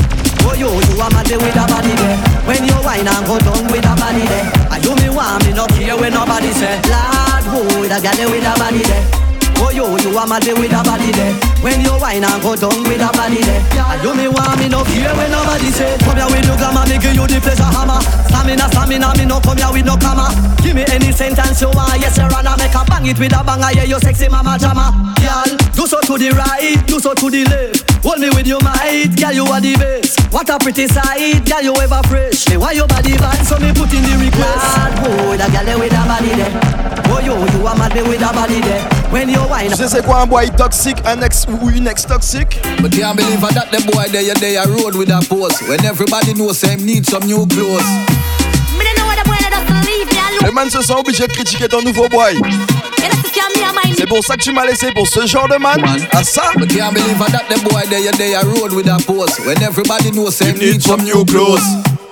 Oh, 0.49 0.55
yo, 0.57 0.73
you 0.73 0.97
a 0.97 1.07
mad 1.13 1.29
with 1.29 1.61
a 1.61 1.65
body 1.69 1.93
there. 1.93 2.19
When 2.49 2.65
you 2.65 2.79
whine 2.81 3.05
and 3.05 3.25
go 3.29 3.37
down 3.37 3.67
with 3.69 3.85
a 3.85 3.95
body 3.99 4.25
there. 4.25 4.47
And 4.73 4.81
you 4.81 4.95
me 4.97 5.09
want 5.11 5.45
me 5.45 5.53
no 5.53 5.67
care 5.75 5.99
when 5.99 6.15
nobody 6.15 6.55
say. 6.55 6.81
Lord, 6.89 7.45
boy, 7.51 7.87
that 7.93 8.01
girl 8.01 8.31
with 8.31 8.47
a 8.47 8.55
body 8.57 8.81
there. 8.87 9.28
Oh 9.59 9.75
yo, 9.75 9.91
you 9.99 10.15
a 10.15 10.23
mad 10.23 10.47
with 10.47 10.71
a 10.71 10.81
body 10.87 11.11
there. 11.11 11.35
When 11.59 11.83
you 11.83 11.91
whine 11.99 12.23
and 12.23 12.39
go 12.43 12.55
down 12.55 12.79
with 12.87 13.03
a 13.03 13.11
body 13.11 13.43
there. 13.43 13.59
And 13.75 13.99
you 14.07 14.15
me 14.15 14.27
want 14.31 14.55
me 14.63 14.71
no 14.71 14.87
fear 14.87 15.11
when 15.19 15.31
nobody 15.35 15.71
say 15.75 15.99
Come 16.07 16.15
here 16.15 16.31
with 16.31 16.47
no 16.47 16.55
glamour, 16.55 16.87
me 16.87 16.97
give 17.03 17.19
you 17.19 17.27
the 17.27 17.43
pleasure 17.43 17.67
hammer. 17.67 17.99
Stamina, 18.31 18.71
stamina, 18.71 19.11
me 19.19 19.25
no 19.27 19.43
come 19.43 19.59
here 19.59 19.71
with 19.75 19.87
no 19.87 19.99
comma. 19.99 20.31
Give 20.63 20.79
me 20.79 20.87
any 20.95 21.11
sentence 21.11 21.59
you 21.59 21.71
want, 21.75 21.99
yes 21.99 22.15
sir, 22.15 22.31
and 22.31 22.47
I 22.47 22.55
make 22.55 22.75
a 22.75 22.87
bang 22.87 23.07
it 23.11 23.19
with 23.19 23.35
a 23.35 23.43
banger. 23.43 23.75
Yeah, 23.75 23.91
you 23.91 23.99
sexy 23.99 24.29
mama 24.31 24.59
jama 24.63 24.95
Girl, 25.19 25.51
do 25.75 25.91
so 25.91 25.99
to 26.07 26.15
the 26.15 26.31
right, 26.39 26.79
do 26.87 27.03
so 27.03 27.15
to 27.15 27.27
the 27.27 27.43
left. 27.51 27.83
Hold 28.07 28.23
me 28.23 28.31
with 28.31 28.47
your 28.47 28.63
might, 28.63 29.11
girl 29.19 29.35
you 29.35 29.45
are 29.51 29.61
the 29.61 29.75
best. 29.75 30.23
What 30.31 30.47
a 30.55 30.59
pretty 30.63 30.87
sight, 30.87 31.43
girl 31.43 31.63
you 31.67 31.75
ever 31.83 31.99
fresh. 32.07 32.47
Me 32.47 32.57
want 32.57 32.79
your 32.79 32.87
body 32.87 33.19
bad, 33.19 33.43
so 33.43 33.59
me 33.59 33.75
put 33.75 33.91
in 33.91 34.07
the 34.07 34.15
request. 34.23 34.63
Bad 34.79 34.95
boy, 35.03 35.35
that 35.35 35.51
girl 35.51 35.83
with 35.83 35.99
a 35.99 36.03
body 36.07 36.31
there. 36.39 36.55
Oh 37.11 37.19
yo, 37.19 37.35
you 37.35 37.67
a 37.67 37.73
mad 37.75 37.97
with 38.07 38.23
a 38.23 38.31
body 38.31 38.61
there 38.63 39.08
When 39.11 39.31
you 39.31 39.41
whine 39.49 39.71
Tu 39.71 39.77
sais 39.77 39.89
c'est 39.89 40.05
quoi 40.05 40.23
un 40.23 40.27
boy 40.27 40.51
toxique, 40.57 40.99
un 41.07 41.21
ex 41.23 41.47
ou 41.49 41.71
une 41.71 41.87
ex 41.87 42.07
toxique? 42.07 42.61
But 42.81 42.93
can't 42.93 43.17
believe 43.17 43.41
that 43.41 43.71
the 43.73 43.81
boy 43.91 44.05
there, 44.13 44.35
there 44.35 44.67
road 44.69 44.95
with 44.97 45.11
a 45.11 45.21
pose. 45.29 45.61
When 45.67 45.83
everybody 45.85 46.35
knows 46.35 46.61
him 46.61 46.85
need 46.85 47.09
some 47.09 47.25
new 47.25 47.47
clothes. 47.47 47.89
Me 48.77 48.85
don't 48.85 48.99
know 48.99 49.07
what 49.07 49.17
the 49.17 49.25
boy 49.25 49.39
that 49.41 49.51
doesn't 49.51 49.87
leave 49.87 50.13
me 50.13 50.19
alone. 50.19 50.45
Le 50.45 50.53
man 50.53 50.71
se 50.71 50.83
sent 50.83 50.95
obligé 50.95 51.27
de 51.27 51.33
critiquer 51.33 51.69
ton 51.69 51.83
nouveau 51.83 52.09
boy. 52.09 52.33
You 52.33 52.41
know, 52.41 53.23
to 53.23 53.29
see 53.29 53.41
me 53.57 53.65
and 53.65 53.75
my 53.75 53.95
C'est 53.97 54.07
pour 54.07 54.23
ça 54.25 54.37
que 54.37 54.43
tu 54.43 54.53
m'as 54.53 54.67
laissé 54.67 54.93
pour 54.93 55.07
ce 55.07 55.27
genre 55.27 55.49
de 55.49 55.57
man. 55.57 55.83
À 56.13 56.19
ah, 56.19 56.25
ça? 56.25 56.43
But 56.57 56.69
can't 56.69 56.93
believe 56.93 57.19
that 57.19 57.49
the 57.49 57.61
boy 57.63 57.83
there, 57.89 58.13
there 58.13 58.45
road 58.45 58.75
with 58.75 58.89
a 58.89 58.99
pose. 59.07 59.39
When 59.47 59.63
everybody 59.63 60.11
knows 60.11 60.39
him 60.39 60.59
need 60.59 60.83
some 60.83 61.03
new 61.03 61.25
clothes. 61.25 61.65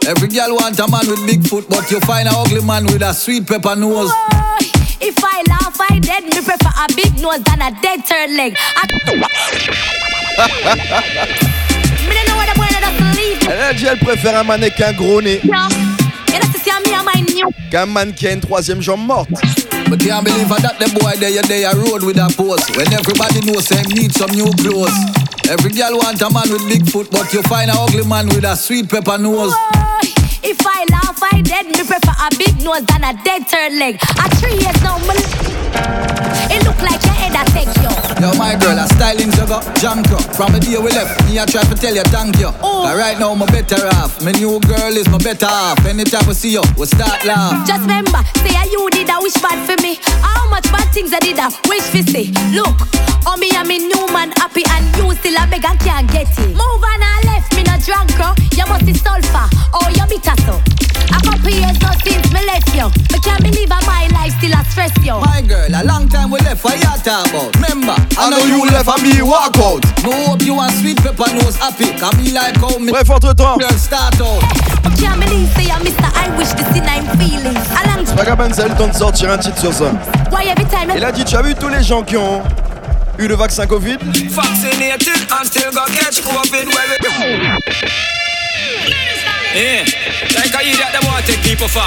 Every 0.07 0.29
girl 0.29 0.55
want 0.55 0.79
a 0.79 0.89
man 0.89 1.03
with 1.09 1.27
big 1.27 1.47
foot, 1.47 1.69
but 1.69 1.91
you 1.91 1.99
find 2.01 2.29
a 2.29 2.31
ugly 2.31 2.63
man 2.63 2.85
with 2.85 3.03
a 3.03 3.13
sweet 3.13 3.45
pepper 3.45 3.75
nose. 3.75 4.09
Boy, 4.09 4.46
If 5.01 5.23
I 5.23 5.43
laugh, 5.49 5.77
I 5.91 5.99
dead. 5.99 6.25
Me 6.25 6.31
prefer 6.31 6.73
a 6.77 6.87
big 6.95 7.21
nose 7.21 7.43
than 7.45 7.61
a 7.63 7.71
dead 7.83 8.05
third 8.05 8.31
leg. 8.31 8.57
I... 8.59 8.87
me 12.09 12.15
don't 12.15 12.29
know 12.29 12.37
what 12.37 12.49
the 12.49 12.55
boy 12.57 12.69
that 12.71 12.83
doesn't 12.83 13.17
leave 13.17 13.43
eh, 13.43 13.47
me 13.47 13.53
Elle 13.53 13.63
a 13.63 13.75
dit 13.75 13.87
elle 13.87 13.99
préfère 13.99 14.39
un 14.39 14.45
mannequin 14.45 14.93
gros 14.93 15.23
nez 15.23 15.41
alone. 15.45 15.71
You 16.33 16.41
know, 16.41 16.49
see 16.59 16.71
me 16.85 16.95
and 16.95 17.05
my 17.05 17.21
new. 17.35 17.49
qu'un 17.71 17.87
man 17.87 18.13
qui 18.13 18.27
a 18.27 18.33
une 18.33 18.41
troisième 18.41 18.83
jambe 18.83 19.07
morte. 19.07 19.31
But 19.89 20.01
can't 20.01 20.25
believe 20.25 20.49
that 20.49 20.79
the 20.81 20.89
boy 20.99 21.15
there, 21.21 21.43
there 21.43 21.75
road 21.77 22.03
with 22.03 22.19
a 22.19 22.27
pose. 22.37 22.67
When 22.77 22.93
everybody 22.93 23.41
knows 23.47 23.69
him 23.69 23.85
need 23.95 24.13
some 24.13 24.33
new 24.33 24.51
clothes. 24.59 24.93
Every 25.49 25.71
girl 25.71 25.99
want 25.99 26.21
a 26.23 26.29
man 26.29 26.51
with 26.51 26.67
big 26.69 26.91
foot, 26.91 27.09
but 27.11 27.33
you 27.33 27.41
find 27.43 27.71
a 27.71 27.75
ugly 27.75 28.05
man 28.05 28.27
with 28.27 28.45
a 28.45 28.57
sweet 28.57 28.89
pepper 28.89 29.17
nose. 29.17 29.55
Boy, 29.55 30.06
If 30.47 30.63
I 30.65 30.87
laugh, 30.95 31.19
I 31.21 31.43
dead. 31.43 31.67
Me 31.67 31.83
prefer 31.83 32.15
a 32.23 32.31
big 32.39 32.63
nose 32.63 32.87
than 32.87 33.03
a 33.03 33.13
dead 33.25 33.49
third 33.51 33.73
leg. 33.75 33.99
A 33.99 34.31
three 34.39 34.55
years 34.63 34.79
now, 34.81 34.95
me. 35.03 35.19
It 36.55 36.63
look 36.63 36.79
like 36.87 37.03
your 37.03 37.19
head 37.19 37.35
a 37.35 37.43
take 37.51 37.75
you. 37.83 37.91
Yo, 38.23 38.31
my 38.39 38.55
girl, 38.55 38.79
a 38.79 38.87
styling 38.95 39.35
jugger, 39.35 39.59
junk 39.83 40.07
up. 40.15 40.23
From 40.39 40.55
the 40.55 40.61
day 40.63 40.79
we 40.79 40.95
left, 40.95 41.19
me 41.27 41.41
I 41.41 41.47
try 41.47 41.67
to 41.67 41.75
tell 41.75 41.93
you 41.93 42.07
thank 42.15 42.39
you. 42.39 42.55
Oh. 42.63 42.87
But 42.87 42.95
right 42.95 43.19
now, 43.19 43.35
my 43.35 43.47
better 43.47 43.75
half. 43.91 44.23
My 44.23 44.31
new 44.39 44.61
girl 44.61 44.95
is 44.95 45.09
my 45.11 45.19
better 45.19 45.51
half. 45.51 45.85
Anytime 45.85 46.23
we 46.31 46.35
see 46.35 46.55
you, 46.55 46.63
we 46.79 46.87
start 46.87 47.27
laugh. 47.27 47.67
Just 47.67 47.83
remember, 47.83 48.23
say 48.47 48.55
I 48.55 48.71
you 48.71 48.87
did 48.95 49.11
a 49.11 49.19
wish 49.19 49.35
bad 49.43 49.59
for 49.67 49.75
me. 49.83 49.99
How 50.23 50.47
much 50.49 50.71
bad 50.71 50.87
things 50.95 51.11
I 51.13 51.19
did 51.19 51.43
a 51.43 51.51
wish 51.67 51.91
for 51.91 52.07
see. 52.07 52.31
Look, 52.55 52.79
on 53.27 53.43
me 53.43 53.51
I'm 53.51 53.67
a 53.67 53.79
new 53.83 54.07
man 54.15 54.31
happy 54.39 54.63
and 54.71 54.87
you 54.95 55.11
still 55.19 55.35
a 55.43 55.45
beg 55.51 55.67
and 55.67 55.81
can't 55.83 56.07
get 56.15 56.31
it. 56.39 56.55
Move 56.55 56.87
on 56.87 57.03
and 57.03 57.25
left 57.27 57.51
me 57.59 57.67
no 57.67 57.75
drunk 57.83 58.15
bro. 58.15 58.31
You 58.55 58.65
must 58.71 58.87
be 58.87 58.95
sulfur. 58.95 59.51
Oh, 59.75 59.91
you 59.91 60.07
bitter 60.07 60.36
A 60.45 61.19
couple 61.23 61.51
years 61.51 61.79
now 61.81 61.93
since 62.05 62.29
me 62.33 62.41
left 62.47 62.69
you. 62.75 62.87
Me 63.13 63.19
can't 63.21 63.43
believe 63.43 63.71
how 63.71 63.81
my 63.87 64.07
life 64.13 64.35
still 64.39 64.53
a 64.53 64.65
stress 64.65 64.93
you. 65.03 65.15
My 65.21 65.41
girl, 65.43 65.69
a 65.73 65.83
long 65.85 66.09
time 66.09 66.31
we 66.31 66.39
left, 66.41 66.63
what 66.65 66.77
you 66.77 66.85
talk 67.03 67.27
about? 67.31 67.55
Remember, 67.57 67.95
I 68.19 68.31
know 68.31 68.45
you 68.45 68.65
left 68.67 68.89
and 68.89 69.03
me 69.03 69.23
walk 69.23 69.57
out. 69.59 69.83
No 70.03 70.13
hope 70.27 70.43
you 70.43 70.55
want 70.55 70.73
sweet 70.75 70.99
pepper 70.99 71.33
nose 71.35 71.57
happy. 71.57 71.87
Me 72.23 72.33
like 72.33 72.57
how 72.57 72.79
me 72.79 72.93
Bref, 72.93 73.11
entre-temps, 73.11 73.59
girl 73.59 73.79
start 73.79 74.21
out. 74.21 74.43
I 74.85 74.95
can't 74.99 75.21
believe 75.21 75.49
say 75.55 75.71
I 75.71 75.79
Mr. 75.81 76.11
I 76.15 76.37
wish 76.37 76.51
to 76.53 76.65
see 76.73 76.81
nine 76.81 77.07
feelings. 77.19 77.67
Along 77.85 78.05
Vagabond, 78.17 78.53
c'est 78.53 78.69
le 78.69 78.75
temps 78.75 78.89
de 78.89 78.95
sortir 78.95 79.31
un 79.31 79.39
titre 79.39 79.59
sur 79.59 79.73
ça. 79.73 79.93
why 80.31 80.47
every 80.49 80.65
time 80.67 80.91
Il 80.97 81.05
a 81.05 81.13
dit, 81.13 81.25
tu 81.25 81.37
as 81.37 81.43
vu 81.43 81.55
tous 81.55 81.69
les 81.69 81.83
gens 81.83 82.03
qui 82.03 82.17
ont 82.17 82.43
eu 83.19 83.27
le 83.29 83.35
vaccin 83.37 83.67
Covid? 83.67 83.99
Vaccinated 84.31 85.27
and 85.31 85.45
still 85.45 85.71
got 85.73 85.87
catch 85.89 86.21
COVID. 86.23 86.69
Well, 89.57 89.65
yeah, 89.65 89.85
like 90.37 90.53
I 90.55 90.69
idiot 90.69 90.93
them 90.93 91.01
want 91.09 91.25
to 91.25 91.33
take 91.33 91.41
people 91.43 91.67
for. 91.67 91.81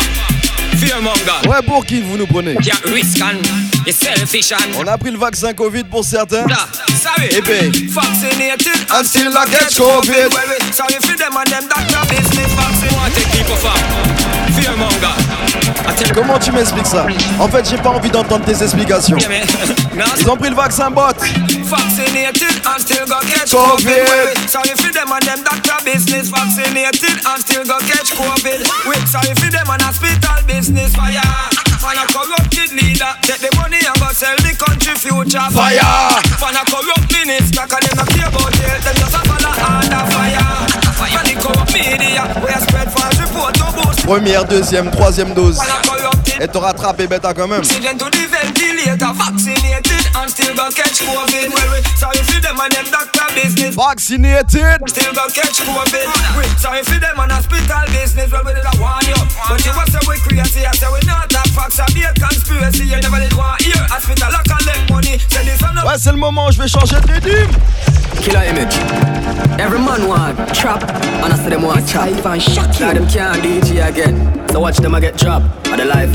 Fearmonger. 0.81 1.47
Ouais, 1.47 1.61
pour 1.61 1.85
qui 1.85 2.01
vous 2.01 2.17
nous 2.17 2.25
prenez 2.25 2.55
Yeah, 2.63 2.73
risk 2.85 3.21
and 3.21 3.37
you 3.85 3.93
selfish 3.93 4.51
and. 4.53 4.73
On 4.75 4.87
a 4.87 4.97
pris 4.97 5.11
le 5.11 5.19
vaccin 5.19 5.53
Covid 5.53 5.83
pour 5.83 6.03
certains. 6.03 6.47
Yeah, 6.47 6.65
sorry. 6.97 7.29
Eh 7.31 7.41
ben, 7.41 7.71
Vaccinated 7.89 8.89
and 8.91 9.03
still 9.05 9.31
not 9.31 9.51
get 9.51 9.69
COVID. 9.77 10.33
Well, 10.33 10.47
we 10.49 10.73
sorry 10.73 10.95
for 10.99 11.15
them 11.15 11.37
and 11.37 11.45
them 11.45 11.67
doctor 11.69 12.01
business. 12.09 12.51
Vaccine 12.57 12.97
want 12.97 13.13
to 13.13 13.21
take 13.21 13.31
people 13.37 13.55
for. 13.57 13.77
Fearmonger. 14.57 15.13
I 15.87 15.93
tell 15.95 16.07
you. 16.07 16.13
Comment 16.15 16.39
tu 16.39 16.51
m'expliques 16.51 16.87
ça? 16.87 17.05
En 17.39 17.47
fait, 17.49 17.69
j'ai 17.69 17.77
pas 17.77 17.89
envie 17.89 18.09
d'entendre 18.09 18.45
tes 18.45 18.63
explications. 18.63 19.17
Ils 20.19 20.29
ont 20.29 20.37
pris 20.37 20.49
le 20.49 20.55
vaccin 20.55 20.89
bot. 20.89 21.13
Vaccinated 21.69 22.57
and 22.65 22.81
still 22.81 23.05
got 23.05 23.21
catch 23.29 23.53
COVID. 23.53 23.85
COVID. 23.85 24.49
Sorry 24.49 24.73
for 24.73 24.89
them 24.89 25.13
and 25.13 25.21
them 25.21 25.41
doctor 25.45 25.77
business. 25.85 26.33
Vaccinated 26.33 27.21
and 27.21 27.39
still 27.45 27.61
got 27.61 27.81
catch 27.85 28.09
COVID. 28.17 28.65
Wait, 28.89 29.05
sorry 29.05 29.33
for 29.37 29.53
them 29.53 29.69
and 29.69 29.81
hospital 29.81 30.41
business. 30.49 30.95
Fire. 30.97 31.21
Man 31.85 31.97
a 32.01 32.05
corrupted 32.09 32.73
leader. 32.73 33.13
Take 33.21 33.45
the 33.45 33.53
money 33.61 33.77
and 33.85 33.97
go 34.01 34.09
sell 34.17 34.35
the 34.41 34.51
country 34.57 34.97
future. 34.97 35.45
Fire. 35.53 36.17
Man 36.41 36.57
a 36.57 36.63
corrupt 36.65 37.05
minister. 37.13 37.65
Cause 37.69 37.85
them 37.85 37.95
not 38.01 38.09
care 38.09 38.27
about 38.27 38.55
health. 38.57 38.83
Them 38.83 38.95
just 38.97 39.13
a 39.13 39.21
follow 39.29 39.53
under 39.53 40.03
fire. 40.09 40.68
Première, 44.05 44.45
deuxième, 44.45 44.89
troisième 44.91 45.33
dose. 45.33 45.59
Et 46.39 46.47
te 46.47 46.57
rattraper 46.57 47.07
bêta 47.07 47.33
quand 47.33 47.47
même. 47.47 47.61
Vaccinated 49.19 50.05
and 50.15 50.29
still 50.29 50.53
got 50.55 50.73
catch 50.75 50.99
COVID. 51.01 51.49
Well, 51.53 51.69
we 51.71 51.81
sorry 51.95 52.21
for 52.23 52.41
them 52.41 52.59
and 52.59 52.71
them 52.71 52.85
doctor 52.91 53.27
business. 53.33 53.75
Vaccinated. 53.75 54.81
Still 54.87 55.13
got 55.13 55.33
catch 55.33 55.61
COVID. 55.61 56.07
We 56.37 56.43
sorry 56.57 56.83
for 56.83 56.99
them 56.99 57.19
and 57.19 57.31
hospital 57.31 57.85
business. 57.93 58.31
Well, 58.31 58.43
we 58.45 58.53
did 58.53 58.65
a 58.65 58.73
warn 58.79 59.05
you, 59.07 59.15
but 59.47 59.63
you 59.63 59.71
was 59.71 59.87
say 59.91 59.99
we 60.07 60.17
crazy. 60.19 60.65
I 60.65 60.71
say 60.73 60.87
we 60.91 60.99
not 61.07 61.29
that 61.29 61.47
facts. 61.55 61.79
I 61.79 61.85
be 61.93 62.03
a 62.03 62.13
conspiracy. 62.13 62.85
You 62.85 62.99
never 62.99 63.19
did 63.19 63.33
want 63.33 63.61
hear 63.61 63.81
hospital. 63.87 64.29
I 64.29 64.41
collect 64.43 64.89
money. 64.91 65.17
Say 65.29 65.45
this 65.45 65.63
I'm 65.63 65.75
not. 65.75 65.85
Ouais, 65.85 65.97
c'est 65.97 66.11
le 66.11 66.17
moment 66.17 66.47
où 66.47 66.51
je 66.51 66.61
vais 66.61 66.67
changer 66.67 66.99
de 66.99 67.13
rythme. 67.13 67.55
Killer 68.21 68.43
image. 68.43 68.75
Every 69.59 69.79
man 69.79 70.07
want 70.07 70.37
trap, 70.53 70.81
and 70.83 71.33
I 71.33 71.35
say 71.37 71.49
them 71.49 71.63
want 71.63 71.87
chop. 71.87 72.07
Even 72.09 72.39
shock 72.39 72.79
you. 72.79 72.85
Now 72.85 72.93
them 72.93 73.07
can't 73.07 73.41
DJ 73.43 73.87
again. 73.87 74.47
So 74.49 74.59
watch 74.59 74.77
them 74.77 74.93
a 74.95 75.01
get 75.01 75.17
dropped. 75.17 75.67
Are 75.67 75.77
the 75.77 75.85
life? 75.85 76.11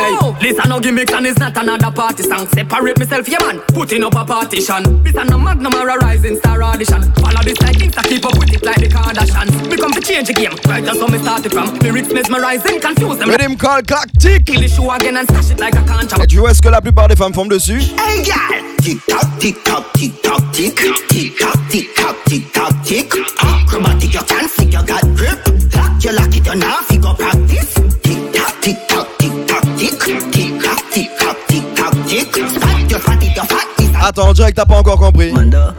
Hey, 0.00 0.16
listen 0.40 0.68
no 0.70 0.80
gimmicks 0.80 1.12
and 1.12 1.26
it's 1.26 1.38
not 1.38 1.56
another 1.56 1.90
party 1.90 2.22
song. 2.22 2.46
Separate 2.48 2.98
myself, 2.98 3.28
yeah 3.28 3.38
man. 3.40 3.60
Putting 3.74 4.02
up 4.02 4.14
a 4.14 4.24
partition. 4.24 5.02
This 5.02 5.14
a 5.14 5.24
no 5.24 5.36
magnum 5.36 5.74
or 5.74 5.88
a 5.88 5.96
rising 5.98 6.36
star 6.38 6.62
audition. 6.62 7.02
Follow 7.14 7.42
this 7.42 7.60
like 7.60 7.78
things 7.78 7.96
I 7.96 8.02
keep 8.04 8.24
up 8.24 8.38
with 8.38 8.52
it 8.54 8.64
like 8.64 8.76
the 8.76 8.88
Kardashians. 8.88 9.68
Me 9.68 9.76
come 9.76 9.92
to 9.92 10.00
change 10.00 10.28
the 10.28 10.34
game. 10.34 10.54
Right 10.66 10.84
that's 10.84 11.00
how 11.00 11.06
me 11.08 11.18
started 11.18 11.52
from. 11.52 11.74
Lyrics 11.80 12.12
mesmerizing, 12.12 12.80
confuse 12.80 13.18
them. 13.18 13.28
Rhythm 13.28 13.56
call 13.56 13.82
Galactic. 13.82 14.46
Kill 14.46 14.60
the 14.60 14.68
show 14.68 14.90
again 14.92 15.16
and 15.16 15.28
stash 15.28 15.50
it 15.50 15.60
like 15.60 15.74
a 15.74 15.82
contract. 15.82 16.22
Et 16.24 16.26
tu 16.26 16.38
vois, 16.38 16.52
est-ce 16.52 16.62
que 16.62 16.68
la 16.68 16.80
plupart 16.80 17.08
des 17.08 17.16
femmes 17.16 17.34
forment 17.34 17.50
dessus 17.50 17.82
Hey 17.98 18.22
girl, 18.22 18.64
tick 18.82 18.98
tock, 19.06 19.38
tick 19.38 19.64
tock, 19.64 19.92
tick 19.94 20.22
tock, 20.22 20.52
tick, 20.52 20.76
tick 21.08 21.38
tock, 21.38 21.58
tick 21.70 21.94
tock, 21.94 22.16
tick 22.26 22.52
tock, 22.52 22.84
tick. 22.84 23.12
Acrobatic, 23.40 24.12
you 24.14 24.20
can 24.20 24.48
see 24.48 24.64
you 24.64 24.86
got 24.86 25.02
grip. 25.16 25.38
Lock 25.74 26.04
you 26.04 26.12
lock 26.12 26.36
it, 26.36 26.46
you 26.46 26.54
now 26.56 26.82
figure 26.82 27.14
practice. 27.14 27.74
Tick 28.02 28.32
tock, 28.32 28.60
tick 28.62 28.78
tock, 28.88 29.08
tick 29.18 29.46
tock, 29.46 29.64
tick, 29.78 29.98
tick 30.32 30.62
tock, 30.62 30.90
tick 30.90 31.10
tock, 31.18 31.36
tick 31.48 31.74
tock, 31.74 31.94
tick. 32.08 32.34
Spot 32.34 32.90
your 32.90 33.00
fat, 33.00 33.36
your 33.36 33.44
fat 33.44 33.80
is 33.80 33.90
Attends, 34.02 34.34
que 34.34 34.50
t'as 34.50 34.66
pas 34.66 34.78
encore 34.78 34.98
compris. 34.98 35.32
Wonder. 35.32 35.74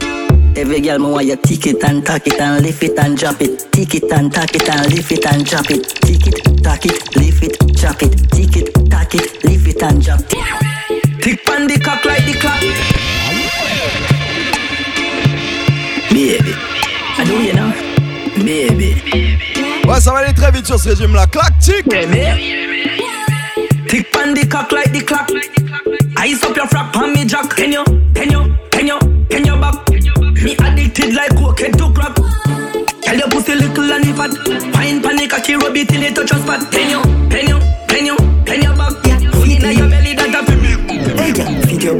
Every 0.54 0.80
girl 0.82 0.98
me 0.98 1.06
want 1.06 1.24
you 1.24 1.36
tick 1.36 1.66
it 1.66 1.82
and 1.82 2.04
tack 2.04 2.26
it 2.26 2.38
and 2.40 2.62
lift 2.62 2.82
it 2.82 2.98
and 2.98 3.16
drop 3.16 3.40
it. 3.40 3.72
Tick 3.72 3.94
it 3.94 4.12
and 4.12 4.30
tack 4.32 4.54
it 4.54 4.68
and 4.68 4.94
lift 4.94 5.10
it 5.10 5.26
and 5.26 5.44
drop 5.44 5.70
it. 5.70 5.82
Tick 6.02 6.26
it, 6.26 6.62
tack 6.62 6.84
it, 6.84 7.16
lift 7.16 7.42
it, 7.42 7.58
drop 7.74 8.02
it. 8.02 8.30
Tick 8.30 8.56
it, 8.56 8.90
tack 8.90 9.14
it, 9.14 9.44
lift 9.44 9.66
it 9.66 9.82
and 9.82 10.02
drop 10.04 10.20
it. 10.20 11.22
Tick 11.22 11.44
pan 11.44 11.66
the 11.68 11.78
cock 11.78 12.04
like 12.04 12.24
the 12.26 12.32
clock. 12.34 12.81
Baby. 18.42 18.94
Ouais, 19.86 20.00
ça 20.00 20.12
va 20.12 20.18
aller 20.18 20.34
très 20.34 20.50
vite 20.50 20.66
sur 20.66 20.78
ce 20.78 20.90
régime 20.90 21.14
là. 21.14 21.26
Galactic. 21.26 21.84
Tick 23.88 24.10
pan 24.10 24.32
the 24.34 24.48
cock 24.48 24.72
like 24.72 24.92
the 24.92 25.04
clock. 25.04 25.30
Ice 26.24 26.42
up 26.44 26.56
your 26.56 26.66
frack 26.66 26.92
pan 26.92 27.12
me 27.12 27.26
jack. 27.26 27.54
Can 27.54 27.72
you, 27.72 27.84
can 28.14 28.30
you, 28.30 28.56
can 28.70 28.86
you, 28.86 28.98
can 29.28 29.44
you 29.44 29.56
back? 29.56 29.74
Me 30.42 30.56
addicted 30.56 31.14
like 31.14 31.34
cocaine 31.36 31.72
to 31.72 31.92
crack. 31.92 32.14
Tell 33.02 33.16
your 33.18 33.28
pussy 33.28 33.54
little 33.54 33.92
and 33.92 34.16
fat. 34.16 34.30
Pine 34.72 35.02
panic 35.02 35.30
cocky 35.30 35.54
rub 35.54 35.76
it 35.76 35.88
till 35.88 36.02
it 36.02 36.14
touch 36.14 36.30
your 36.30 36.40
spot. 36.40 36.70
Can 36.70 36.90
you, 36.90 37.02
can 37.28 37.48
you, 37.48 37.61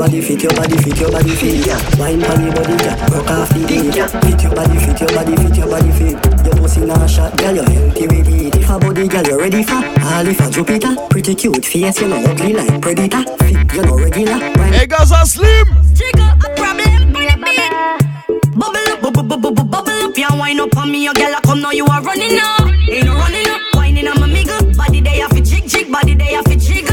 body, 0.03 0.21
fit 0.21 0.43
your 0.43 0.53
body, 0.55 0.77
fit 0.79 0.99
your 0.99 1.11
body, 1.13 1.31
fit 1.31 1.67
yeah. 1.67 1.79
Wine 1.97 2.21
pon 2.23 2.43
your 2.43 2.53
body, 2.55 2.75
yeah. 2.83 3.07
Rock 3.15 3.31
off 3.31 3.49
the 3.51 3.63
beat, 3.69 3.95
yeah. 3.95 4.09
Fit 4.09 4.43
your 4.43 4.55
body, 4.55 4.77
fit 4.79 4.99
your 5.01 5.09
body, 5.15 5.37
fit 5.37 5.57
your 5.57 5.69
body, 5.71 5.93
fit. 5.93 6.45
Your 6.45 6.55
pussy 6.59 6.81
nah 6.81 7.07
shot, 7.07 7.37
girl, 7.39 7.55
you 7.55 7.63
healthy 7.63 8.07
with 8.11 8.29
it. 8.29 8.57
If 8.57 8.69
a 8.71 8.79
body, 8.81 9.07
girl, 9.07 9.23
you 9.23 9.39
ready 9.39 9.63
for? 9.63 9.79
All 9.79 10.27
if 10.27 10.41
a 10.41 10.51
Jupiter, 10.51 10.97
pretty 11.09 11.35
cute 11.37 11.65
face, 11.65 12.01
you 12.01 12.09
know 12.09 12.19
ugly 12.27 12.53
like 12.53 12.83
predator. 12.83 13.23
Fit, 13.47 13.73
you 13.75 13.83
know 13.83 13.97
regular. 13.97 14.39
Wine 14.59 14.73
Hey, 14.73 14.87
Gaza 14.87 15.23
Slim. 15.25 15.67
Trigger 15.95 16.35
a 16.35 16.49
problem 16.59 16.91
on 16.91 17.13
the 17.13 17.37
beat. 17.47 18.59
Bubble 18.59 18.91
up, 18.91 19.01
bubble, 19.03 19.23
bubble, 19.23 19.53
bubble, 19.53 19.65
bubble 19.65 20.03
up. 20.03 20.19
Yeah, 20.19 20.35
wine 20.35 20.59
up 20.59 20.77
on 20.77 20.91
me, 20.91 21.05
your 21.05 21.15
girl. 21.15 21.31
I 21.33 21.41
come 21.45 21.61
now, 21.61 21.71
you 21.71 21.87
are 21.87 22.03
running 22.03 22.39
up. 22.43 22.67
Ain't 22.91 23.07
no 23.07 23.15
running 23.15 23.49
up, 23.49 23.61
whining 23.75 24.09
on 24.09 24.19
my 24.19 24.27
nigga. 24.29 24.77
Body 24.77 25.01
day 25.01 25.23
off 25.23 25.33
a 25.33 25.41
jig, 25.41 25.69
jig, 25.69 25.93
body 25.93 26.17
day 26.17 26.35
off 26.35 26.47
a 26.47 26.57
jiggle. 26.57 26.92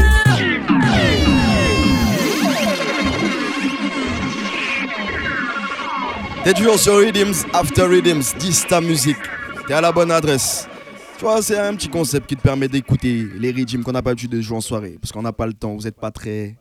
T'es 6.42 6.54
toujours 6.54 6.78
sur 6.78 6.96
Rhythms 6.96 7.44
After 7.52 7.82
Rhythms. 7.82 8.34
Dis 8.38 8.64
ta 8.68 8.80
musique. 8.80 9.18
T'es 9.66 9.74
à 9.74 9.80
la 9.80 9.92
bonne 9.92 10.10
adresse. 10.10 10.66
Tu 11.18 11.24
vois, 11.24 11.42
c'est 11.42 11.58
un 11.58 11.74
petit 11.74 11.88
concept 11.88 12.26
qui 12.26 12.36
te 12.36 12.40
permet 12.40 12.66
d'écouter 12.66 13.26
les 13.38 13.50
rythmes 13.50 13.82
qu'on 13.82 13.92
n'a 13.92 14.00
pas 14.00 14.10
l'habitude 14.10 14.30
de 14.30 14.40
jouer 14.40 14.56
en 14.56 14.62
soirée. 14.62 14.96
Parce 15.00 15.12
qu'on 15.12 15.22
n'a 15.22 15.32
pas 15.32 15.46
le 15.46 15.52
temps, 15.52 15.74
vous 15.74 15.82
n'êtes 15.82 16.00
pas 16.00 16.10
très 16.10 16.56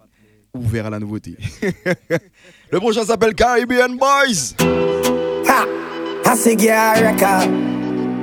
ouvert 0.53 0.87
à 0.87 0.89
la 0.89 0.99
nouveauté. 0.99 1.37
le 2.71 2.79
prochain 2.79 3.05
s'appelle 3.05 3.33
Caribbean 3.33 3.95
Boys. 3.97 4.55
Ha! 5.47 5.65
I 6.25 7.01
record. 7.01 7.49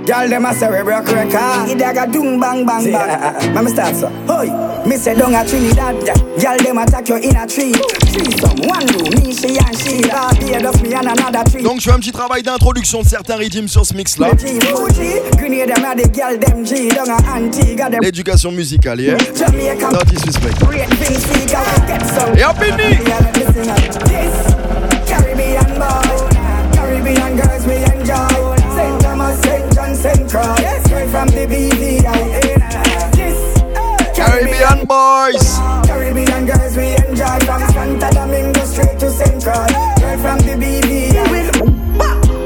Girl, 0.06 0.28
them 0.28 0.44
a 0.44 0.54
say 0.54 0.70
we 0.70 0.84
broke 0.84 1.08
record. 1.08 1.68
It 1.68 1.80
a 1.82 2.06
doom 2.06 2.38
bang 2.38 2.64
bang 2.64 2.92
bang. 2.92 3.54
Let 3.54 3.64
me 3.64 3.70
start 3.70 3.96
so. 3.96 4.08
Hoy, 4.28 4.46
me 4.86 4.96
say 4.96 5.14
down 5.14 5.34
a 5.34 5.44
Trinidad. 5.46 5.96
Girl, 6.40 6.58
them 6.58 6.78
attack 6.78 7.08
you 7.08 7.16
in 7.16 7.36
a 7.36 7.46
tree. 7.46 7.72
Threesome, 7.72 8.68
one 8.68 8.86
room, 8.86 9.10
me 9.14 9.32
she 9.32 9.58
and 9.58 9.76
she. 9.78 10.02
Ah, 10.12 10.32
beer 10.38 10.60
just 10.60 10.82
me 10.82 10.94
and 10.94 11.08
another 11.08 11.44
tree. 11.50 11.62
Donc 11.62 11.80
je 11.80 11.84
fais 11.84 11.92
un 11.92 11.98
petit 11.98 12.12
travail 12.12 12.42
d'introduction 12.42 13.02
de 13.02 13.06
certains 13.06 13.36
rythmes 13.36 13.68
sur 13.68 13.84
ce 13.84 13.94
mix 13.94 14.18
là. 14.18 14.30
G, 14.38 14.58
Fuji, 14.60 15.20
Grenade 15.36 15.74
them 15.74 15.84
a 15.84 15.94
the 15.94 16.08
girl 16.08 16.38
them 16.38 16.64
G. 16.64 16.88
Down 16.88 17.10
a 17.10 17.16
Antigua 17.36 17.90
them. 17.90 18.00
L'éducation 18.02 18.52
musicale, 18.52 19.00
yeah. 19.00 19.18
Jamaica. 19.34 19.90
No 19.92 20.02
disrespect. 20.04 20.64
Great 20.64 20.88
things 20.94 21.26
we 21.28 21.46
got 21.46 21.64
to 21.88 21.96
Caribbean 34.16 34.86
boys. 34.86 35.58
Caribbean 35.86 36.46
girls, 36.46 36.76
we 36.76 36.96
enjoy 36.96 37.38
from 37.44 37.60
Santa 37.72 38.10
Domingo 38.14 38.64
straight 38.64 38.98
to 38.98 39.10
Central. 39.10 39.66
Girl 40.00 40.18
from 40.24 40.38
the 40.40 40.56
BB. 40.56 41.12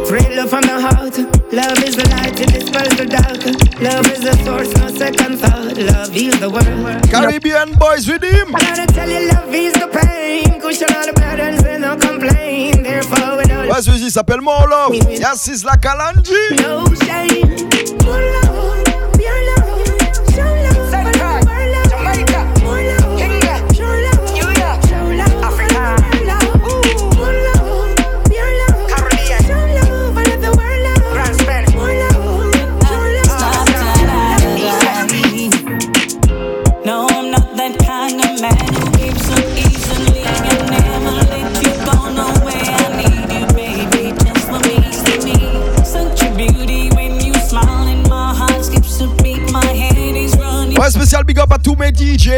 Free 0.09 0.37
love 0.37 0.51
from 0.51 0.63
the 0.63 0.81
heart. 0.81 1.17
Love 1.53 1.79
is 1.85 1.95
the 1.95 2.09
light, 2.11 2.41
it 2.41 2.51
dispels 2.53 2.97
the 2.99 3.07
dark. 3.07 3.45
Love 3.81 4.07
is 4.11 4.21
the 4.21 4.35
source, 4.45 4.75
no 4.77 4.89
second 4.89 5.39
thought. 5.39 5.77
Love 5.79 6.17
is 6.17 6.39
the 6.41 6.51
world. 6.51 7.11
Caribbean 7.11 7.75
boys 7.75 8.09
with 8.09 8.25
him. 8.25 8.55
I 8.57 8.61
gotta 8.61 8.87
tell 8.87 9.09
you, 9.09 9.29
love 9.29 9.55
is 9.55 9.73
the 9.75 9.87
pain. 9.87 10.61
Cushion 10.61 10.93
all 10.97 11.07
the 11.07 11.13
burdens 11.13 11.63
and 11.65 11.83
no 11.83 11.97
complain. 11.97 12.83
Therefore, 12.83 13.37
we 13.39 13.45
don't. 13.45 13.69
Ouais, 13.69 13.81
celui-ci 13.81 14.11
s'appelle 14.11 14.41
Mon 14.41 14.67
Love. 14.67 14.97
Yassis 14.97 15.65
la 15.65 15.77
Kalanji. 15.77 16.35
No 16.63 16.85
shame. 17.07 17.55
Mon 18.05 18.19
love, 18.19 18.83
pure 19.17 19.41
love. 19.47 19.60
Running 50.81 50.93
spécial 50.93 51.25
big 51.25 51.39
up 51.39 51.53
à 51.53 51.59
tous 51.59 51.77
mes 51.77 51.93
DJ. 51.93 52.31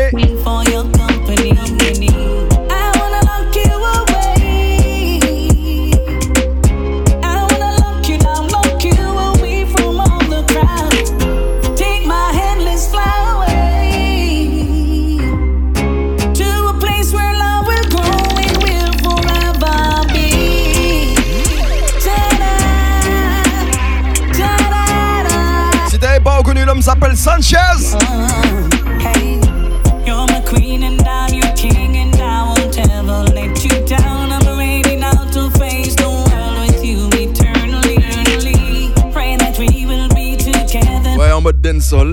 You're 41.92 42.06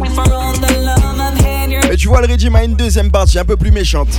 Et 1.92 1.96
tu 1.96 2.10
vois, 2.10 2.20
le 2.20 2.28
régime 2.28 2.56
a 2.56 2.64
une 2.66 2.76
deuxième 2.76 3.10
partie 3.10 3.40
un 3.40 3.46
peu 3.46 3.56
plus 3.56 3.72
méchante. 3.72 4.10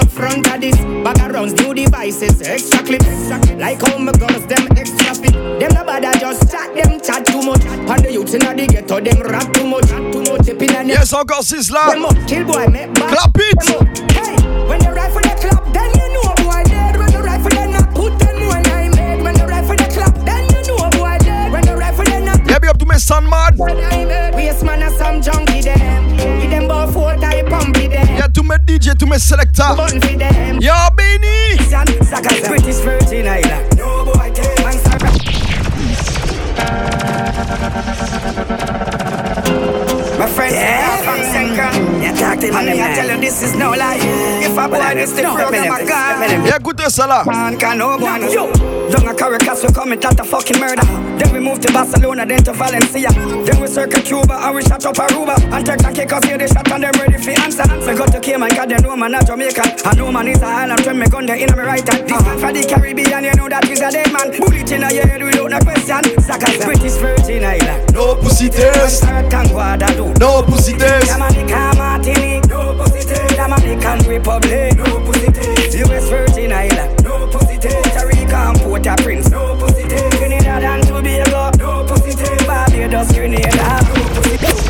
up 0.00 0.08
front 0.10 0.46
of 0.48 0.60
this. 0.60 0.76
Backgrounds, 1.04 1.54
new 1.54 1.74
devices, 1.74 2.40
extra 2.42 2.82
clips. 2.84 3.30
Like 3.56 3.80
how 3.82 3.98
my 3.98 4.12
girls, 4.12 4.46
them 4.46 4.66
extra 4.76 5.14
fit. 5.14 5.32
Them 5.32 5.70
the 5.76 5.82
bad, 5.86 6.04
I 6.04 6.18
just 6.18 6.50
chat, 6.50 6.74
them 6.74 7.00
chat 7.00 7.26
too 7.26 7.42
much. 7.42 7.64
And 7.64 8.04
the 8.04 8.12
youths 8.12 8.34
in 8.34 8.40
the 8.40 8.66
ghetto, 8.66 9.00
them 9.00 9.20
rap 9.22 9.52
too 9.52 9.66
much. 9.66 9.88
Too 9.88 10.22
much 10.24 10.46
tipping 10.46 10.70
and 10.70 10.88
Yes, 10.88 11.10
6 11.10 11.70
là. 11.70 11.92
Them 11.92 12.04
up, 12.04 12.16
kill 12.26 12.44
boy, 12.44 12.66
make 12.68 12.92
back. 12.94 13.12
Clap 13.12 13.36
it. 13.36 13.62
Hey, 14.12 14.36
when 14.68 14.80
the 14.80 14.92
rifle 14.92 15.20
they 15.20 15.36
clap, 15.42 15.62
then 15.72 15.90
you 15.94 16.08
know 16.14 16.34
boy 16.44 16.62
dead. 16.64 16.96
When 16.96 17.10
the 17.12 17.22
rifle 17.22 17.50
they 17.50 17.70
not 17.70 17.94
put 17.94 18.18
them 18.18 18.48
when 18.48 18.66
I 18.66 18.88
made. 18.88 19.22
When 19.22 19.34
the 19.34 19.46
rifle 19.46 19.76
they 19.76 19.88
clap, 19.88 20.14
then 20.24 20.44
you 20.54 20.62
know 20.68 20.90
boy 20.90 21.18
dead. 21.20 21.52
When 21.52 21.64
the 21.64 21.76
rifle 21.76 22.04
they 22.04 22.24
not 22.24 22.40
Yeah, 22.46 22.58
big 22.58 22.70
up 22.70 22.78
to 22.78 22.86
mes 22.86 23.04
Sandman. 23.04 23.56
Waste 24.34 24.64
man 24.64 24.82
some 24.98 25.20
junkie 25.20 25.49
them. 28.50 28.58
Y'a 28.58 28.58
tous 28.58 28.76
mes 28.76 28.78
DJ, 28.78 28.98
to 28.98 29.06
my 29.06 29.18
selector. 29.18 29.76
Bun 29.76 30.00
for 30.00 30.16
them. 30.18 30.60
Yo, 30.60 30.72
Benny. 30.96 31.56
British 32.48 32.76
Virgin 32.76 33.26
Island. 33.26 33.76
No 33.76 34.04
boy 34.04 34.32
can. 34.34 34.64
Man, 34.64 34.76
My 40.18 40.26
friend, 40.26 40.54
yeah. 40.54 41.99
Yeah, 42.00 42.14
talk 42.14 42.38
to 42.40 42.46
me, 42.46 42.52
man. 42.52 42.68
I 42.80 42.94
tell 42.94 43.10
you 43.10 43.20
this 43.20 43.42
is 43.42 43.54
no 43.54 43.70
lie. 43.70 43.98
If 44.00 44.56
a 44.56 44.68
boy 44.68 44.94
this 44.94 45.12
the 45.12 45.22
program, 45.22 45.70
I 45.72 45.84
got. 45.84 46.20
Et 46.30 46.56
écoutez 46.56 46.88
ça 46.88 47.06
là. 47.06 47.22
Man 47.26 47.56
can 47.58 47.76
no 47.78 47.96
one. 47.98 48.22
Yo, 48.30 48.50
down 48.90 49.08
a 49.08 49.14
Caracas, 49.14 49.62
we 49.62 49.72
commit 49.72 50.00
that 50.00 50.18
a 50.18 50.24
fucking 50.24 50.58
murder. 50.58 50.82
Then 51.18 51.32
we 51.32 51.40
move 51.40 51.60
to 51.60 51.72
Barcelona, 51.72 52.24
then 52.24 52.42
to 52.44 52.52
Valencia. 52.52 53.10
Then 53.10 53.60
we 53.60 53.66
circle 53.66 54.02
Cuba 54.02 54.38
and 54.40 54.54
we 54.54 54.62
shut 54.62 54.84
up 54.86 54.96
Aruba. 54.96 55.36
And 55.52 55.66
take 55.66 55.84
and 55.84 55.94
kick 55.94 56.12
us 56.12 56.24
here, 56.24 56.38
they 56.38 56.46
shot 56.46 56.70
and 56.72 56.82
them 56.84 56.92
ready 56.98 57.18
for 57.22 57.30
answer. 57.42 57.64
We 57.86 57.94
got 57.94 58.12
to 58.12 58.20
Cayman, 58.20 58.50
cause 58.50 58.68
they 58.68 58.78
know 58.78 58.96
man 58.96 59.14
a 59.14 59.22
Jamaican. 59.22 59.70
I 59.84 59.94
know 59.94 60.10
man 60.10 60.28
is 60.28 60.40
a 60.40 60.46
island, 60.46 60.86
when 60.86 60.98
me 60.98 61.06
gun 61.06 61.26
there 61.26 61.36
in 61.36 61.54
my 61.54 61.62
right 61.62 61.86
hand. 61.86 62.08
This 62.08 62.22
man 62.24 62.38
for 62.38 62.52
the 62.52 62.64
Caribbean, 62.64 63.24
you 63.24 63.34
know 63.34 63.48
that 63.48 63.68
is 63.68 63.80
a 63.80 63.90
dead 63.90 64.10
man. 64.12 64.30
Bullet 64.40 64.70
in 64.72 64.80
your 64.80 65.06
head 65.06 65.22
without 65.22 65.50
no 65.50 65.58
question. 65.60 66.02
Saka 66.22 66.46
British 66.64 66.96
Virgin 66.96 67.44
Island. 67.44 67.92
No 67.92 68.14
pussy 68.16 68.48
test. 68.48 69.04
No 70.18 70.42
pussy 70.42 70.72
test. 70.72 71.10
Martinique. 71.90 72.46
No 72.46 72.72
pussy 72.74 73.04
test. 73.04 73.36
Dominican 73.36 73.98
Republic. 74.06 74.76
No 74.76 75.00
pussy 75.00 75.26
test. 75.32 75.74
US 75.74 76.08
Virgin 76.08 76.52
Island. 76.52 77.02
No 77.02 77.26
pussy 77.26 77.58
test. 77.58 77.82
Puerto 77.82 78.06
Rico 78.06 78.36
and 78.36 78.60
Port-au-Prince. 78.60 79.30
No 79.30 79.56
pussy 79.56 79.82
test. 79.88 80.16
Trinidad 80.18 80.62
and 80.62 80.86
Tobago. 80.86 81.50
No 81.58 81.84
pussy 81.84 82.12
test. 82.12 82.46
Barbados, 82.46 83.12
Grenada. 83.12 83.82
No 83.88 84.02
pussy 84.14 84.36
test. 84.38 84.68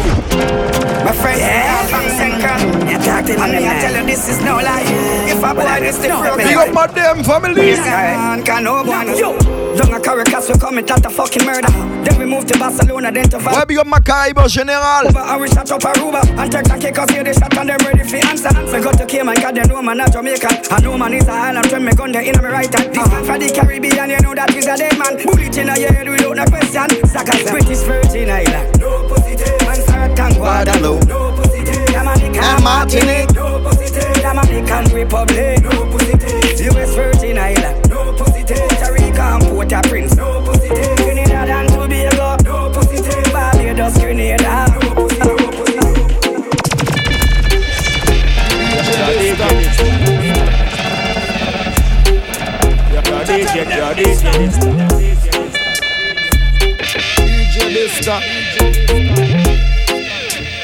My 1.04 1.12
friend, 1.12 1.40
yeah, 1.40 1.87
from 1.88 2.09
Senka. 2.16 2.80
Talk 3.11 3.27
to 3.27 3.35
me. 3.35 3.66
I 3.66 3.81
tell 3.83 3.94
you 3.99 4.07
this 4.07 4.29
is 4.29 4.38
no 4.40 4.55
lie. 4.62 4.87
If 5.27 5.42
a 5.42 5.51
boy 5.53 5.83
is 5.85 5.99
the 5.99 6.09
program. 6.09 6.46
Big 6.46 6.57
up 6.57 6.73
my 6.73 6.87
damn 6.87 7.25
family. 7.25 7.75
Man, 7.75 8.44
can 8.44 8.62
no 8.62 8.85
one. 8.85 9.09
Yo. 9.18 9.37
Down 9.77 9.94
a 9.94 10.01
Caracas, 10.01 10.49
we 10.49 10.59
commit 10.59 10.87
that 10.87 11.05
a 11.07 11.11
fucking 11.11 11.44
murder. 11.44 11.70
Then 12.05 12.18
we 12.18 12.25
move 12.27 12.46
to 12.46 12.59
Barcelona, 12.59 13.11
then 13.11 13.29
to 13.31 13.38
Val. 13.38 13.55
Ouais, 13.55 13.64
big 13.66 13.79
up 13.79 13.87
ma 13.87 13.99
Caraïbe 13.99 14.38
en 14.38 14.49
général. 14.49 15.07
And 15.14 15.40
we 15.40 15.49
shut 15.49 15.70
up 15.70 15.83
Aruba 15.83 16.23
And 16.38 16.51
take 16.51 16.68
and 16.70 16.81
kick 16.83 16.99
us 16.99 17.11
here, 17.11 17.23
they 17.25 17.33
shot 17.33 17.57
and 17.57 17.68
them 17.68 17.79
ready 17.87 18.03
for 18.03 18.16
answer 18.27 18.51
We 18.73 18.81
got 18.83 18.99
to 18.99 19.07
Cayman, 19.07 19.37
cause 19.37 19.55
they 19.55 19.62
know 19.62 19.83
man 19.83 20.01
a 20.01 20.11
Jamaican 20.11 20.51
I 20.70 20.81
know 20.81 20.99
man 20.99 21.14
is 21.14 21.27
a 21.29 21.33
island, 21.33 21.66
when 21.70 21.85
me 21.85 21.92
gun 21.92 22.12
there 22.12 22.23
in 22.23 22.35
my 22.42 22.49
right 22.49 22.75
hand 22.75 22.94
This 22.94 23.09
man 23.11 23.25
for 23.25 23.38
the 23.38 23.49
Caribbean, 23.55 24.11
you 24.11 24.20
know 24.20 24.35
that 24.35 24.55
is 24.55 24.66
a 24.66 24.77
dead 24.77 24.99
man 24.99 25.16
Bullet 25.23 25.57
in 25.57 25.66
your 25.66 25.92
head 25.92 26.09
without 26.09 26.37
no 26.37 26.44
question 26.46 26.90
Saka 27.07 27.33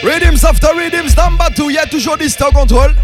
Rhythms 0.03 0.45
after 0.45 0.68
rhythms, 0.76 1.16
number 1.16 1.51
2, 1.57 1.72
y'a 1.72 1.87
toujours 1.87 2.16
des 2.16 2.28
stocks 2.28 2.55
contrôle. 2.55 2.95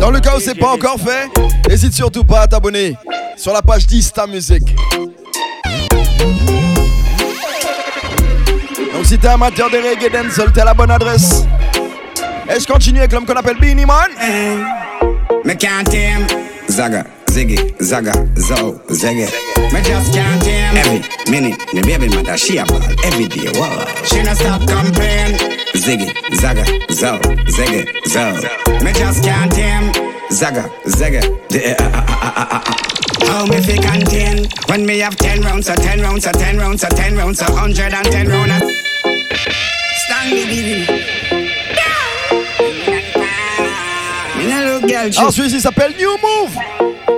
Dans 0.00 0.10
le 0.10 0.20
cas 0.20 0.36
où 0.36 0.40
c'est 0.40 0.54
pas 0.54 0.72
encore 0.72 0.98
fait, 1.00 1.28
n'hésite 1.68 1.94
surtout 1.94 2.24
pas 2.24 2.42
à 2.42 2.46
t'abonner 2.46 2.94
sur 3.36 3.52
la 3.52 3.62
page 3.62 3.86
d'Ista 3.86 4.26
Music. 4.26 4.62
Donc 8.92 9.04
si 9.04 9.18
t'es 9.18 9.28
amateur 9.28 9.70
de 9.70 9.76
reggae 9.78 10.10
dancehall, 10.12 10.52
t'es 10.52 10.64
la 10.64 10.74
bonne 10.74 10.90
adresse. 10.90 11.44
Et 12.54 12.60
je 12.60 12.66
continue 12.66 13.00
avec 13.00 13.12
l'homme 13.12 13.26
qu'on 13.26 13.34
appelle 13.34 13.58
Beanie 13.58 13.86
Man. 13.86 14.10
Me 15.44 15.54
can't 15.54 15.84
tame 15.84 16.26
Zaga, 16.70 17.04
Ziggy, 17.36 17.76
Zaga, 17.82 18.14
Zo, 18.40 18.80
Ziggy. 18.88 19.28
Me 19.70 19.82
just 19.82 20.10
can't 20.14 20.42
tame 20.42 20.74
Every 20.74 21.30
minute, 21.30 21.60
me 21.74 21.82
baby 21.82 22.08
mother, 22.08 22.34
she 22.38 22.56
a 22.56 22.64
ball. 22.64 22.80
Every 23.04 23.28
day, 23.28 23.52
wow. 23.60 23.84
She 24.08 24.22
no 24.22 24.32
stop 24.32 24.60
complain. 24.64 25.36
Ziggy, 25.76 26.16
Zaga, 26.34 26.64
Zo, 26.90 27.20
Ziggy, 27.44 27.84
Zo 28.08 28.32
Me 28.82 28.90
just 28.94 29.22
can't 29.22 29.52
tame 29.52 29.92
Zaga, 30.32 30.62
Ziggy 30.86 31.20
the, 31.50 31.76
uh, 31.76 31.84
uh, 31.84 32.06
uh, 32.08 32.32
uh, 32.40 32.46
uh, 32.56 32.60
uh. 32.64 33.26
How 33.26 33.44
me 33.44 33.60
fi 33.60 33.76
contain? 33.84 34.48
When 34.70 34.86
me 34.86 35.00
have 35.00 35.16
ten 35.16 35.42
rounds, 35.42 35.68
or 35.68 35.76
ten 35.76 36.00
rounds, 36.00 36.26
or 36.26 36.32
ten 36.32 36.56
rounds, 36.56 36.84
or 36.84 36.88
ten 36.88 37.18
rounds, 37.18 37.42
or 37.42 37.52
hundred 37.52 37.92
and 37.92 38.06
ten 38.06 38.28
rounds 38.28 38.64
Stand 40.06 40.32
me, 40.32 40.46
baby 40.46 40.86
Me 44.38 44.48
no 44.48 44.80
look 44.80 44.88
girl 44.88 45.10
Alors 45.18 45.34
s'appelle 45.34 45.92
New 45.98 46.16
Move. 46.16 46.75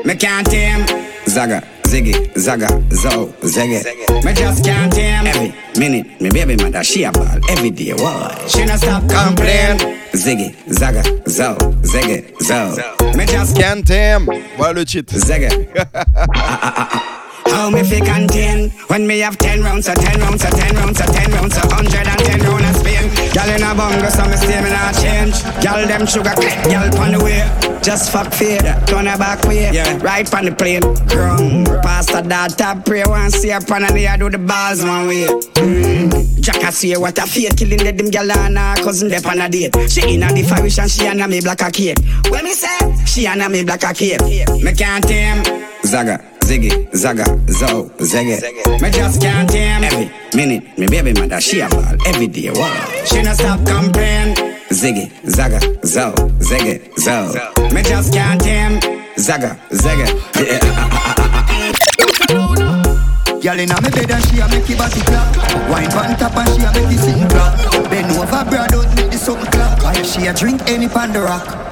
Me 0.09 0.16
can't 0.16 0.50
tame. 0.50 0.86
Zaga, 1.28 1.62
Ziggy, 1.82 2.34
Zaga, 2.38 2.68
Zo, 2.90 3.26
Ziggy. 3.42 4.24
Me 4.24 4.32
just 4.32 4.64
can't 4.64 4.90
tame. 4.90 5.26
Every 5.26 5.52
minute, 5.78 6.18
me 6.18 6.30
baby 6.30 6.56
mother, 6.56 6.82
she 6.82 7.04
a 7.04 7.12
ball. 7.12 7.26
Every 7.50 7.68
day, 7.68 7.92
why? 7.92 8.42
She 8.48 8.64
no 8.64 8.76
stop 8.76 9.02
complain. 9.02 9.76
Ziggy, 10.12 10.56
Zaga, 10.72 11.02
Zo, 11.28 11.56
Ziggy, 11.82 12.34
Zo 12.40 12.74
Me 13.18 13.26
just 13.26 13.54
can't 13.54 13.86
tame. 13.86 14.24
Voilà 14.56 14.72
le 14.72 14.86
cheat? 14.86 15.11
Ziggy 15.11 15.68
ah, 15.76 16.04
ah, 16.14 16.88
ah, 16.90 17.18
How 17.69 17.75
me 17.75 17.83
fi 17.83 18.01
contain 18.01 18.71
When 18.89 19.07
me 19.07 19.19
have 19.19 19.37
ten 19.37 19.62
rounds, 19.62 19.91
or 19.91 19.95
ten 19.95 20.19
rounds, 20.21 20.43
or 20.43 20.49
ten 20.53 20.75
rounds, 20.75 21.03
or 21.03 21.05
ten 21.12 21.31
rounds, 21.33 21.55
or 21.55 21.69
hundred 21.69 22.09
and 22.09 22.19
ten 22.25 22.41
rounds 22.41 22.64
of 22.64 22.77
Spain 22.77 23.05
Girl 23.37 23.51
in 23.55 23.62
a 23.62 23.75
bungle, 23.77 24.11
so 24.11 24.25
me 24.25 24.37
stay 24.37 24.62
me 24.62 24.71
not 24.71 24.95
change. 24.97 25.37
Girl 25.61 25.87
them 25.87 26.07
sugar, 26.07 26.33
girl 26.64 26.89
pon 26.97 27.12
the 27.12 27.21
way. 27.23 27.45
Just 27.83 28.11
fuck 28.11 28.33
fade, 28.33 28.64
turn 28.87 29.05
her 29.05 29.19
back 29.19 29.45
way. 29.45 29.71
Yeah. 29.71 29.99
Right 29.99 30.25
pon 30.25 30.47
the 30.47 30.53
plane, 30.53 30.81
Grum, 31.12 31.64
Pastor 31.83 32.23
that 32.23 32.57
top 32.57 32.87
pray. 32.87 33.03
One 33.05 33.31
see 33.31 33.53
up 33.53 33.71
on 33.71 33.85
and 33.85 33.93
I 33.93 34.16
do 34.16 34.31
the 34.31 34.39
balls 34.39 34.83
one 34.83 35.07
way. 35.07 35.27
Mm. 35.61 36.41
Jack 36.41 36.64
I 36.64 36.71
see 36.71 36.97
what 36.97 37.19
a 37.19 37.27
fate 37.27 37.55
Killing 37.55 37.85
the 37.85 37.93
them 37.93 38.09
girl 38.09 38.33
and 38.33 38.57
her 38.57 38.77
cousin 38.77 39.11
they 39.11 39.19
on 39.19 39.43
a 39.43 39.49
date. 39.51 39.77
She 39.91 40.14
in 40.14 40.23
a 40.23 40.33
the 40.33 40.43
parish 40.49 40.79
and 40.79 40.91
she 40.91 41.07
and 41.07 41.21
a 41.21 41.29
me 41.29 41.43
black 41.43 41.61
a 41.61 41.71
cake 41.71 41.99
When 42.31 42.45
me 42.45 42.55
say, 42.55 43.05
she 43.05 43.27
and 43.27 43.43
a 43.43 43.49
me 43.51 43.62
black 43.62 43.83
a 43.83 43.93
cake 43.93 44.23
Me 44.23 44.73
can't 44.73 45.05
tame. 45.05 45.45
Zaga 45.85 46.38
Ziggy, 46.49 46.88
Zaga, 46.96 47.24
Zo, 47.53 47.90
Ziggy. 48.01 48.40
Me 48.80 48.90
just 48.90 49.20
can't 49.20 49.51
tame. 49.51 49.84
Every 49.84 50.11
minute, 50.34 50.78
me 50.78 50.86
baby 50.86 51.12
mother, 51.12 51.42
she 51.42 51.61
a 51.61 51.68
ball. 51.68 51.84
Every 52.07 52.26
day, 52.26 52.49
wow. 52.51 53.05
She 53.05 53.20
no 53.20 53.34
stop 53.34 53.59
complain. 53.66 54.34
Ziggy, 54.70 55.12
Zaga, 55.28 55.61
Zo, 55.84 56.14
Ziggy, 56.40 56.88
Zo 56.99 57.34
Me 57.74 57.82
just 57.82 58.14
can't 58.14 58.40
tame. 58.40 58.80
Zaga, 59.18 59.59
Ziggy 59.72 60.09
Girl 63.42 63.61
inna 63.61 63.80
me 63.82 63.90
bed 63.90 64.11
and 64.11 64.24
she 64.24 64.40
a 64.40 64.49
make 64.49 64.70
it 64.70 64.78
body 64.78 65.01
clap. 65.03 65.36
Wine 65.68 65.92
on 65.92 66.16
top 66.16 66.34
and 66.34 66.49
she 66.49 66.64
a 66.64 66.72
make 66.72 66.96
it 66.96 66.99
sing 66.99 67.28
clap. 67.28 67.90
Bend 67.90 68.11
over 68.12 68.44
broad 68.49 68.72
out 68.72 68.96
make 68.96 69.11
the 69.11 69.18
something 69.18 69.51
clap. 69.53 70.03
She 70.03 70.26
a 70.26 70.32
drink 70.32 70.62
any 70.70 70.88
pan 70.88 71.12
the 71.12 71.20
rock 71.20 71.68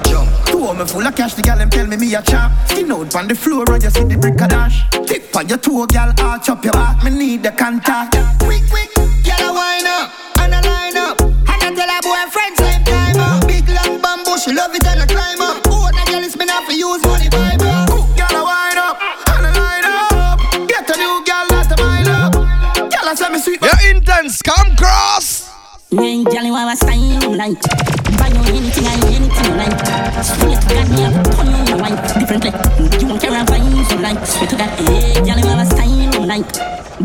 Jump 0.67 0.79
Two 0.79 0.83
of 0.83 0.87
me 0.89 0.93
full 0.93 1.07
of 1.07 1.15
cash, 1.15 1.33
the 1.33 1.41
gal 1.41 1.57
them 1.57 1.69
tell 1.69 1.87
me 1.87 1.95
me 1.95 2.13
a 2.13 2.21
chop 2.21 2.51
Skin 2.67 2.91
out 2.91 3.15
on 3.15 3.27
the 3.29 3.35
floor 3.35 3.63
and 3.71 3.83
you 3.83 3.89
see 3.89 4.03
the 4.03 4.17
brick 4.17 4.35
a 4.41 4.47
dash. 4.49 4.83
Tip 5.07 5.33
on 5.33 5.47
your 5.47 5.57
toe, 5.57 5.85
gal, 5.85 6.11
arch 6.19 6.49
up 6.49 6.61
your 6.61 6.73
back. 6.73 7.01
Me 7.05 7.09
need 7.09 7.43
the 7.43 7.51
contact. 7.51 8.17
Quick, 8.43 8.67
quick, 8.69 8.91
gal 9.23 9.47
a 9.47 9.53
wine 9.55 9.87
up 9.87 10.11
And 10.39 10.53
a 10.53 10.59
line 10.67 10.97
up. 10.97 11.21
And 11.21 11.47
I 11.47 11.71
tell 11.71 11.87
her 11.87 12.01
boyfriend 12.03 12.57
same 12.59 12.83
time 12.83 13.15
up. 13.15 13.47
Big 13.47 13.63
long 13.69 14.01
bamboo, 14.01 14.37
she 14.37 14.51
love 14.51 14.75
it 14.75 14.85
and 14.85 15.03
a 15.03 15.07
climb 15.07 15.39
up. 15.39 15.63
Oh, 15.71 15.87
that 15.87 16.03
gal 16.11 16.19
is 16.19 16.35
me 16.35 16.43
not 16.43 16.65
for 16.65 16.73
use 16.75 16.99
money 17.07 17.31
vibe 17.31 17.63
up. 17.63 17.87
Cook, 17.87 18.11
gal 18.19 18.35
a 18.35 18.43
wine 18.43 18.77
up 18.77 18.99
And 19.39 19.47
a 19.47 19.51
line 19.55 19.87
up. 19.87 20.67
Get 20.67 20.83
a 20.83 20.95
new 20.99 21.23
gal, 21.23 21.47
that's 21.47 21.71
the 21.71 21.79
mind 21.79 22.11
up. 22.11 22.35
Gal 22.91 23.07
a 23.07 23.15
say 23.15 23.29
me 23.31 23.39
sweet 23.39 23.63
Yeah, 23.63 23.95
intense, 23.95 24.41
come 24.41 24.75
cross 24.75 25.36
Me 25.89 26.25
gal 26.25 26.43
you 26.43 26.53
have 26.53 26.73
a 26.73 26.75
style 26.75 27.31
like 27.37 27.61
Buy 28.19 28.27
you 28.27 28.43
anything 28.51 28.85
and 28.85 29.03
anything 29.05 29.45
you 29.45 29.55
like. 29.55 29.71
Straight 30.21 30.59
to 30.59 30.67
God, 30.67 30.89
me 30.91 30.99
have 30.99 31.15
to 31.15 31.31
turn 31.31 31.47
you 31.47 31.73
on 31.73 31.79
wine 31.79 31.95
Differently, 32.19 32.51
you 32.99 33.07
won't 33.07 33.21
carry 33.21 33.35
a 33.35 33.45
vibes 33.45 33.91
you 33.91 33.99
like. 33.99 34.25
Straight 34.25 34.49
to 34.49 34.57
God, 34.57 34.69
hey, 34.83 35.13
gal 35.23 35.39
you 35.39 35.47
have 35.47 35.59
a 35.59 35.65
style 35.65 36.27
like 36.27 36.51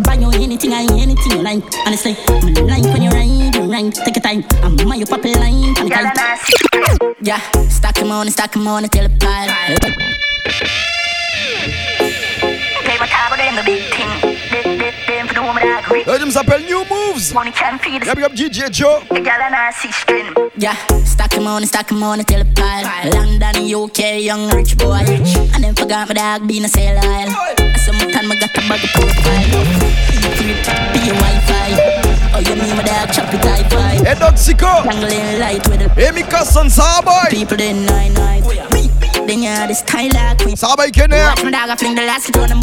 Buy 0.02 0.14
you 0.14 0.30
anything 0.42 0.72
and 0.72 0.90
anything 0.90 1.30
you 1.30 1.42
like. 1.42 1.62
Honestly, 1.86 2.16
me 2.42 2.54
like 2.62 2.82
when 2.82 3.02
you 3.02 3.10
ride, 3.10 3.54
you 3.54 3.70
ride 3.70 3.94
Take 3.94 4.16
your 4.16 4.22
time, 4.22 4.44
I'm 4.64 4.74
my 4.88 4.96
you 4.96 5.06
pop 5.06 5.24
a 5.24 5.28
line 5.38 5.78
on 5.78 5.86
the 5.86 5.94
kite 5.94 7.16
Yeah, 7.20 7.38
stack 7.68 7.98
him 7.98 8.10
on, 8.10 8.28
stack 8.30 8.56
him 8.56 8.66
on 8.66 8.82
until 8.82 9.04
it 9.04 9.20
pile. 9.20 9.46
Play 12.82 12.98
my 12.98 13.06
time 13.06 13.30
with 13.30 13.38
them, 13.38 13.54
the 13.54 13.62
big 13.64 13.94
thing. 13.94 14.51
Them, 15.06 15.06
them, 15.06 15.26
them 15.26 15.28
for 15.28 15.34
the 15.34 15.42
woman 15.42 15.62
that 15.62 15.84
agree. 15.84 16.04
Le 16.06 16.18
gym 16.18 16.30
s'appelle 16.30 16.64
New 16.64 16.84
Moves. 16.90 17.32
Money 17.34 17.52
can 17.52 17.78
feed 17.78 18.04
Yeah, 18.04 18.14
big 18.14 18.24
up 18.24 18.32
DJ 18.32 18.70
Joe. 18.70 19.00
The 19.08 19.20
girl 19.20 19.40
and 19.40 19.54
I. 19.54 19.72
Yeah, 20.58 20.76
stack 21.04 21.32
him 21.32 21.46
on, 21.46 21.64
stack 21.66 21.90
him 21.90 22.02
on 22.02 22.20
until 22.20 22.40
it 22.40 22.54
pile 22.54 23.10
London, 23.10 23.74
UK, 23.74 24.20
young 24.20 24.48
rich 24.50 24.76
boy 24.76 25.02
And 25.54 25.64
then 25.64 25.74
forgot 25.74 26.08
my 26.08 26.14
dog 26.14 26.46
being 26.46 26.64
a 26.64 26.68
sailor 26.68 27.00
Sometime 27.78 28.30
I 28.30 28.36
got 28.38 28.56
a 28.56 28.60
bag 28.68 28.84
of 28.84 28.90
profile 28.92 29.64
Be 30.92 30.98
your 31.06 31.16
Wi-Fi 31.16 32.32
Oh, 32.34 32.40
you 32.40 32.54
mean 32.54 32.76
my 32.76 32.82
dog 32.84 33.12
chop 33.12 33.32
it 33.34 33.44
high 33.44 33.68
five 33.68 34.06
Hey, 34.06 34.14
Doc 34.18 34.34
Sico. 34.34 34.84
Dangling 34.84 35.40
light 35.40 35.66
with 35.68 35.82
it 35.82 35.90
Hey, 35.92 36.10
Mika 36.12 36.44
Son, 36.44 36.66
Saboy. 36.68 37.30
People 37.30 37.60
in 37.60 37.86
nine 37.86 38.14
night 38.14 38.71
Then 39.26 39.42
yeah, 39.42 39.66
this 39.66 39.82
like 39.82 40.38
queen. 40.38 40.56
Saboy 40.56 40.92
Kenya. 40.92 41.16
Watch 41.30 41.44
my 41.44 41.50
dog, 41.50 41.70
I 41.70 41.76
fling 41.76 41.94
the 41.94 42.02
last 42.02 42.36
on 42.36 42.48
the 42.48 42.56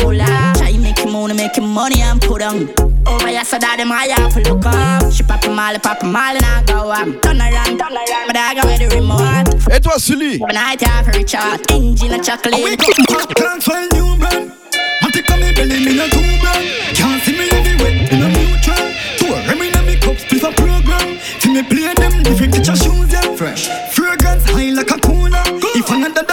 Try 0.57 0.77
make 0.77 0.99
him 0.99 1.11
money, 1.11 1.33
make 1.33 1.55
him 1.57 1.67
money 1.67 2.01
and 2.01 2.21
put 2.21 2.41
on. 2.41 2.69
Oh, 3.05 3.15
Over 3.15 3.27
here, 3.27 3.45
so 3.45 3.57
that 3.57 3.77
them 3.77 3.89
high 3.89 4.11
up, 4.11 4.35
look 4.35 4.65
up. 4.65 5.11
She 5.11 5.23
pop 5.23 5.43
a 5.45 5.49
molly, 5.49 5.79
pop 5.79 6.03
a 6.03 6.05
molly, 6.05 6.37
and 6.37 6.45
I 6.45 6.63
go 6.63 6.91
up. 6.91 7.07
Turn 7.21 7.39
around, 7.41 7.77
turn 7.79 7.93
around, 7.95 8.27
my 8.27 8.33
dog, 8.33 8.57
I'm 8.59 8.77
the 8.77 8.87
remote. 8.95 9.71
Et 9.71 9.79
toi, 9.79 9.97
Sully. 9.97 10.37
When 10.39 10.57
I 10.57 10.75
have 10.79 11.07
a 11.07 11.11
Richard, 11.17 11.71
engine 11.71 12.11
and 12.13 12.23
chocolate. 12.23 12.55
Oh, 12.55 13.33
Can't 13.35 13.63
find 13.63 13.91
new 13.93 14.17
brand. 14.17 14.51
Want 15.01 15.13
to 15.13 15.23
come 15.23 15.41
in 15.43 15.55
belly, 15.55 15.79
me 15.85 15.95
no 15.95 16.07
brand. 16.43 16.63
Can't 16.93 17.21
see 17.23 17.37
me 17.39 17.47
everywhere, 17.49 17.95
in 18.11 18.21
a 18.21 18.29
neutral 18.35 18.85
Tour, 19.17 19.37
me 19.55 19.71
me 19.87 19.95
cups, 19.97 20.25
please 20.25 20.43
a 20.43 20.51
program. 20.51 21.17
See 21.39 21.53
me 21.53 21.63
play 21.63 21.93
them 21.95 22.21
different 22.23 22.53
teacher 22.53 22.75
shoes, 22.75 23.11
yeah. 23.11 23.33
Fresh, 23.35 23.67
fragrance, 23.95 24.43
high 24.51 24.71
like 24.75 24.91
a 24.91 24.99
cooler. 24.99 25.41
If 25.79 25.89
another 25.89 26.23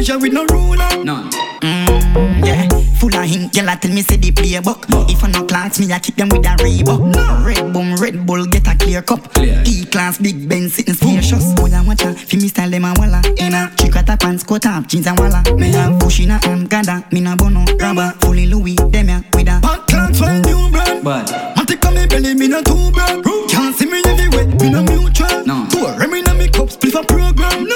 measure 0.00 0.18
with 0.18 0.32
no 0.32 0.46
ruler. 0.46 1.04
None. 1.04 1.30
Mm, 1.60 2.46
yeah. 2.46 2.68
Full 2.98 3.14
of 3.14 3.24
hint, 3.24 3.52
girl, 3.52 3.68
I 3.68 3.76
tell 3.76 3.92
me 3.92 4.02
say 4.02 4.16
the 4.16 4.32
playbook. 4.32 4.86
If 5.10 5.22
I 5.22 5.30
no 5.30 5.44
class, 5.44 5.78
me 5.78 5.92
I 5.92 5.98
keep 5.98 6.16
them 6.16 6.28
with 6.30 6.46
a 6.46 6.56
Reebok. 6.56 7.44
Red 7.44 7.72
Boom, 7.72 7.96
Red 7.96 8.26
Bull, 8.26 8.46
get 8.46 8.66
a 8.66 8.76
clear 8.76 9.02
cup. 9.02 9.20
E-class, 9.38 10.18
Big 10.18 10.48
Ben, 10.48 10.70
sitting 10.70 10.94
spacious. 10.94 11.52
Boy, 11.52 11.70
I 11.74 11.84
watch 11.86 12.02
her, 12.02 12.14
fi 12.14 12.36
me 12.38 12.48
style 12.48 12.70
them 12.70 12.84
a 12.84 12.94
walla. 12.96 13.20
In 13.36 13.52
a 13.52 13.70
chick 13.76 13.96
at 13.96 14.08
a 14.08 14.16
pants, 14.16 14.42
coat 14.42 14.64
up, 14.66 14.86
jeans 14.86 15.06
and 15.06 15.18
walla. 15.18 15.42
Me 15.56 15.70
have 15.72 15.98
push 16.00 16.20
in 16.20 16.30
a 16.30 16.38
hand, 16.46 16.70
gather 16.70 17.04
Me 17.12 17.20
no 17.20 17.36
bono, 17.36 17.64
rubber, 17.78 18.14
fully 18.20 18.46
Louis 18.46 18.76
Them 18.76 19.08
ya, 19.08 19.20
with 19.34 19.48
a 19.48 19.60
Hot 19.66 19.86
class 19.86 20.18
from 20.18 20.40
new 20.42 20.70
brand. 20.70 21.04
But 21.04 21.26
take 21.66 21.84
on 21.86 21.94
me 21.94 22.06
belly, 22.06 22.34
me 22.34 22.48
no 22.48 22.62
too 22.62 22.90
brand 22.90 23.24
Can't 23.48 23.74
see 23.76 23.86
me 23.86 24.02
everywhere, 24.06 24.46
me 24.46 24.70
no 24.70 24.82
mutual 24.82 25.44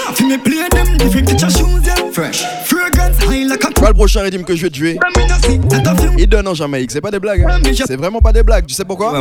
program 0.05 0.09
No 0.09 0.15
Fi 0.15 0.25
me 0.25 0.39
play 0.39 0.69
them 0.71 0.97
different 0.99 1.29
teacher 1.29 1.51
shoes, 1.51 1.87
yeah 1.87 2.11
Fresh 2.11 2.43
Fragrance, 2.67 3.19
high 3.25 3.45
like 3.47 3.65
a 3.65 3.71
Pas 3.71 3.89
le 3.89 3.95
prochain 3.95 4.23
rythme 4.23 4.45
que 4.45 4.55
je 4.55 4.63
vais 4.63 4.71
te 4.71 4.77
jouer? 4.77 4.99
Il 6.19 6.27
donne 6.27 6.49
en 6.49 6.55
Jamaïque, 6.55 6.91
c'est 6.91 7.01
pas 7.01 7.11
des 7.11 7.21
blagues. 7.21 7.45
hein. 7.49 7.61
C'est 7.87 7.97
vraiment 7.97 8.21
pas 8.21 8.33
des 8.33 8.43
blagues, 8.43 8.67
tu 8.67 8.75
sais 8.75 8.85
pourquoi? 8.85 9.21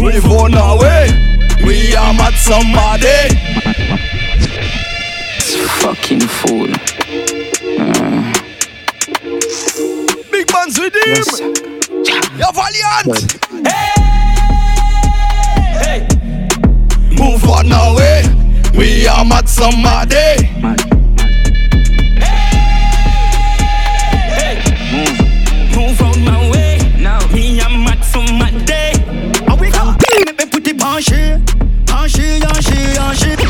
We 0.00 0.20
born 0.20 0.54
away. 0.54 1.08
We 1.64 1.94
are 1.96 2.14
mad 2.14 2.32
somebody. 2.34 3.34
Fucking 5.80 6.20
fool. 6.20 6.68
Mm. 7.76 8.32
Big 10.30 10.46
with 10.78 10.94
him. 10.94 11.54
You're 12.38 12.52
valiant. 12.52 14.07
Move 17.48 17.56
on 17.56 17.72
away. 17.72 18.22
We 18.76 19.06
are 19.06 19.24
mad 19.24 19.48
somebody. 19.48 20.50
Move 25.74 26.02
out 26.02 26.18
my 26.18 26.50
way. 26.50 26.76
Now 27.00 27.26
me 27.32 27.58
I'm 27.62 27.84
mad 27.84 28.04
for 28.04 28.20
my 28.34 28.50
day. 28.66 28.92
How 29.46 29.56
we 29.56 29.70
go? 29.70 29.94
Make 30.26 30.38
me 30.38 30.44
put 30.44 30.68
it 30.68 30.82
on 30.82 31.00
shit, 31.00 31.40
on 31.90 32.06
shit, 32.06 32.44
on 32.44 32.60
shit, 32.60 33.00
on 33.00 33.14
shit. 33.16 33.40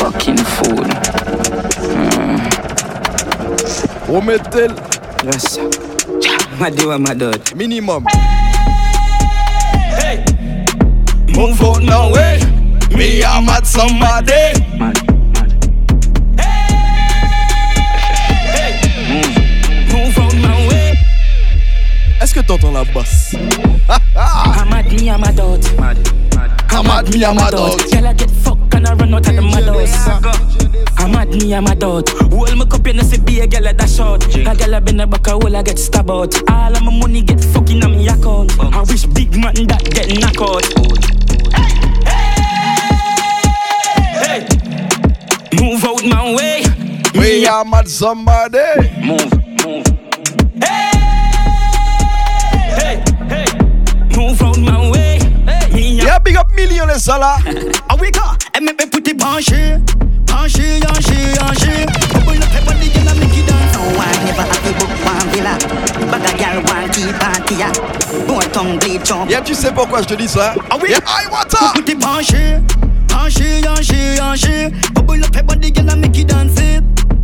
Fucking 0.00 0.38
fool. 0.38 0.88
Mm. 1.84 2.40
Promettez. 4.06 4.72
Yes. 5.22 5.58
Ma 6.58 6.70
do, 6.70 6.98
ma. 6.98 7.12
Minimum. 7.54 8.06
Hey, 8.10 8.47
move 11.38 11.62
out 11.62 11.82
now, 11.82 12.12
way. 12.12 12.40
Me, 12.90 13.22
I'm 13.22 13.48
at 13.48 13.64
somebody. 13.64 14.58
Move 19.92 20.18
out 20.18 20.34
my 20.34 20.68
way. 20.68 20.92
Eh? 20.92 22.20
Est-ce 22.20 22.34
que 22.34 22.40
t'entends 22.40 22.72
la 22.72 22.84
basse? 22.84 23.36
I'm 24.16 24.72
at 24.72 24.90
me, 24.90 25.10
I'm 25.10 25.22
a 25.22 25.32
dot. 25.32 25.64
I'm 26.70 26.86
at 26.90 27.08
me, 27.14 27.24
I'm 27.24 27.38
a 27.38 27.50
dot. 27.50 27.78
Girl, 27.90 28.06
I 28.06 28.12
get 28.14 28.30
fucked 28.30 28.74
and 28.74 28.88
I 28.88 28.94
run 28.94 29.14
out 29.14 29.28
of 29.28 29.36
the 29.36 29.42
madhouse. 29.42 30.08
I'm 30.98 31.14
at 31.14 31.28
me, 31.28 31.54
I'm 31.54 31.66
a 31.66 31.74
dot. 31.76 32.08
Hold 32.32 32.56
my 32.56 32.64
cup, 32.64 32.86
you 32.86 32.94
know, 32.94 33.02
see 33.04 33.18
be 33.18 33.40
a 33.40 33.46
girl 33.46 33.68
at 33.68 33.78
that 33.78 33.88
short. 33.88 34.24
A 34.34 34.56
girl 34.56 34.74
I 34.74 34.80
been 34.80 35.00
a 35.00 35.06
back 35.06 35.28
a 35.28 35.30
hole, 35.30 35.56
I 35.56 35.62
get 35.62 35.78
stabbed 35.78 36.10
out. 36.10 36.34
All 36.50 36.76
of 36.76 36.82
my 36.82 36.98
money 36.98 37.22
get 37.22 37.42
fucking 37.44 37.84
on 37.84 37.92
me 37.92 38.08
account. 38.08 38.58
I 38.58 38.82
wish 38.82 39.06
big 39.06 39.36
man 39.36 39.54
that 39.68 39.84
get 39.94 40.08
knocked 40.18 40.40
out. 40.40 41.17
Move 45.68 45.84
out 45.84 46.02
my 46.04 46.34
way. 46.34 46.62
Me, 47.14 47.46
I'm 47.46 47.72
at 47.74 47.88
somebody. 47.88 48.58
Move, 49.04 49.32
move. 49.64 49.86
Hey, 50.62 50.90
hey, 53.28 53.46
move 54.16 54.40
out 54.42 54.58
my 54.58 54.90
way. 54.90 55.18
Me, 55.72 56.00
Yeah, 56.00 56.18
big 56.20 56.36
up 56.36 56.50
million 56.56 56.88
ça 56.98 57.18
là. 57.18 57.36
Ah 57.88 57.96
oui, 58.00 58.10
gars, 58.10 58.36
elle 58.54 58.62
me 58.62 58.68
fait 58.68 58.86
pouter. 58.90 59.12
Bubble 59.14 59.42
up, 62.42 62.54
everybody 62.54 62.88
can 62.90 63.04
make 63.18 63.36
it 63.36 63.46
dance. 63.46 63.74
No 63.74 63.80
one 63.92 64.24
never 64.24 64.44
to 64.48 64.72
book 64.78 64.92
one 65.04 65.28
villa. 65.32 65.54
A 66.14 66.16
girl 66.38 66.62
keep. 66.92 67.16
Boy 68.26 68.44
tongue 68.52 68.78
bleed 68.78 69.02
chomp. 69.04 69.28
Yeah, 69.28 69.42
tu 69.42 69.54
sais 69.54 69.72
pourquoi 69.72 70.00
je 70.02 70.06
te 70.08 70.14
dis 70.14 70.28
ça? 70.28 70.54
Ah 70.70 70.76
oui, 70.80 70.88
Yeah, 70.90 71.00
I 71.06 71.26
want 71.30 71.50
ça. 71.50 71.72
Pouter 71.74 71.94
penché. 73.08 73.28
Penché, 73.28 73.60
yanché, 73.64 74.14
yanché. 74.16 74.72
Bubble 74.92 75.24
up, 75.24 75.36
everybody 75.36 75.70
can 75.70 76.00
make 76.00 76.18
it 76.18 76.28
dance 76.28 76.60
it. 76.60 76.82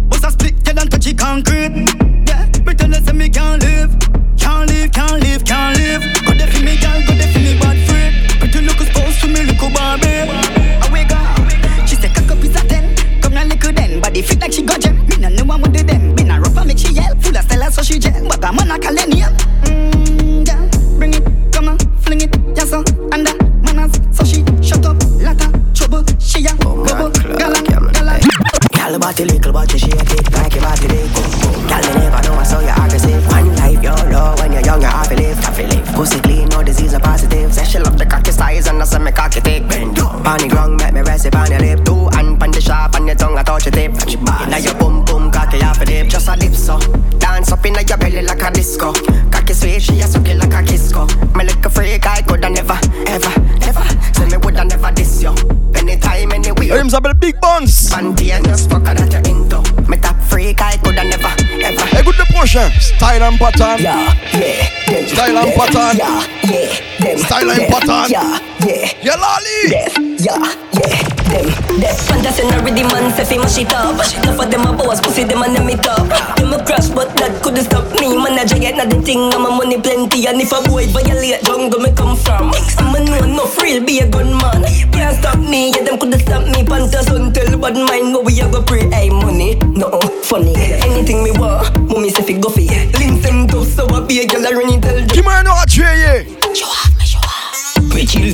Bust 0.09 0.25
a 0.25 0.31
split, 0.31 0.63
girl, 0.65 0.79
and 0.81 0.91
touch 0.91 1.07
it 1.07 1.19
concrete. 1.19 1.89
Yeah, 2.27 2.47
me 2.65 2.75
tell 2.75 2.91
her 2.91 3.01
say 3.01 3.13
me 3.13 3.29
can't 3.29 3.63
live. 3.63 3.97
Can't 4.39 4.69
live, 4.69 4.93
can't 4.93 5.21
live, 5.23 5.45
can't 5.45 5.79
live. 5.79 6.03
Go 6.27 6.35
there 6.35 6.49
for 6.49 6.63
me, 6.63 6.77
girl, 6.77 7.01
go 7.07 7.15
there 7.15 7.33
for 7.33 7.39
me, 7.39 7.59
bad 7.59 7.79
freak. 7.89 8.41
Pretty 8.41 8.61
look 8.67 8.79
supposed 8.79 9.21
to 9.21 9.29
me, 9.29 9.45
look 9.45 9.61
Barbie. 9.73 10.29
I 10.29 10.89
wake. 10.93 11.89
She 11.89 11.97
say 11.97 12.09
cock 12.09 12.31
up 12.31 12.45
is 12.45 12.55
a 12.57 12.67
ten. 12.69 12.95
Come 13.21 13.35
now 13.35 13.45
little 13.45 13.73
then. 13.73 14.01
Body 14.01 14.23
fit 14.23 14.41
like 14.41 14.53
she 14.53 14.63
got 14.63 14.81
gem. 14.81 15.07
Me 15.07 15.17
no 15.17 15.29
know 15.29 15.45
what 15.45 15.73
do 15.73 15.83
them. 15.83 16.15
Been 16.15 16.31
a 16.31 16.41
rough 16.41 16.67
make 16.67 16.79
she 16.79 16.93
yell. 16.93 17.15
Full 17.21 17.37
of 17.37 17.45
style 17.45 17.71
so 17.71 17.83
she 17.83 17.99
gel. 17.99 18.29
But 18.29 18.45
I'm 18.45 18.59
on 18.59 18.71
a 18.71 18.79
calendar. 18.79 19.33
Mmm, 19.65 20.45
girl, 20.45 20.99
bring 20.99 21.15
it, 21.15 21.25
come 21.53 21.69
on, 21.69 21.79
fling 22.03 22.21
it, 22.21 22.37
yes 22.57 22.71
sir. 22.71 22.85
Under 23.13 23.35
manners, 23.63 23.93
so 24.13 24.25
she 24.25 24.45
shut 24.63 24.85
up. 24.85 24.97
Lotta 25.21 25.54
trouble, 25.85 26.05
she 26.19 26.45
a 26.47 26.55
bubble, 26.57 27.11
gala, 27.37 27.63
gala. 27.63 28.21
Girl, 28.73 28.99
body 28.99 29.25
little, 29.25 29.53
but 29.53 29.73
you 29.73 29.79
shake 29.79 29.95
it 29.95 30.33
like 30.33 30.55
your 30.55 30.63
body 30.63 30.89
big. 30.89 31.11
Girl, 31.69 31.85
you 31.85 31.95
never 32.01 32.23
know, 32.29 32.35
I 32.35 32.43
saw 32.45 32.61
you 32.61 32.69
aggressive. 32.69 33.27
One 33.29 33.55
life, 33.57 33.83
you're 33.83 34.13
low, 34.13 34.35
when 34.39 34.53
you're 34.53 34.63
young, 34.63 34.81
you're 34.81 34.91
happy 34.91 35.17
live, 35.17 35.39
happy 35.39 35.67
live. 35.67 35.87
Pussy 35.95 36.21
clean, 36.21 36.49
no 36.49 36.63
disease 36.63 36.95
or 36.95 37.01
positive. 37.01 37.53
Say 37.53 37.65
she 37.65 37.79
love 37.79 37.99
the 37.99 38.07
cocky 38.07 38.33
size, 38.33 38.67
and 38.67 38.81
I 38.81 38.85
say 38.85 38.99
me 38.99 39.13
cocky 39.13 39.41
thick. 39.41 39.69
Bend 39.69 39.97
down. 39.97 40.23
Pon 40.23 40.39
the 40.39 40.49
ground, 40.49 40.77
make 40.81 40.95
me 40.95 41.01
rest 41.03 41.27
it 41.27 41.35
on 41.35 41.51
your 41.51 41.61
lip. 41.61 41.85
Two 41.85 42.09
hand 42.13 42.39
pon 42.41 42.51
the 42.51 42.61
sharp, 42.61 42.95
and 42.95 43.07
your 43.07 43.17
tongue, 43.17 43.39
I 43.39 43.43
touch 43.43 43.67
your 43.67 43.73
tip. 43.73 43.93
Now 44.23 44.59
your 44.59 44.75
boom 44.75 45.05
boom, 45.05 45.31
cocky 45.31 45.61
half 45.61 45.81
a 45.81 45.85
dip. 45.85 46.09
Just 46.09 46.29
a 46.29 46.37
dip, 46.37 46.55
so. 46.55 46.79
Dance 47.19 47.53
up 47.53 47.65
in 47.65 47.75
your 47.75 47.99
belly 47.99 48.23
like 48.23 48.43
a 48.43 48.51
disco. 48.51 48.93
Cocky 49.31 49.55
sweet, 49.55 49.83
she 49.83 50.01
a 50.01 50.07
suck 50.07 50.27
s'appelle 56.95 57.15
Big 57.15 57.35
Bones. 57.41 57.91
Panty 57.91 58.31
and 58.31 58.47
your 58.47 58.57
fucker 58.57 58.95
that 58.95 59.11
you're 59.11 59.37
into. 59.37 59.59
Me 59.91 59.97
top 59.99 60.21
freak, 60.23 60.63
I 60.63 60.77
coulda 60.77 61.03
never, 61.03 61.27
ever. 61.61 61.99
Écoute 61.99 62.17
le 62.19 62.25
prochain. 62.33 62.71
Style 62.81 63.23
and 63.25 63.37
pattern. 63.39 63.83
Yeah, 63.83 64.15
yeah, 64.33 64.69
them, 64.87 65.09
Style 65.09 65.39
and 65.39 65.49
them, 65.49 65.59
pattern. 65.59 65.97
Yeah, 65.99 66.23
yeah, 66.45 67.05
them, 67.05 67.19
Style 67.19 67.51
and 67.51 67.61
them, 67.61 67.71
pattern. 67.73 68.11
Yeah, 68.11 68.39
yeah, 68.65 68.93
Yeah, 69.03 69.17
lolly. 69.17 69.71
them, 69.71 70.17
yeah, 70.21 70.55
yeah, 70.73 71.14
them, 71.35 71.47
them. 71.83 71.95
Fantasy 72.07 72.47
na 72.47 72.63
ready 72.63 72.87
man, 72.87 73.11
say 73.13 73.27
fi 73.27 73.37
mash 73.39 73.59
it 73.59 73.73
up. 73.75 73.99
Enough 73.99 74.39
of 74.39 74.51
them 74.51 74.67
a 74.67 74.73
boss, 74.73 75.01
pussy 75.01 75.25
them 75.25 75.43
a 75.43 75.49
name 75.51 75.69
it 75.75 75.87
up. 75.87 76.07
Them 76.39 76.55
a 76.55 76.59
crash, 76.63 76.89
but 76.89 77.11
that 77.19 77.43
couldn't 77.43 77.65
stop 77.65 77.91
me. 77.99 78.15
Man 78.15 78.39
a 78.39 78.47
giant, 78.47 78.79
na 78.79 78.85
the 78.87 79.03
thing, 79.03 79.33
I'm 79.35 79.47
a 79.47 79.51
money 79.51 79.81
plenty. 79.81 80.27
And 80.27 80.41
if 80.41 80.53
a 80.53 80.63
boy 80.63 80.87
violate, 80.89 81.43
jungle 81.43 81.81
me 81.81 81.91
come 81.93 82.17
from. 82.17 82.53
I'm 82.79 82.95
a 82.95 83.01
no 83.27 83.51
real, 83.61 83.85
be 83.85 84.01
a 84.01 84.09
gunman. 84.09 84.63
Can't 84.95 85.17
stop 85.19 85.39
me, 85.39 85.75
yeah, 85.75 85.83
them 85.83 85.99
couldn't 85.99 86.21
stop 86.21 86.47
me. 86.47 86.63
Pantas 86.63 87.11
until 87.11 87.59
bad 87.59 87.75
mind, 87.75 88.15
but 88.15 88.25
we 88.25 88.41
a 88.41 88.49
go 88.49 88.63
pray. 88.63 88.89
Hey, 88.91 89.11
money, 89.11 89.57
no, 89.75 90.01
funny. 90.23 90.55
Anything 90.87 91.25
me 91.25 91.33
want, 91.33 91.75
mommy 91.91 92.11
say 92.11 92.23
fi 92.23 92.39
go 92.39 92.49
fi. 92.49 92.65
Links 92.99 93.27
them 93.27 93.47
tough, 93.49 93.69
so 93.69 93.87
I 93.91 94.01
be 94.07 94.21
a 94.21 94.27
girl, 94.27 94.47
I 94.47 94.53
run 94.53 94.81
tell 94.81 95.04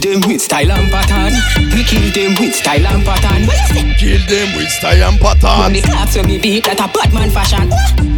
them 0.00 0.20
with 0.26 0.40
style 0.40 0.72
and 0.72 0.90
pattern. 0.90 1.34
We 1.74 1.84
kill 1.84 2.10
them 2.12 2.34
with 2.40 2.54
style 2.54 2.86
and 2.86 3.04
pattern. 3.04 3.46
What 3.46 3.56
you 3.56 3.66
say? 3.74 3.94
Kill 3.98 4.20
them 4.26 4.56
with 4.56 4.70
style 4.70 5.02
and 5.02 5.20
pattern. 5.20 5.58
Money 5.60 5.82
claps 5.82 6.16
when 6.16 6.26
me 6.26 6.38
beat 6.38 6.64
that 6.64 6.80
a 6.80 6.88
bad 6.88 7.12
man 7.12 7.28
fashion. 7.30 7.70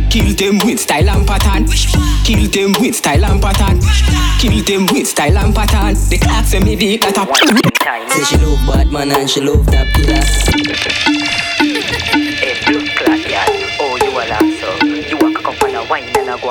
Kill 0.09 0.33
them 0.35 0.59
with 0.65 0.79
style 0.81 1.09
and 1.09 1.27
pattern. 1.27 1.67
Kill 2.25 2.49
them 2.49 2.73
with 2.81 2.95
style 2.95 3.25
and 3.25 3.43
pattern. 3.43 3.81
Kill 4.39 4.63
them 4.65 4.87
with 4.93 5.09
style 5.09 5.39
and 5.39 5.53
pattern. 5.55 5.95
The 6.09 6.19
claps 6.19 6.53
when 6.53 6.65
me 6.65 6.77
beat 6.77 7.03
that 7.03 7.19
a. 7.19 7.27
Say 8.13 8.25
she 8.25 8.37
love 8.45 8.61
bad 8.67 8.93
man 8.93 9.11
and 9.11 9.29
she 9.29 9.41
love 9.41 9.67
that 9.67 9.87
killer 9.95 10.23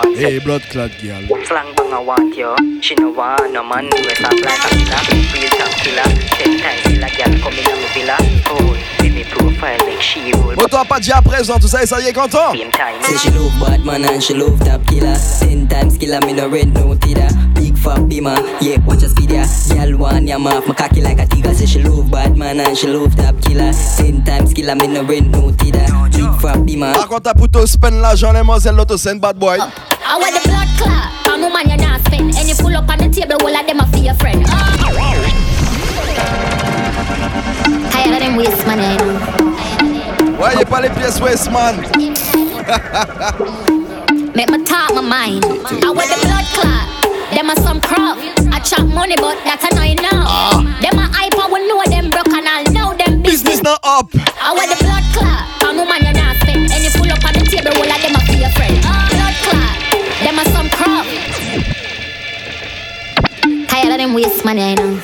and 0.03 0.15
Hey, 0.17 0.39
blood 0.39 0.61
clot 0.63 0.91
girl. 1.01 1.21
Slang 1.45 1.73
bang 1.75 1.93
I 1.93 1.99
want 1.99 2.35
you. 2.35 2.55
She 2.81 2.95
no 2.95 3.09
want 3.11 3.53
no 3.53 3.63
man 3.63 3.85
who 3.85 3.97
is 3.97 4.19
up 4.23 4.33
like 4.33 4.63
a 4.63 4.69
killer. 4.69 5.01
Real 5.33 5.49
top 5.49 5.71
killer. 5.81 6.07
Ten 6.37 6.59
times 6.59 6.81
killer 6.83 7.09
girl 7.17 7.33
come 7.41 7.53
in 7.53 7.65
my 7.65 7.87
villa. 7.93 8.17
Oh, 8.47 8.77
with 8.99 9.13
me 9.13 9.23
profile 9.23 9.77
like 9.85 10.01
she 10.01 10.31
roll. 10.33 10.55
Bon, 10.55 10.65
toi 10.67 10.85
pas 10.85 10.99
dit 10.99 11.11
à 11.11 11.21
présent, 11.21 11.59
tout 11.59 11.67
ça, 11.67 11.83
et 11.83 11.85
ça 11.85 11.99
y 11.99 12.07
est 12.07 12.13
content. 12.13 12.51
Same 12.51 12.71
time. 12.71 13.01
Say 13.03 13.17
she 13.17 13.31
love 13.31 13.51
bad 13.59 13.85
man 13.85 14.05
and 14.05 14.21
she 14.21 14.33
love 14.33 14.59
top 14.59 14.85
killer 14.87 15.15
Ten 15.39 15.67
times 15.67 15.97
killer 15.97 16.19
me 16.25 16.33
no 16.33 16.47
rent 16.47 16.73
no 16.73 16.95
tida 16.95 17.27
Big 17.81 17.89
fat 17.89 18.07
beamer, 18.07 18.35
yeah 18.61 18.77
watch 18.85 19.01
a 19.01 19.09
speed 19.09 19.31
ya 19.31 19.45
Girl 19.73 19.97
want 19.97 20.27
yam 20.27 20.45
off 20.45 20.67
my 20.67 20.73
cocky 20.75 21.01
like 21.01 21.17
a 21.19 21.25
tiger 21.25 21.53
Say 21.53 21.65
she 21.65 21.81
love 21.81 22.11
bad 22.11 22.37
man 22.37 22.59
and 22.59 22.77
she 22.77 22.85
love 22.87 23.15
top 23.15 23.41
killer 23.41 23.71
Ten 23.97 24.23
times 24.23 24.53
killer 24.53 24.75
me 24.75 24.85
no 24.87 25.03
rent 25.03 25.29
no 25.29 25.49
tida 25.51 25.87
Big 26.11 26.41
fat 26.41 26.63
beamer 26.63 26.93
Par 26.93 27.07
contre, 27.07 27.23
t'as 27.23 27.33
plutôt 27.33 27.65
spend 27.65 27.99
l'argent, 27.99 28.33
les 28.33 28.43
moselles, 28.43 28.75
l'autoscène, 28.75 29.19
bad 29.19 29.35
boy. 29.37 29.57
I 29.57 30.17
want 30.19 30.31
the 30.31 30.47
blood 30.47 30.67
clot. 30.77 31.09
I'm 31.25 31.43
a 31.43 31.49
man 31.49 31.69
you're 31.69 31.87
not 31.87 32.01
spend. 32.05 32.35
And 32.37 32.47
you 32.47 32.53
pull 32.55 32.75
up 32.75 32.87
on 32.87 32.97
the 32.99 33.09
table, 33.09 33.37
all 33.41 33.55
of 33.55 33.65
them 33.65 33.79
are 33.79 33.87
for 33.87 33.97
your 33.97 34.13
friend. 34.15 34.45
Tired 37.89 38.13
of 38.13 38.19
them 38.19 38.35
waste 38.35 38.67
money, 38.67 38.83
I 38.83 38.97
know. 38.97 40.37
Voyez 40.37 40.65
pas 40.65 40.81
les 40.81 40.89
pièces 40.89 41.19
Westman. 41.19 41.77
Make 44.35 44.49
me 44.51 44.63
talk 44.65 44.93
my 44.93 45.01
mind. 45.01 45.43
I 45.45 45.89
want 45.89 46.09
the 46.09 46.19
blood 46.21 46.45
clot. 46.53 47.00
Them 47.31 47.49
are 47.49 47.55
some 47.57 47.79
crap. 47.81 48.17
I 48.51 48.59
chop 48.59 48.85
money, 48.87 49.15
but 49.15 49.37
that's 49.43 49.63
a 49.63 49.75
no 49.75 49.81
enough. 49.83 50.27
Ah. 50.27 50.59
Them 50.81 50.99
a 50.99 51.07
hype, 51.11 51.33
I 51.35 51.47
will 51.47 51.65
know 51.67 51.81
them 51.89 52.09
broke 52.09 52.27
and 52.27 52.47
I'll 52.47 52.63
know 52.73 52.93
them 52.97 53.21
business. 53.21 53.61
Business 53.61 53.63
not 53.63 53.79
up. 53.83 54.09
I 54.13 54.53
want 54.53 54.69
the 54.69 54.77
blood 54.83 55.03
clot. 55.15 55.43
I'm 55.63 55.79
a 55.79 55.85
man 55.85 56.03
you're 56.03 56.13
not 56.13 56.35
spend. 56.41 56.71
And 56.71 56.83
you 56.83 56.91
pull 56.91 57.09
up 57.11 57.23
on 57.23 57.33
the 57.33 57.45
table, 57.47 57.71
all 57.71 57.87
of 57.87 58.01
them 58.01 58.15
are 58.15 58.25
for 58.27 58.35
your 58.35 58.51
friend. 58.51 58.75
Blood 58.83 59.35
clot. 59.47 59.73
Them 60.21 60.39
are 60.39 60.49
some 60.51 60.69
crap. 60.69 61.05
Tired 63.69 63.91
of 63.91 63.97
them 63.97 64.13
waste 64.13 64.43
money, 64.43 64.61
I 64.61 64.75
know. 64.75 64.99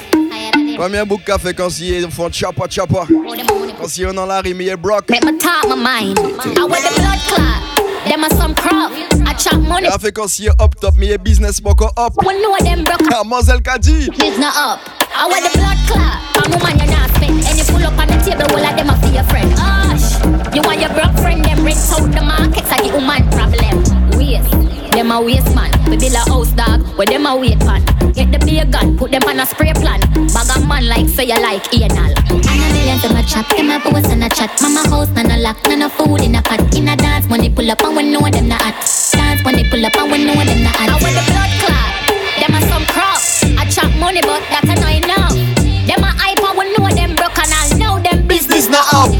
Combien 0.77 1.03
de 1.03 1.09
boucs 1.09 1.23
café 1.23 1.53
quand 1.55 1.69
ils 1.79 2.11
font 2.11 2.29
chapa 2.31 2.67
chapa? 2.69 3.07
Quand 3.07 3.97
ils 3.97 4.05
ont 4.05 4.13
dans 4.13 4.27
la 4.27 4.41
rime, 4.41 4.61
il 4.61 4.69
est 4.69 4.75
broc. 4.75 5.09
Make 5.09 5.23
me 5.23 5.37
talk 5.39 5.65
my 5.67 5.75
mind. 5.75 6.19
I 6.19 6.65
want 6.65 6.83
the 6.83 6.93
blood 6.99 7.19
clot. 7.27 7.66
Them 8.09 8.23
are 8.23 8.29
some 8.35 8.55
crap. 8.55 8.91
I 9.25 9.33
chop 9.33 9.61
money. 9.61 9.87
Quand 10.13 10.39
il 10.39 10.47
est 10.47 10.61
up 10.61 10.75
top, 10.79 10.95
mais 10.97 11.07
il 11.07 11.11
est 11.11 11.17
business 11.17 11.61
encore 11.63 11.93
up. 11.97 12.13
One 12.23 12.41
know 12.41 12.55
them 12.59 12.83
broke. 12.83 13.01
Ah, 13.11 13.23
Mademoiselle 13.23 13.61
Kadi. 13.61 14.09
It's 14.13 14.37
not 14.37 14.55
up. 14.55 14.79
I 15.13 15.27
want 15.27 15.43
the 15.43 15.57
blood 15.57 15.77
clot. 15.87 16.17
I'm 16.37 16.53
a 16.53 16.63
man 16.63 16.77
you're 16.79 16.87
not 16.87 17.09
spend. 17.15 17.43
And 17.45 17.57
you 17.57 17.65
pull 17.65 17.83
up 17.83 17.97
on 17.99 18.07
the 18.07 18.17
table, 18.23 18.45
all 18.55 18.65
of 18.65 18.75
them 18.77 18.89
are 18.89 18.97
for 19.01 19.13
your 19.13 19.23
friend. 19.25 19.51
Hush. 19.57 20.23
You 20.55 20.61
want 20.61 20.79
your 20.79 20.89
broke 20.93 21.15
friend, 21.19 21.43
them 21.43 21.65
rent 21.65 21.77
out 21.91 22.11
the 22.11 22.21
markets, 22.21 22.71
I 22.71 22.77
give 22.83 22.93
you 22.93 23.01
man 23.01 23.29
problem. 23.31 23.83
Waste. 24.17 24.51
Them 24.91 25.11
a 25.11 25.21
waste 25.21 25.53
man. 25.53 25.71
We 25.89 25.97
build 25.97 26.13
a 26.13 26.19
house 26.29 26.51
dog, 26.51 26.81
where 26.97 27.07
them 27.07 27.25
a 27.25 27.35
wait 27.35 27.59
man. 27.65 27.83
Get 28.17 28.33
the 28.33 28.39
beer 28.49 28.65
gun, 28.65 28.97
put 28.97 29.11
them 29.11 29.21
on 29.29 29.39
a 29.39 29.45
spray 29.45 29.73
plan. 29.73 30.01
Bag 30.33 30.49
a 30.49 30.65
man 30.65 30.89
like 30.89 31.07
say 31.07 31.25
you 31.29 31.37
like 31.37 31.69
anal. 31.69 32.09
And 32.33 32.49
a 32.49 32.67
million 32.73 32.97
to 33.05 33.13
my 33.13 33.21
chat, 33.21 33.45
them 33.53 33.69
a 33.69 33.77
post 33.77 34.09
and 34.09 34.23
a 34.23 34.29
chat. 34.29 34.49
Mama 34.59 34.89
house, 34.89 35.09
none 35.13 35.29
a 35.29 35.37
lock, 35.37 35.61
none 35.69 35.83
a 35.83 35.89
food 35.89 36.21
in 36.25 36.33
a 36.33 36.41
pot. 36.41 36.57
In 36.73 36.89
a 36.89 36.95
dance, 36.97 37.27
when 37.27 37.41
they 37.41 37.49
pull 37.51 37.69
up 37.69 37.79
and 37.83 37.95
we 37.95 38.09
know 38.09 38.25
them 38.25 38.47
not 38.49 38.59
hot. 38.59 38.73
Dance 39.13 39.45
when 39.45 39.53
they 39.53 39.69
pull 39.69 39.85
up 39.85 39.93
and 39.93 40.11
we 40.11 40.25
know 40.25 40.33
them 40.33 40.63
not 40.65 40.75
hot. 40.75 40.89
I 40.89 40.97
want 40.97 41.13
the 41.13 41.23
blood 41.29 41.51
clot, 41.61 41.93
them 42.41 42.57
a 42.57 42.59
some 42.65 42.85
crop. 42.89 43.21
I 43.53 43.69
chop 43.69 43.93
money, 44.01 44.21
but 44.25 44.41
that 44.49 44.65
I 44.65 44.73
know 44.81 44.89
enough. 44.97 45.37
Them 45.85 46.01
a 46.01 46.09
hype 46.17 46.41
and 46.41 46.57
we 46.57 46.73
know 46.73 46.89
them 46.89 47.13
broke 47.13 47.37
and 47.37 47.53
I 47.53 47.69
know 47.77 48.01
them 48.01 48.25
business 48.25 48.67
not 48.67 48.91
up. 48.97 49.16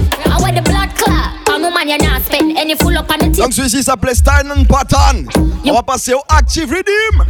Man 1.78 1.89
you 1.89 1.97
not 1.99 2.23
spend 2.23 2.57
any 2.57 2.73
full 2.73 2.97
up 2.97 3.11
on 3.11 3.19
the 3.19 3.25
tip. 3.25 3.43
Donc 3.43 3.53
celui-ci 3.53 3.84
s'appelait 3.84 4.15
Style 4.15 4.51
and 4.51 4.65
Pattern. 4.65 5.28
On 5.63 5.73
va 5.73 5.84
passer 5.84 6.15
au 6.15 6.21
Active 6.28 6.71
Riddim. 6.71 7.23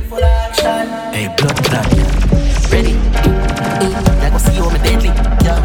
Hey, 1.11 1.27
blood 1.35 1.61
clot. 1.63 1.83
Ready? 2.71 2.93
Ooh, 3.83 4.23
I 4.23 4.29
go 4.31 4.37
see 4.37 4.55
you 4.55 4.63
on 4.63 4.71
my 4.71 4.79
deadly. 4.79 5.11
Yeah. 5.43 5.59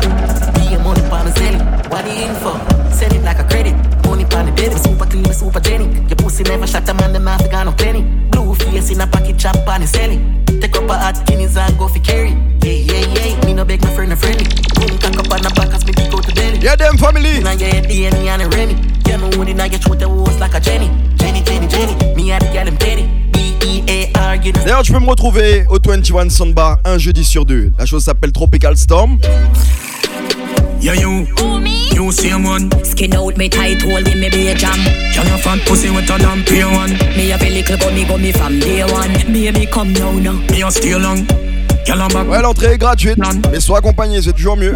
Be 0.55 0.74
a 0.74 0.78
money 0.80 1.01
palm 1.09 1.26
and 1.26 1.37
sell 1.37 1.55
it. 1.55 1.62
What 1.91 2.05
the 2.05 2.11
info? 2.11 2.59
Sell 2.91 3.14
it 3.14 3.22
like 3.22 3.39
a 3.39 3.45
credit. 3.45 3.74
Money 4.05 4.24
palm 4.24 4.47
the 4.47 4.53
bed. 4.53 4.76
Super 4.83 5.07
clean, 5.07 5.33
super 5.33 5.61
Jenny. 5.61 5.87
Your 6.09 6.16
pussy 6.16 6.43
never 6.43 6.66
shot 6.66 6.89
a 6.89 6.95
man, 6.95 7.12
the 7.12 7.20
mouth 7.20 7.49
got 7.53 7.66
no 7.66 7.72
plenty. 7.72 8.03
Blue 8.33 8.53
face 8.55 8.91
in 8.91 9.01
a 9.01 9.07
pocket 9.07 9.39
chop 9.39 9.55
and 9.68 9.89
sell 9.89 10.11
it. 10.11 10.61
Take 10.61 10.74
up 10.74 10.91
a 10.91 10.99
hot 10.99 11.24
guineas 11.24 11.57
and 11.57 11.78
go 11.78 11.87
for 11.87 12.01
carry. 12.01 12.30
Yeah, 12.64 12.72
yeah, 12.72 13.14
yeah. 13.14 13.47
Me 13.47 13.55
no 13.55 13.64
beg 13.64 13.80
my 13.83 13.95
friend 13.95 14.12
a 14.12 14.16
friendly. 14.16 14.47
Yeah, 16.63 16.77
them 16.77 16.97
family. 16.97 17.41
Now 17.41 17.51
and 17.51 18.43
a 18.43 18.49
Remy. 18.49 18.75
Now 19.09 19.29
the 19.29 20.07
like 20.39 20.55
a 20.55 20.61
Jenny. 20.61 20.89
Jenny, 21.17 21.43
Jenny, 21.43 21.67
Jenny. 21.67 22.15
Me 22.15 22.29
had 22.29 22.43
get 22.53 22.69
him 22.69 22.77
know. 22.79 23.23
D'ailleurs, 24.65 24.83
tu 24.83 24.93
peux 24.93 25.01
me 25.01 25.09
retrouver 25.09 25.65
au 25.69 25.81
21 25.81 26.29
Soundbar 26.31 26.79
un 26.85 26.99
jeudi 26.99 27.25
sur 27.25 27.45
deux. 27.45 27.73
La 27.79 27.85
chose 27.85 28.05
s'appelle 28.05 28.31
Tropical 28.31 28.77
Storm. 28.77 29.19
Yeah, 30.81 30.95
you. 30.95 31.27
You 31.95 32.13
same 32.13 32.47
one. 32.47 32.71
Skin 32.85 33.13
out 33.17 33.37
me 33.37 33.49
tight 33.49 33.83
hole, 33.83 34.03
give 34.03 34.17
me 34.17 34.31
be 34.31 34.49
a 34.49 34.55
jam. 34.55 34.79
Fat 35.43 35.59
pussy 35.67 35.91
with 35.91 36.09
a 36.11 36.19
damn 36.19 36.45
pay 36.45 36.65
one? 36.65 36.93
Me 37.17 37.33
a 37.33 37.37
little 37.39 37.77
gummy 37.77 38.05
gummy 38.05 38.33
from 38.33 38.61
day 38.61 38.85
one. 38.85 39.67
Come 39.67 39.93
now 39.95 40.13
now. 40.13 40.39
Me 40.51 40.63
a 40.63 40.71
stay 40.71 40.95
long. 40.95 41.27
Ouais, 42.28 42.41
l'entrée 42.41 42.74
est 42.74 42.78
gratuite, 42.78 43.18
mais 43.51 43.61
sois 43.61 43.78
accompagné, 43.78 44.22
c'est 44.22 44.33
toujours 44.33 44.57
mieux. 44.57 44.74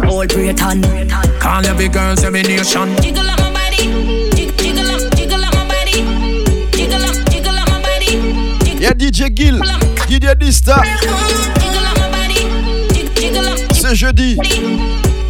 Y'a 8.79 8.91
DJ 8.91 9.23
Gill, 9.33 9.61
Didier 10.07 10.35
Dista. 10.39 10.81
C'est 13.73 13.95
jeudi. 13.95 14.37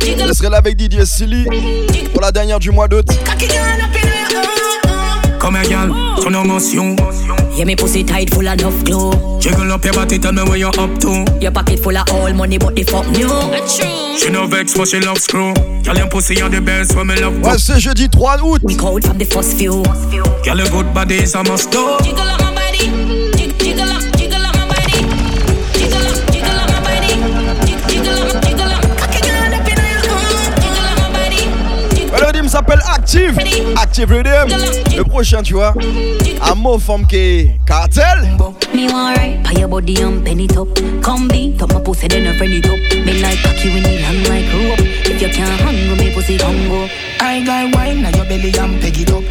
Je 0.01 0.33
serai 0.33 0.49
là 0.49 0.57
avec 0.57 0.75
Didier 0.75 1.05
Silly 1.05 1.45
pour 2.11 2.21
la 2.21 2.31
dernière 2.31 2.59
du 2.59 2.71
mois 2.71 2.87
d'août. 2.87 3.07
Comme 5.39 5.55
un 5.55 5.63
girl. 7.57 7.65
Turn. 7.65 7.65
Yeah, 7.65 7.65
me 7.65 7.75
pussy 7.75 8.03
tight 8.03 8.29
full 8.33 8.47
of 8.47 8.59
enough 8.59 8.83
glow. 8.85 9.39
Jiggle 9.39 9.71
up 9.71 9.83
your 9.83 9.93
body, 9.93 10.17
tell 10.19 10.33
me 10.33 10.43
where 10.43 10.57
you're 10.57 10.79
up 10.79 10.99
to. 10.99 11.25
Your 11.41 11.51
pocket 11.51 11.79
full 11.79 11.97
of 11.97 12.09
all 12.11 12.33
money, 12.33 12.57
but 12.57 12.75
the 12.75 12.83
fuck 12.83 13.07
new. 13.07 13.29
She 14.17 14.29
no 14.31 14.47
vex, 14.47 14.75
but 14.75 14.87
she 14.87 14.99
love 14.99 15.17
screw. 15.19 15.53
Girl, 15.83 15.95
your 15.97 16.09
pussy 16.09 16.41
are 16.41 16.49
the 16.49 16.61
best 16.61 16.95
when 16.95 17.07
me 17.07 17.15
love. 17.15 17.33
Ouais, 17.41 17.57
c'est 17.57 17.79
jeudi 17.79 18.09
3 18.09 18.41
août. 18.41 18.61
We 18.63 18.75
code 18.75 19.05
from 19.05 19.17
the 19.17 19.25
first 19.25 19.53
few. 19.57 19.83
Girl, 20.43 20.57
your 20.57 20.69
good 20.69 20.93
body 20.93 21.15
is 21.15 21.35
a 21.35 21.43
must 21.43 21.71
do. 21.71 21.97
Jiggle 22.03 22.21
up 22.21 22.41
my 22.41 22.53
body. 22.53 22.89
Jig- 23.37 23.57
Jiggle 23.59 23.83
up, 23.83 24.01
jiggle 24.01 24.06
up 24.06 24.06
s'appelle 32.57 32.81
Active. 32.87 33.37
Active 33.75 34.09
Rhythm. 34.09 34.49
Le 34.95 35.03
prochain, 35.03 35.43
tu 35.43 35.53
vois. 35.53 35.73
Un 36.41 36.55
mot 36.55 36.79
forme 36.79 37.05
qui 37.05 37.15
est 37.15 37.59
cartel. 37.67 38.03
Me 38.73 38.91
want 38.91 39.13
right, 39.15 39.43
pay 39.43 39.59
your 39.59 39.69
body 39.69 40.01
and 40.01 40.23
penny 40.23 40.47
top. 40.47 40.67
Come 41.03 41.27
be, 41.27 41.55
top 41.57 41.71
my 41.73 41.79
pussy 41.81 42.07
then 42.07 42.25
a 42.25 42.33
friendly 42.33 42.61
top. 42.61 42.79
Me 43.05 43.21
like 43.21 43.41
cocky 43.43 43.69
when 43.69 43.83
you 43.83 43.99
long 44.01 44.23
like 44.27 44.51
rope. 44.53 44.79
If 45.05 45.21
you 45.21 45.29
can't 45.29 45.61
hang 45.61 45.89
with 45.89 45.99
me, 45.99 46.13
pussy 46.13 46.37
can 46.37 46.67
go. 46.67 46.87
I 47.19 47.43
got 47.45 47.75
wine 47.75 48.05
on 48.05 48.13
your 48.13 48.25
belly 48.25 48.51
and 48.57 48.81
peg 48.81 49.01
it 49.01 49.11
up. 49.11 49.23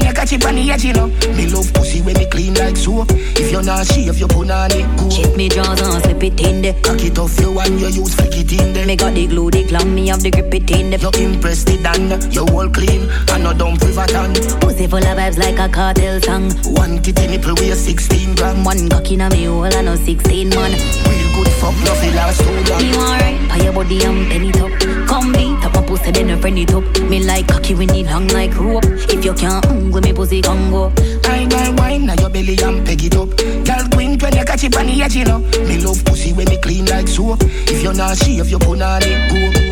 Girl 0.00 0.08
queen 0.08 0.08
when 0.08 0.08
you 0.08 0.12
catch 0.14 0.32
it 0.32 0.46
on 0.46 0.54
the 0.54 0.70
edge, 0.70 0.84
you 0.84 0.92
know. 0.92 1.06
Me 1.36 1.46
love 1.48 1.72
pussy 1.72 2.00
when 2.02 2.16
me 2.16 2.26
clean 2.26 2.54
like 2.54 2.76
soap. 2.76 3.08
If 3.10 3.50
you're 3.50 3.62
not 3.62 3.86
shave, 3.86 4.18
you 4.18 4.26
put 4.26 4.50
on 4.50 4.72
it 4.72 4.86
go. 4.96 5.08
Check 5.08 5.36
me 5.36 5.48
jaws 5.48 5.80
and 5.80 6.02
slip 6.02 6.22
it 6.22 6.40
in 6.40 6.62
there. 6.62 6.74
Cock 6.82 7.02
it 7.02 7.18
off 7.18 7.38
you 7.40 7.58
and 7.58 7.80
you 7.80 7.88
use 7.88 8.14
flick 8.14 8.36
it 8.36 8.52
in 8.52 8.72
there. 8.72 8.86
Me 8.86 8.96
got 8.96 9.14
the 9.14 9.26
glue, 9.26 9.50
the 9.50 9.64
glam, 9.64 9.94
me 9.94 10.08
have 10.08 10.22
the 10.22 10.30
grip 10.30 10.52
it 10.54 10.70
in 10.70 10.90
there. 10.90 11.00
You 11.00 11.10
impressed 11.32 11.68
it 11.70 11.84
and 11.84 12.34
you 12.34 12.44
all 12.46 12.68
clean 12.68 13.08
and 13.32 13.44
no 13.44 13.52
dumb 13.52 13.76
pivot 13.76 14.14
and 14.14 14.36
Pussy 14.60 14.86
full 14.86 14.98
of 14.98 15.16
vibes 15.18 15.38
like 15.38 15.58
a 15.58 15.68
cartel 15.68 16.20
song. 16.20 16.50
One 16.74 17.00
kitty 17.02 17.26
nipple 17.26 17.54
weigh 17.56 17.74
16 17.74 18.34
gram. 18.36 18.64
One 18.64 18.88
cock 18.88 19.10
in 19.10 19.20
a 19.20 19.30
me 19.30 19.44
hole 19.44 19.64
and 19.64 19.86
no 19.86 19.96
16 19.96 20.48
man. 20.50 20.72
Real 20.72 21.28
good 21.34 21.52
fuck, 21.60 21.76
no 21.84 21.92
feel 22.00 22.14
last 22.14 22.40
too 22.40 22.50
long. 22.70 22.82
Me 22.82 22.96
want 22.96 23.20
right, 23.20 23.38
pay 23.50 23.64
your 23.64 23.72
body 23.72 24.04
and 24.04 24.30
penny 24.30 24.52
top. 24.52 24.70
Come 25.06 25.32
be, 25.32 25.40
top 25.40 25.40
my 25.40 25.49
pussy 25.90 26.12
then 26.12 26.30
a 26.30 26.36
friendly 26.40 26.64
top. 26.64 26.84
Me 27.10 27.18
like 27.24 27.48
cocky 27.48 27.74
when 27.74 27.90
it 27.90 28.06
long 28.06 28.28
like 28.28 28.56
rope. 28.56 28.84
If 28.84 29.24
you 29.24 29.34
can't 29.34 29.64
hang 29.64 29.90
with 29.90 30.04
me, 30.04 30.12
pussy 30.12 30.40
can 30.40 30.70
go. 30.70 30.92
I 31.24 31.46
got 31.46 31.78
wine 31.78 32.08
on 32.08 32.18
your 32.18 32.30
belly 32.30 32.56
and 32.62 32.86
peg 32.86 33.04
it 33.04 33.16
up. 33.16 33.28
Girl 33.66 33.88
queen 33.92 34.18
when 34.18 34.36
you 34.36 34.44
catch 34.44 34.64
it 34.64 34.76
on 34.76 34.86
the 34.86 35.02
edge, 35.02 35.16
you 35.16 35.24
know. 35.24 35.40
Me 35.66 35.78
love 35.78 36.04
pussy 36.04 36.32
when 36.32 36.48
me 36.48 36.58
clean 36.58 36.86
like 36.86 37.08
soap. 37.08 37.42
If 37.42 37.82
you're 37.82 37.94
not 37.94 38.16
shave, 38.16 38.48
you 38.48 38.58
put 38.58 38.80
on 38.80 39.02
it 39.02 39.30
go. 39.30 39.70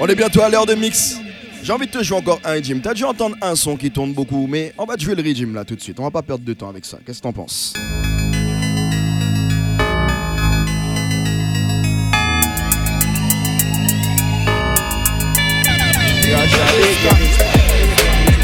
On 0.00 0.06
est 0.06 0.14
bientôt 0.14 0.42
à 0.42 0.48
l'heure 0.48 0.66
de 0.66 0.74
mix. 0.74 1.18
J'ai 1.62 1.72
envie 1.72 1.86
de 1.86 1.92
te 1.92 2.02
jouer 2.02 2.18
encore 2.18 2.40
un 2.44 2.52
régime. 2.52 2.80
T'as 2.80 2.94
dû 2.94 3.04
entendre 3.04 3.36
un 3.40 3.54
son 3.54 3.76
qui 3.76 3.90
tourne 3.90 4.12
beaucoup, 4.12 4.46
mais 4.48 4.72
on 4.76 4.84
va 4.84 4.96
te 4.96 5.02
jouer 5.02 5.14
le 5.14 5.22
régime 5.22 5.54
là 5.54 5.64
tout 5.64 5.76
de 5.76 5.80
suite. 5.80 5.98
On 5.98 6.02
va 6.02 6.10
pas 6.10 6.22
perdre 6.22 6.44
de 6.44 6.52
temps 6.52 6.68
avec 6.68 6.84
ça. 6.84 6.98
Qu'est-ce 7.06 7.18
que 7.18 7.22
t'en 7.22 7.32
penses? 7.32 7.72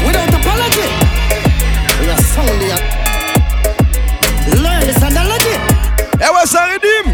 Without 0.05 0.33
apology. 0.33 0.87
We 1.99 2.09
are 2.09 2.21
soundly 2.21 2.69
Learn 4.61 4.81
this 4.85 5.01
analogy. 5.03 5.55
Eh 6.15 6.23
ouais, 6.23 6.45
ça 6.45 6.65
rédime 6.65 7.13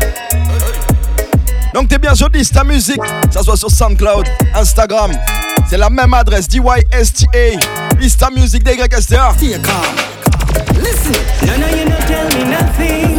Donc 1.73 1.87
t'es 1.89 1.97
bien 1.97 2.13
sur 2.15 2.29
Dista 2.29 2.63
Music, 2.63 2.99
ça 3.31 3.41
soit 3.43 3.57
sur 3.57 3.69
SoundCloud, 3.71 4.25
Instagram. 4.55 5.11
C'est 5.69 5.77
la 5.77 5.89
même 5.89 6.13
adresse, 6.13 6.47
D-Y-S-T-A, 6.47 7.95
Dista 7.99 8.29
Music, 8.29 8.63
D-Y-S-T-A. 8.63 9.33
Listen. 10.81 11.13
None 11.45 11.63
of 11.63 11.71
you 11.71 11.85
no 11.85 11.97
tell 12.07 12.27
me 12.37 12.43
nothing. 12.51 13.17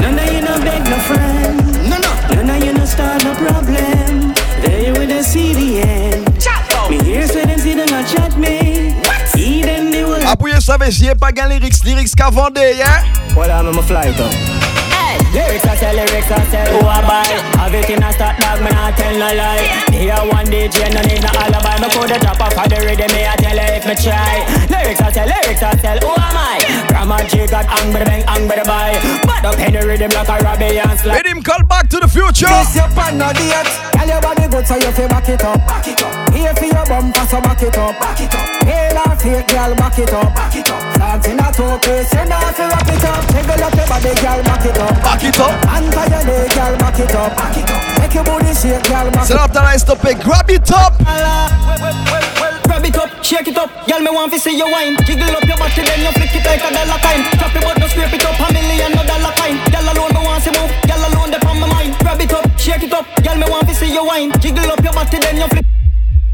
None 0.00 0.18
of 0.18 0.32
you 0.32 0.40
no 0.42 0.58
beg 0.60 0.84
no 0.88 0.96
friend. 1.06 1.88
No, 1.88 1.96
no. 1.96 2.10
None 2.34 2.50
of 2.50 2.64
you 2.64 2.72
no 2.72 2.84
start 2.84 3.24
no 3.24 3.34
problem. 3.34 3.87
Them 10.38 10.46
they 10.46 10.52
will. 10.52 10.58
Appuyez 10.58 10.60
sur 10.60 10.78
la 10.78 10.90
j'ai 10.90 11.14
pas 11.14 11.32
gain 11.32 11.48
lyrics, 11.48 11.84
lyrics 11.84 12.14
qu'à 12.14 12.30
vendre, 12.30 12.60
yeah? 12.76 13.02
Well, 13.36 13.50
I'm 13.50 13.68
on 13.68 13.76
my 13.76 13.82
flight 13.82 14.18
up. 14.20 14.32
Lyrics 15.32 15.64
I 15.64 15.76
tell, 15.76 15.94
lyrics 15.94 16.30
I 16.30 16.44
tell, 16.50 16.80
who 16.80 16.86
I 16.86 17.00
buy 17.02 17.28
Have 17.60 17.74
it 17.74 17.90
in 17.90 18.02
a 18.02 18.12
start 18.12 18.38
dog, 18.40 18.60
me 18.60 18.70
not 18.70 18.96
tell 18.96 19.12
no 19.12 19.28
lie 19.34 19.64
Here 19.92 20.16
one 20.24 20.46
DJ, 20.46 20.88
no 20.92 21.00
need 21.04 21.20
no 21.20 21.28
alibi 21.36 21.80
Me 21.80 21.88
coulda 21.92 22.18
drop 22.20 22.40
off 22.40 22.56
of 22.56 22.68
the 22.68 22.80
rhythm, 22.80 23.12
me 23.12 23.24
I 23.24 23.36
tell 23.36 23.56
you 23.56 23.76
if 23.76 23.84
me 23.84 23.94
try 23.96 24.44
Lyrics 24.68 25.00
I 25.00 25.10
tell, 25.10 25.26
lyrics 25.26 25.62
I 25.62 25.74
tell, 25.76 25.98
who 26.00 26.12
am 26.12 26.36
I? 26.36 26.84
Grandma 26.88 27.18
G 27.28 27.46
got 27.46 27.68
angry 27.80 28.04
bang, 28.04 28.24
angry 28.28 28.62
buy 28.64 28.96
But 29.24 29.44
up 29.44 29.58
in 29.60 29.72
the 29.72 29.86
rhythm 29.86 30.10
like 30.12 30.28
a 30.28 30.44
Robbie 30.44 30.78
and 30.78 30.98
slap 30.98 31.16
Rhythm 31.24 31.42
call 31.42 31.64
back 31.64 31.88
to 31.88 32.00
the 32.00 32.08
future 32.08 32.48
This 32.48 32.76
your 32.76 32.88
pan 32.96 33.18
no 33.18 33.32
date. 33.32 33.68
Tell 33.92 34.08
your 34.08 34.20
body 34.20 34.48
good 34.48 34.66
so 34.66 34.76
you 34.76 34.92
feel 34.92 35.08
back 35.08 35.28
it 35.28 35.44
up. 35.44 35.58
Back 35.66 35.88
it 35.88 36.02
up. 36.02 36.27
Here 36.32 36.54
for 36.54 36.66
your 36.66 36.84
bumper 36.86 37.24
so 37.26 37.40
back 37.40 37.62
it 37.62 37.76
up. 37.76 37.98
Back 38.00 38.20
it 38.20 38.34
up. 38.34 38.46
Hail 38.64 38.98
or 38.98 39.16
fake 39.16 39.46
girl 39.48 39.74
back 39.76 39.98
it 39.98 40.12
up. 40.12 40.34
Back 40.34 40.54
it 40.56 40.70
up. 40.70 40.82
Dancing 40.98 41.40
a 41.40 41.48
toe 41.52 41.78
piece, 41.82 42.12
you 42.14 42.24
know 42.28 42.40
fi 42.56 42.64
rock 42.68 42.88
it 42.88 43.04
up. 43.04 43.22
Jiggle 43.32 43.64
up 43.64 43.74
your 43.74 43.86
body, 43.88 44.12
girl 44.20 44.40
back 44.44 44.64
it 44.64 44.78
up. 44.78 44.94
Back 45.02 45.24
it 45.24 45.40
up. 45.40 45.54
And 45.72 45.88
by 45.94 46.06
your 46.06 46.22
leg, 46.28 46.50
girl 46.54 46.74
back 46.78 46.98
it 46.98 47.14
up. 47.14 47.36
Back 47.36 47.56
it 47.56 47.70
up. 47.70 47.98
Make 47.98 48.14
your 48.14 48.24
booty 48.24 48.52
shake, 48.54 48.84
girl 48.88 49.10
back 49.10 49.24
C'est 49.26 49.34
it 49.34 49.36
l'heure 49.36 49.44
up. 49.44 49.52
de 49.52 49.60
la 49.60 49.78
stopper, 49.78 50.14
grab 50.14 50.50
it 50.50 50.70
up 50.70 50.94
Grab 52.64 52.84
it 52.84 52.96
up, 52.96 53.10
shake 53.24 53.48
it 53.48 53.58
up, 53.58 53.70
girl 53.86 54.00
me 54.00 54.10
want 54.10 54.32
to 54.32 54.38
see 54.38 54.56
you 54.56 54.64
wine 54.70 54.96
Jiggle 55.04 55.28
up 55.36 55.44
your 55.44 55.56
body 55.56 55.82
then 55.82 56.00
you 56.00 56.12
flick 56.12 56.34
it 56.34 56.44
like 56.44 56.62
a 56.62 56.70
dollar 56.72 56.98
kind 57.00 57.22
Drop 57.36 57.54
it 57.54 57.62
but 57.64 57.78
no 57.78 57.86
scrape 57.88 58.12
it 58.14 58.24
up, 58.24 58.38
a 58.40 58.52
million 58.52 58.92
no 58.92 59.02
dollar 59.04 59.32
kind 59.36 59.56
Girl 59.72 59.88
alone 59.92 60.12
me 60.14 60.20
want 60.24 60.42
to 60.44 60.50
move, 60.56 60.72
girl 60.88 61.02
alone 61.04 61.30
they 61.30 61.40
on 61.48 61.60
my 61.60 61.66
mind 61.68 61.96
Grab 62.00 62.20
it 62.20 62.32
up, 62.32 62.44
shake 62.58 62.82
it 62.82 62.92
up, 62.92 63.04
girl 63.22 63.36
me 63.36 63.46
want 63.50 63.68
to 63.68 63.74
see 63.74 63.92
you 63.92 64.04
wine 64.04 64.32
Jiggle 64.40 64.70
up 64.70 64.80
your 64.82 64.92
body 64.92 65.18
then 65.18 65.36
you 65.36 65.48
flick 65.48 65.64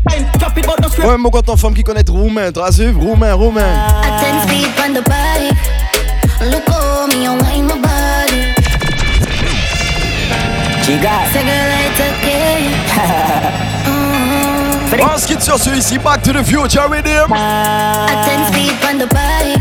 Ouais, 0.06 1.16
mon 1.18 1.30
quand 1.30 1.56
femme 1.56 1.74
qui 1.74 1.82
connaît 1.82 2.04
roumain, 2.08 2.52
t'as 2.52 2.70
suivre 2.72 3.00
roumain, 3.00 3.34
roumain. 3.34 3.62
I 4.02 4.10
ten 4.20 4.40
speed 4.42 4.68
on 4.78 4.92
the 4.94 5.02
bike. 5.08 5.54
Look 6.50 6.68
on 6.70 7.08
me, 7.08 7.24
you 7.24 7.32
wine 7.32 7.66
my 7.66 7.74
body. 7.80 8.54
Giga. 10.82 11.26
Say 11.32 11.42
girl, 11.44 11.72
it's 11.84 12.00
okay. 12.00 12.70
On 15.02 15.18
se 15.18 15.26
quitte 15.26 15.42
sur 15.42 15.58
celui-ci, 15.58 15.98
Back 15.98 16.22
to 16.22 16.32
the 16.32 16.44
Future 16.44 16.88
with 16.88 17.06
him. 17.06 17.32
I 17.32 18.24
ten 18.24 18.46
speed 18.52 18.72
on 18.88 18.98
the 18.98 19.06
bike. 19.06 19.60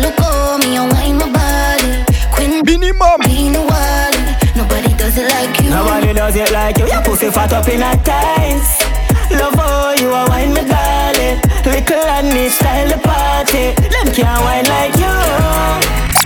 Look 0.00 0.20
on 0.20 0.58
me, 0.60 0.74
you 0.74 0.82
wine 0.82 1.16
my 1.16 1.28
body. 1.30 2.04
Queen 2.32 2.62
minimum. 2.64 3.20
Be 3.24 3.50
the 3.52 3.60
one. 3.60 4.36
Nobody 4.56 4.94
does 4.94 5.16
it 5.16 5.28
like 5.28 5.60
you. 5.62 5.70
Nobody 5.70 6.12
does 6.12 6.36
it 6.36 6.50
like 6.52 6.78
you. 6.78 6.86
Your 6.86 7.02
pussy 7.02 7.30
fat 7.30 7.52
up 7.52 7.68
in 7.68 7.82
a 7.82 7.96
tights. 8.02 8.89
Love 9.38 9.54
how 9.54 9.92
you 9.92 10.10
a 10.10 10.28
wine 10.28 10.52
me 10.52 10.62
darling. 10.66 11.40
Little 11.64 12.22
me 12.34 12.48
style 12.48 12.88
the 12.88 12.98
party. 12.98 13.74
Them 13.92 14.12
can't 14.14 14.40
wine 14.42 14.66
like 14.66 14.96
you. 14.96 15.14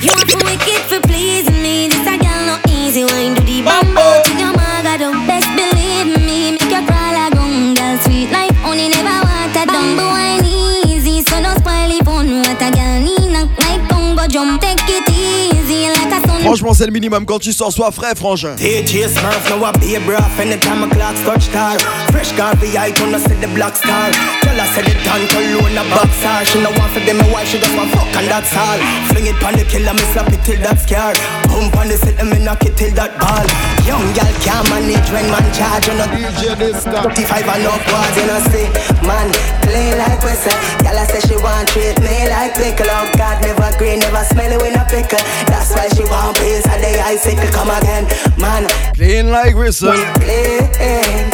You 0.04 0.12
want 0.16 0.32
wicked 0.44 0.82
for 0.88 1.00
pleasing 1.00 1.62
me. 1.62 1.88
This 1.88 2.06
a 2.06 2.16
girl 2.16 2.46
no 2.46 2.56
easy 2.68 3.04
wine 3.04 3.43
Franchement, 16.54 16.72
c'est 16.72 16.86
le 16.86 16.92
minimum 16.92 17.26
quand 17.26 17.40
tu 17.40 17.52
sors, 17.52 17.72
sois 17.72 17.90
frais, 17.90 18.14
frangin. 18.14 18.54
DJ 18.54 19.10
Smurf, 19.10 19.50
now 19.50 19.66
I 19.66 19.72
be 19.82 19.96
a 19.96 20.00
breath 20.06 20.38
anytime 20.38 20.84
a 20.84 20.88
clock 20.88 21.16
touch 21.26 21.50
star. 21.50 21.76
Fresh 22.12 22.30
car 22.36 22.54
VI, 22.62 22.92
gonna 22.94 23.18
see 23.18 23.34
the 23.42 23.50
black 23.58 23.74
star. 23.74 24.12
Tell 24.42 24.54
her 24.54 24.68
say 24.70 24.86
the 24.86 24.94
tan 25.02 25.26
alone 25.34 25.74
a 25.74 25.82
boxer. 25.90 26.46
She 26.46 26.62
no 26.62 26.70
want 26.78 26.94
for 26.94 27.00
them 27.00 27.18
a 27.18 27.26
wife, 27.34 27.48
she 27.48 27.58
just 27.58 27.74
want 27.74 27.90
fuck 27.90 28.06
and 28.14 28.30
that's 28.30 28.54
all. 28.54 28.78
Fling 29.10 29.26
it 29.26 29.34
pon 29.42 29.58
the 29.58 29.66
killer, 29.66 29.98
me 29.98 30.06
slap 30.14 30.30
it 30.30 30.46
till 30.46 30.62
that 30.62 30.78
scar. 30.78 31.18
Pump 31.50 31.74
on 31.74 31.88
the 31.90 31.98
set, 31.98 32.22
me 32.22 32.38
knock 32.38 32.62
it 32.62 32.78
till 32.78 32.94
that 32.94 33.18
ball. 33.18 33.42
Young 33.82 34.06
gal 34.14 34.30
can't 34.38 34.62
manage 34.70 35.10
when 35.10 35.26
man 35.34 35.50
charge 35.50 35.90
on 35.90 35.98
a 35.98 36.06
DJ 36.14 36.54
this 36.54 36.86
time. 36.86 37.10
35 37.10 37.50
and 37.50 37.66
upwards, 37.66 38.14
you 38.14 38.26
know 38.30 38.38
see. 38.54 38.70
Man, 39.02 39.26
play 39.74 39.98
like 39.98 40.22
we 40.22 40.30
say. 40.38 40.54
I 40.94 41.06
say 41.10 41.20
she 41.26 41.36
want 41.42 41.68
treat 41.68 41.98
me 41.98 42.30
like 42.30 42.54
pickle. 42.54 42.86
Oh 42.88 43.10
God, 43.18 43.42
never 43.42 43.76
green, 43.76 43.98
never 43.98 44.22
smell 44.30 44.46
it 44.46 44.62
when 44.62 44.78
a 44.78 44.84
pickle. 44.86 45.18
That's 45.50 45.74
why 45.74 45.90
she 45.90 46.06
want 46.06 46.38
peace. 46.38 46.64
And 46.70 46.80
the 46.80 47.02
icicle 47.02 47.50
come 47.50 47.70
again, 47.74 48.06
man. 48.38 48.70
Clean 48.94 49.30
like 49.30 49.56
whistle. 49.56 49.92
Clean, 50.22 50.62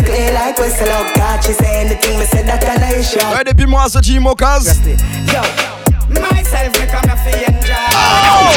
clean 0.01 0.33
like 0.33 0.57
whistle. 0.59 0.89
Oh 0.89 1.13
God, 1.15 1.45
she 1.45 1.53
say 1.53 1.85
anything, 1.85 2.19
me 2.19 2.25
say 2.25 2.43
that 2.43 2.65
an 2.65 2.83
issue. 2.99 3.21
Ouais, 3.31 3.45
depuis 3.45 3.67
moi, 3.67 3.89
ce 3.89 4.01
team 4.01 4.27
au 4.27 4.35
cas. 4.35 4.65
Yo, 4.65 5.43
myself, 6.21 6.73
me 6.81 6.87
come 6.89 7.05
here 7.05 7.21
for 7.21 7.37
enjoy. 7.37 7.89
Oh! 7.93 8.57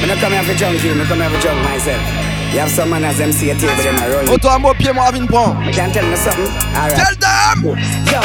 Me 0.00 0.06
no 0.06 0.14
come 0.16 0.32
here 0.32 0.44
for 0.44 0.54
junk 0.54 0.82
you, 0.82 0.94
me 0.94 1.04
come 1.04 1.20
here 1.20 1.30
for 1.30 1.40
junk 1.42 1.58
myself. 1.64 2.29
You 2.52 2.58
have 2.58 2.70
some 2.70 2.90
man 2.90 3.04
as 3.04 3.16
them 3.18 3.32
see 3.32 3.50
a 3.50 3.54
table, 3.54 3.76
them 3.82 3.96
a 4.02 4.10
roll. 4.26 4.34
Auto 4.34 4.48
à 4.48 4.58
moi, 4.58 4.74
pied, 4.74 4.92
moi, 4.92 5.04
Avin 5.06 5.26
prend. 5.26 5.54
Can't 5.72 5.92
tell 5.94 6.04
me 6.04 6.16
something? 6.16 6.50
Alright. 6.74 6.98
Tell 6.98 7.14
them! 7.22 7.78
Yo, 8.10 8.20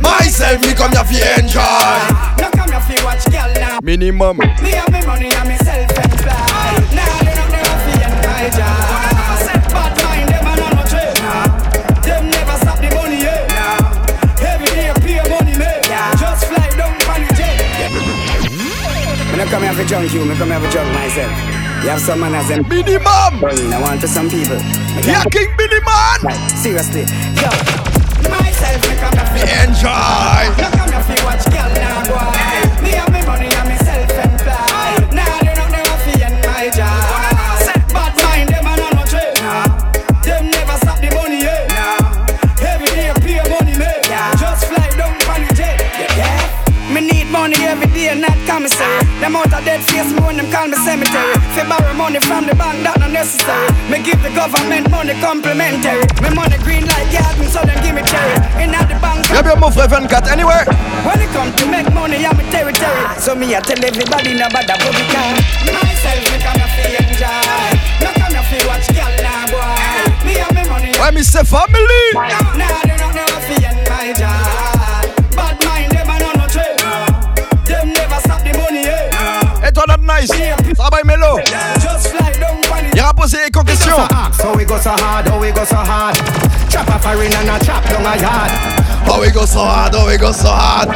Myself, 0.00 0.60
me 0.64 0.72
come 0.72 0.92
here 0.92 1.04
for 1.04 1.40
enjoy. 1.40 1.60
no 2.40 2.48
come 2.56 2.70
here 2.72 2.80
for 2.80 3.04
watch 3.04 3.24
girl 3.30 3.52
now. 3.60 3.78
Minimum. 3.82 4.38
Me 4.38 4.70
have 4.72 4.88
me 4.90 5.04
money 5.04 5.28
and 5.28 5.48
me 5.48 5.56
self-employed. 5.60 6.88
Nah, 6.96 7.20
they 7.20 7.34
don't 7.36 7.52
never 7.52 7.76
feel 7.84 8.08
my 8.24 8.48
job. 8.48 8.80
Bad 9.68 9.92
mind, 10.08 10.28
them 10.32 10.46
a 10.48 10.52
no 10.56 10.66
no 10.72 10.82
trade. 10.88 11.20
Them 12.00 12.30
never 12.32 12.56
stop 12.64 12.78
the 12.80 12.88
money, 12.96 13.20
yeah. 13.20 14.40
Every 14.40 14.72
day 14.72 14.88
pay 15.04 15.20
money, 15.28 15.52
man. 15.60 15.84
Just 16.16 16.46
fly 16.48 16.64
down 16.80 16.96
the 16.96 17.28
jet. 17.36 17.60
Me 19.30 19.36
no 19.36 19.44
come 19.52 19.62
here 19.64 19.74
for 19.74 19.84
junk 19.84 20.12
you, 20.14 20.24
me 20.24 20.34
come 20.36 20.48
here 20.48 20.60
for 20.60 20.70
junk 20.72 20.88
myself. 20.94 21.59
You 21.82 21.88
have 21.88 22.00
some 22.00 22.20
man 22.20 22.34
as 22.34 22.48
them 22.48 22.68
minimum. 22.68 23.06
I 23.06 23.80
want 23.80 24.02
to 24.02 24.08
some 24.08 24.28
people. 24.28 24.58
Yeah, 25.06 25.24
King 25.32 25.48
Billy 25.56 25.80
man. 25.80 26.20
Like, 26.22 26.50
seriously, 26.50 27.02
yo. 27.40 27.48
Myself, 28.28 28.84
me 28.86 28.96
come 29.00 29.16
here 29.16 29.26
for 29.26 29.48
Enjoy. 29.64 29.88
Me 30.60 30.68
come 30.76 30.92
here 30.92 31.02
for 31.02 31.24
watch 31.24 31.44
girl 31.46 31.72
now 31.74 32.34
go. 32.34 32.39
Them 49.30 49.46
out 49.46 49.54
of 49.54 49.62
dead 49.62 49.78
face 49.86 50.10
me 50.10 50.18
them 50.34 50.50
call 50.50 50.66
me 50.66 50.74
cemetery. 50.74 51.38
Fi 51.54 51.62
borrow 51.62 51.94
money 51.94 52.18
from 52.18 52.50
the 52.50 52.54
bank, 52.58 52.82
that 52.82 52.98
not 52.98 53.14
necessary. 53.14 53.70
Me 53.86 54.02
give 54.02 54.18
the 54.26 54.30
government 54.34 54.90
money 54.90 55.14
complimentary. 55.22 56.02
Me 56.18 56.34
money 56.34 56.58
green 56.66 56.82
like 56.82 57.06
garden, 57.14 57.46
so 57.46 57.62
them 57.62 57.78
give 57.78 57.94
me 57.94 58.02
cherry. 58.10 58.34
In 58.58 58.74
at 58.74 58.90
the 58.90 58.98
bank. 58.98 59.22
Y'a 59.30 59.46
bien 59.46 59.54
mon 59.54 59.70
frère 59.70 59.86
24, 59.86 60.34
anyway. 60.34 60.66
When 61.06 61.22
it 61.22 61.30
come 61.30 61.46
to 61.46 61.64
make 61.70 61.86
money, 61.94 62.26
I'm 62.26 62.34
a 62.34 62.44
territory. 62.50 63.06
So 63.22 63.38
me 63.38 63.54
I 63.54 63.62
tell 63.62 63.78
everybody 63.78 64.34
no 64.34 64.50
bother 64.50 64.74
for 64.82 64.90
me 64.98 65.06
car. 65.14 65.30
Myself 65.62 66.26
me 66.26 66.38
come 66.42 66.66
fi 66.74 66.98
enjoy. 66.98 67.70
No 68.02 68.10
come 68.18 68.42
fi 68.50 68.58
watch 68.66 68.90
girl 68.90 69.14
now 69.22 69.46
boy. 69.46 70.26
Me 70.26 70.42
have 70.42 70.50
me 70.58 70.66
money. 70.66 70.90
Ouais, 70.98 71.14
mais 71.14 71.22
c'est 71.22 71.46
family. 71.46 72.02
Nah, 72.58 72.82
they 72.82 72.98
don't 72.98 73.14
never 73.14 73.38
fi 73.46 73.62
end 73.62 73.78
my 73.86 74.10
job. 74.10 74.69
Nice. 80.20 80.74
Travail 80.74 81.04
mélo. 81.04 81.38
Just 81.80 82.08
fly 82.08 82.32
down 82.38 82.60
on 82.72 82.84
it. 82.86 82.94
Il 82.94 83.00
a 83.00 83.12
posé 83.12 83.38
quelques 83.52 83.66
questions. 83.66 83.96
So 84.40 84.54
we 84.56 84.64
go 84.64 84.78
so 84.78 84.90
hard, 84.90 85.28
oh 85.32 85.38
we 85.40 85.52
go 85.52 85.64
so 85.64 85.76
hard. 85.76 86.16
Chop 86.68 86.88
a 86.88 86.98
foreign 86.98 87.32
and 87.32 87.48
a 87.48 87.58
chop 87.64 87.84
down 87.88 88.04
a 88.06 88.16
yard. 88.20 88.50
Oh, 89.08 89.20
we 89.20 89.30
go 89.30 89.44
so 89.44 89.60
hard, 89.60 89.94
oh, 89.94 90.06
we 90.06 90.16
go 90.16 90.32
so 90.32 90.48
hard. 90.48 90.88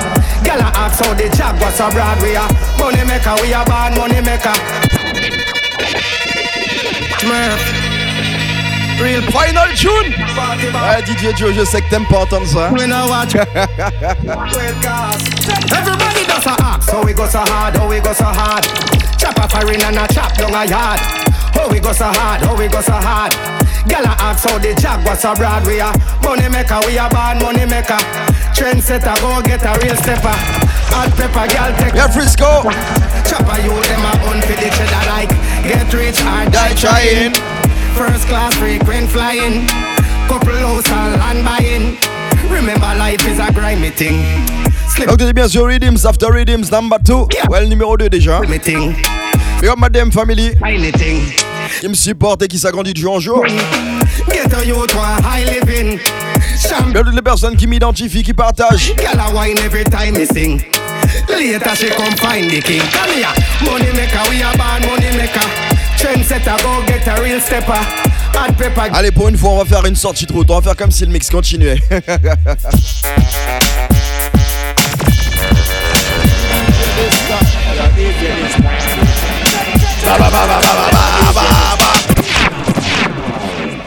Girl 0.44 0.60
a 0.60 0.70
ask 0.76 1.02
how 1.02 1.14
the 1.14 1.28
job 1.36 1.60
was 1.60 1.74
so 1.74 1.90
broad 1.90 2.20
we 2.22 2.36
are. 2.36 2.48
Money 2.78 3.04
maker, 3.04 3.34
we 3.42 3.52
are 3.52 3.64
born 3.64 3.94
money 3.96 4.20
maker. 4.20 4.54
Real 9.00 9.22
final 9.32 9.68
tune. 9.74 10.14
Ouais, 10.14 10.98
eh, 10.98 11.02
DJ 11.02 11.36
Joe, 11.36 11.52
je 11.52 11.64
sais 11.64 11.82
que 11.82 11.90
t'aimes 11.90 12.06
pas 12.06 12.18
entendre 12.18 12.46
ça. 12.46 12.70
Everybody 15.74 16.26
does 16.26 16.46
a 16.46 16.54
ask 16.62 16.90
how 16.90 17.02
we 17.02 17.12
go 17.12 17.26
so 17.26 17.40
hard, 17.40 17.76
how 17.76 17.88
we 17.88 18.00
go 18.00 18.12
so 18.12 18.24
hard. 18.24 18.64
Chop 19.18 19.38
a 19.38 19.48
foreign 19.48 19.82
and 19.82 19.96
a 19.96 20.06
chop 20.12 20.34
down 20.36 20.54
a 20.54 20.64
yard. 20.66 21.00
How 21.54 21.70
we 21.70 21.80
go 21.80 21.92
so 21.92 22.06
hard, 22.06 22.42
how 22.42 22.56
we 22.56 22.68
go 22.68 22.80
so 22.80 22.92
hard. 22.92 23.32
Girl 23.88 24.04
a 24.04 24.16
ask 24.16 24.48
how 24.48 24.58
the 24.58 24.74
job 24.80 25.04
was 25.04 25.20
so 25.20 25.34
broad 25.34 25.66
we 25.66 25.80
are. 25.80 25.94
Money 26.24 26.48
maker, 26.48 26.80
we 26.86 26.96
are 26.98 27.10
born 27.10 27.38
money 27.38 27.66
maker. 27.68 28.00
Trendsetter, 28.56 29.14
go 29.20 29.42
get 29.42 29.62
a 29.62 29.76
real 29.84 29.96
stepper. 30.00 30.32
Hot 30.90 31.12
pepper, 31.14 31.46
girl 31.52 31.72
take. 31.76 31.94
Yeah, 31.94 32.08
Frisco. 32.08 32.64
Chopper, 33.28 33.60
you 33.60 33.76
them 33.76 34.04
a 34.08 34.12
own 34.24 34.40
for 34.40 34.56
the 34.56 34.68
cheddar 34.72 35.04
like. 35.12 35.32
Get 35.62 35.92
rich 35.92 36.20
or 36.24 36.48
die 36.48 36.74
trying. 36.74 37.34
First 37.92 38.26
class 38.26 38.54
frequent 38.56 39.10
flying. 39.10 39.68
Couple 40.28 40.56
house 40.56 40.88
and 40.88 41.20
land 41.20 41.44
buying. 41.44 41.98
Remember 42.50 42.92
life 42.96 43.26
is 43.28 43.38
a 43.38 43.52
grimy 43.52 43.90
thing. 43.90 44.63
Donc 45.02 45.18
t'es 45.18 45.32
bien 45.32 45.48
sur 45.48 45.66
Rhythms 45.66 46.06
After 46.06 46.26
Rhythms 46.30 46.70
number 46.70 46.98
2 47.00 47.14
Ouais 47.50 47.60
le 47.60 47.66
numéro 47.66 47.96
2 47.96 48.08
déjà 48.08 48.40
Meeting. 48.40 48.94
Big 49.60 49.68
up 49.68 49.76
Madame 49.76 50.12
Family 50.12 50.52
Anything. 50.62 51.20
Qui 51.80 51.88
me 51.88 51.94
supporte 51.94 52.42
et 52.42 52.48
qui 52.48 52.58
s'agrandit 52.58 52.92
de 52.94 52.98
jour 52.98 53.14
en 53.14 53.20
jour 53.20 53.44
Get 54.30 54.54
a 54.54 54.64
youth 54.64 54.94
one 54.94 55.22
high 55.24 55.44
living. 55.46 55.98
Sham 56.60 56.92
Bien 56.92 57.02
toutes 57.02 57.14
les 57.14 57.22
personnes 57.22 57.56
qui 57.56 57.66
m'identifient, 57.66 58.22
qui 58.22 58.32
partagent 58.32 58.94
Girl 58.96 59.20
a 59.20 59.30
wine 59.34 59.58
every 59.58 59.84
time 59.84 60.16
me 60.16 60.24
sing. 60.26 60.62
Later 61.28 61.74
she 61.76 61.88
come 61.90 62.16
find 62.16 62.50
the 62.50 62.62
king. 62.62 62.80
Come 62.92 63.10
here, 63.14 63.28
money 63.64 63.92
maker, 63.96 64.22
we 64.30 64.38
born 64.56 64.80
money 64.86 65.16
maker. 65.16 65.48
Trendsetter, 65.98 66.56
go 66.62 66.82
get 66.86 67.06
a 67.08 67.20
real 67.22 67.40
stepper. 67.40 67.80
Hot 68.34 68.52
pepper. 68.56 68.90
Allez 68.92 69.10
pour 69.10 69.28
une 69.28 69.36
fois 69.36 69.50
on 69.50 69.58
va 69.58 69.64
faire 69.64 69.84
une 69.86 69.96
sortie 69.96 70.26
de 70.26 70.32
route 70.32 70.50
On 70.50 70.56
va 70.56 70.62
faire 70.62 70.76
comme 70.76 70.90
si 70.90 71.04
le 71.04 71.12
mix 71.12 71.30
continuait 71.30 71.78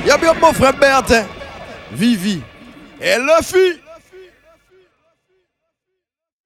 Y'a 0.06 0.18
bien 0.18 0.34
mon 0.42 0.54
frère 0.54 0.74
Bertin. 0.74 1.26
Vivi. 1.92 2.42
Et 3.02 3.18
le 3.18 3.44
fille 3.44 3.80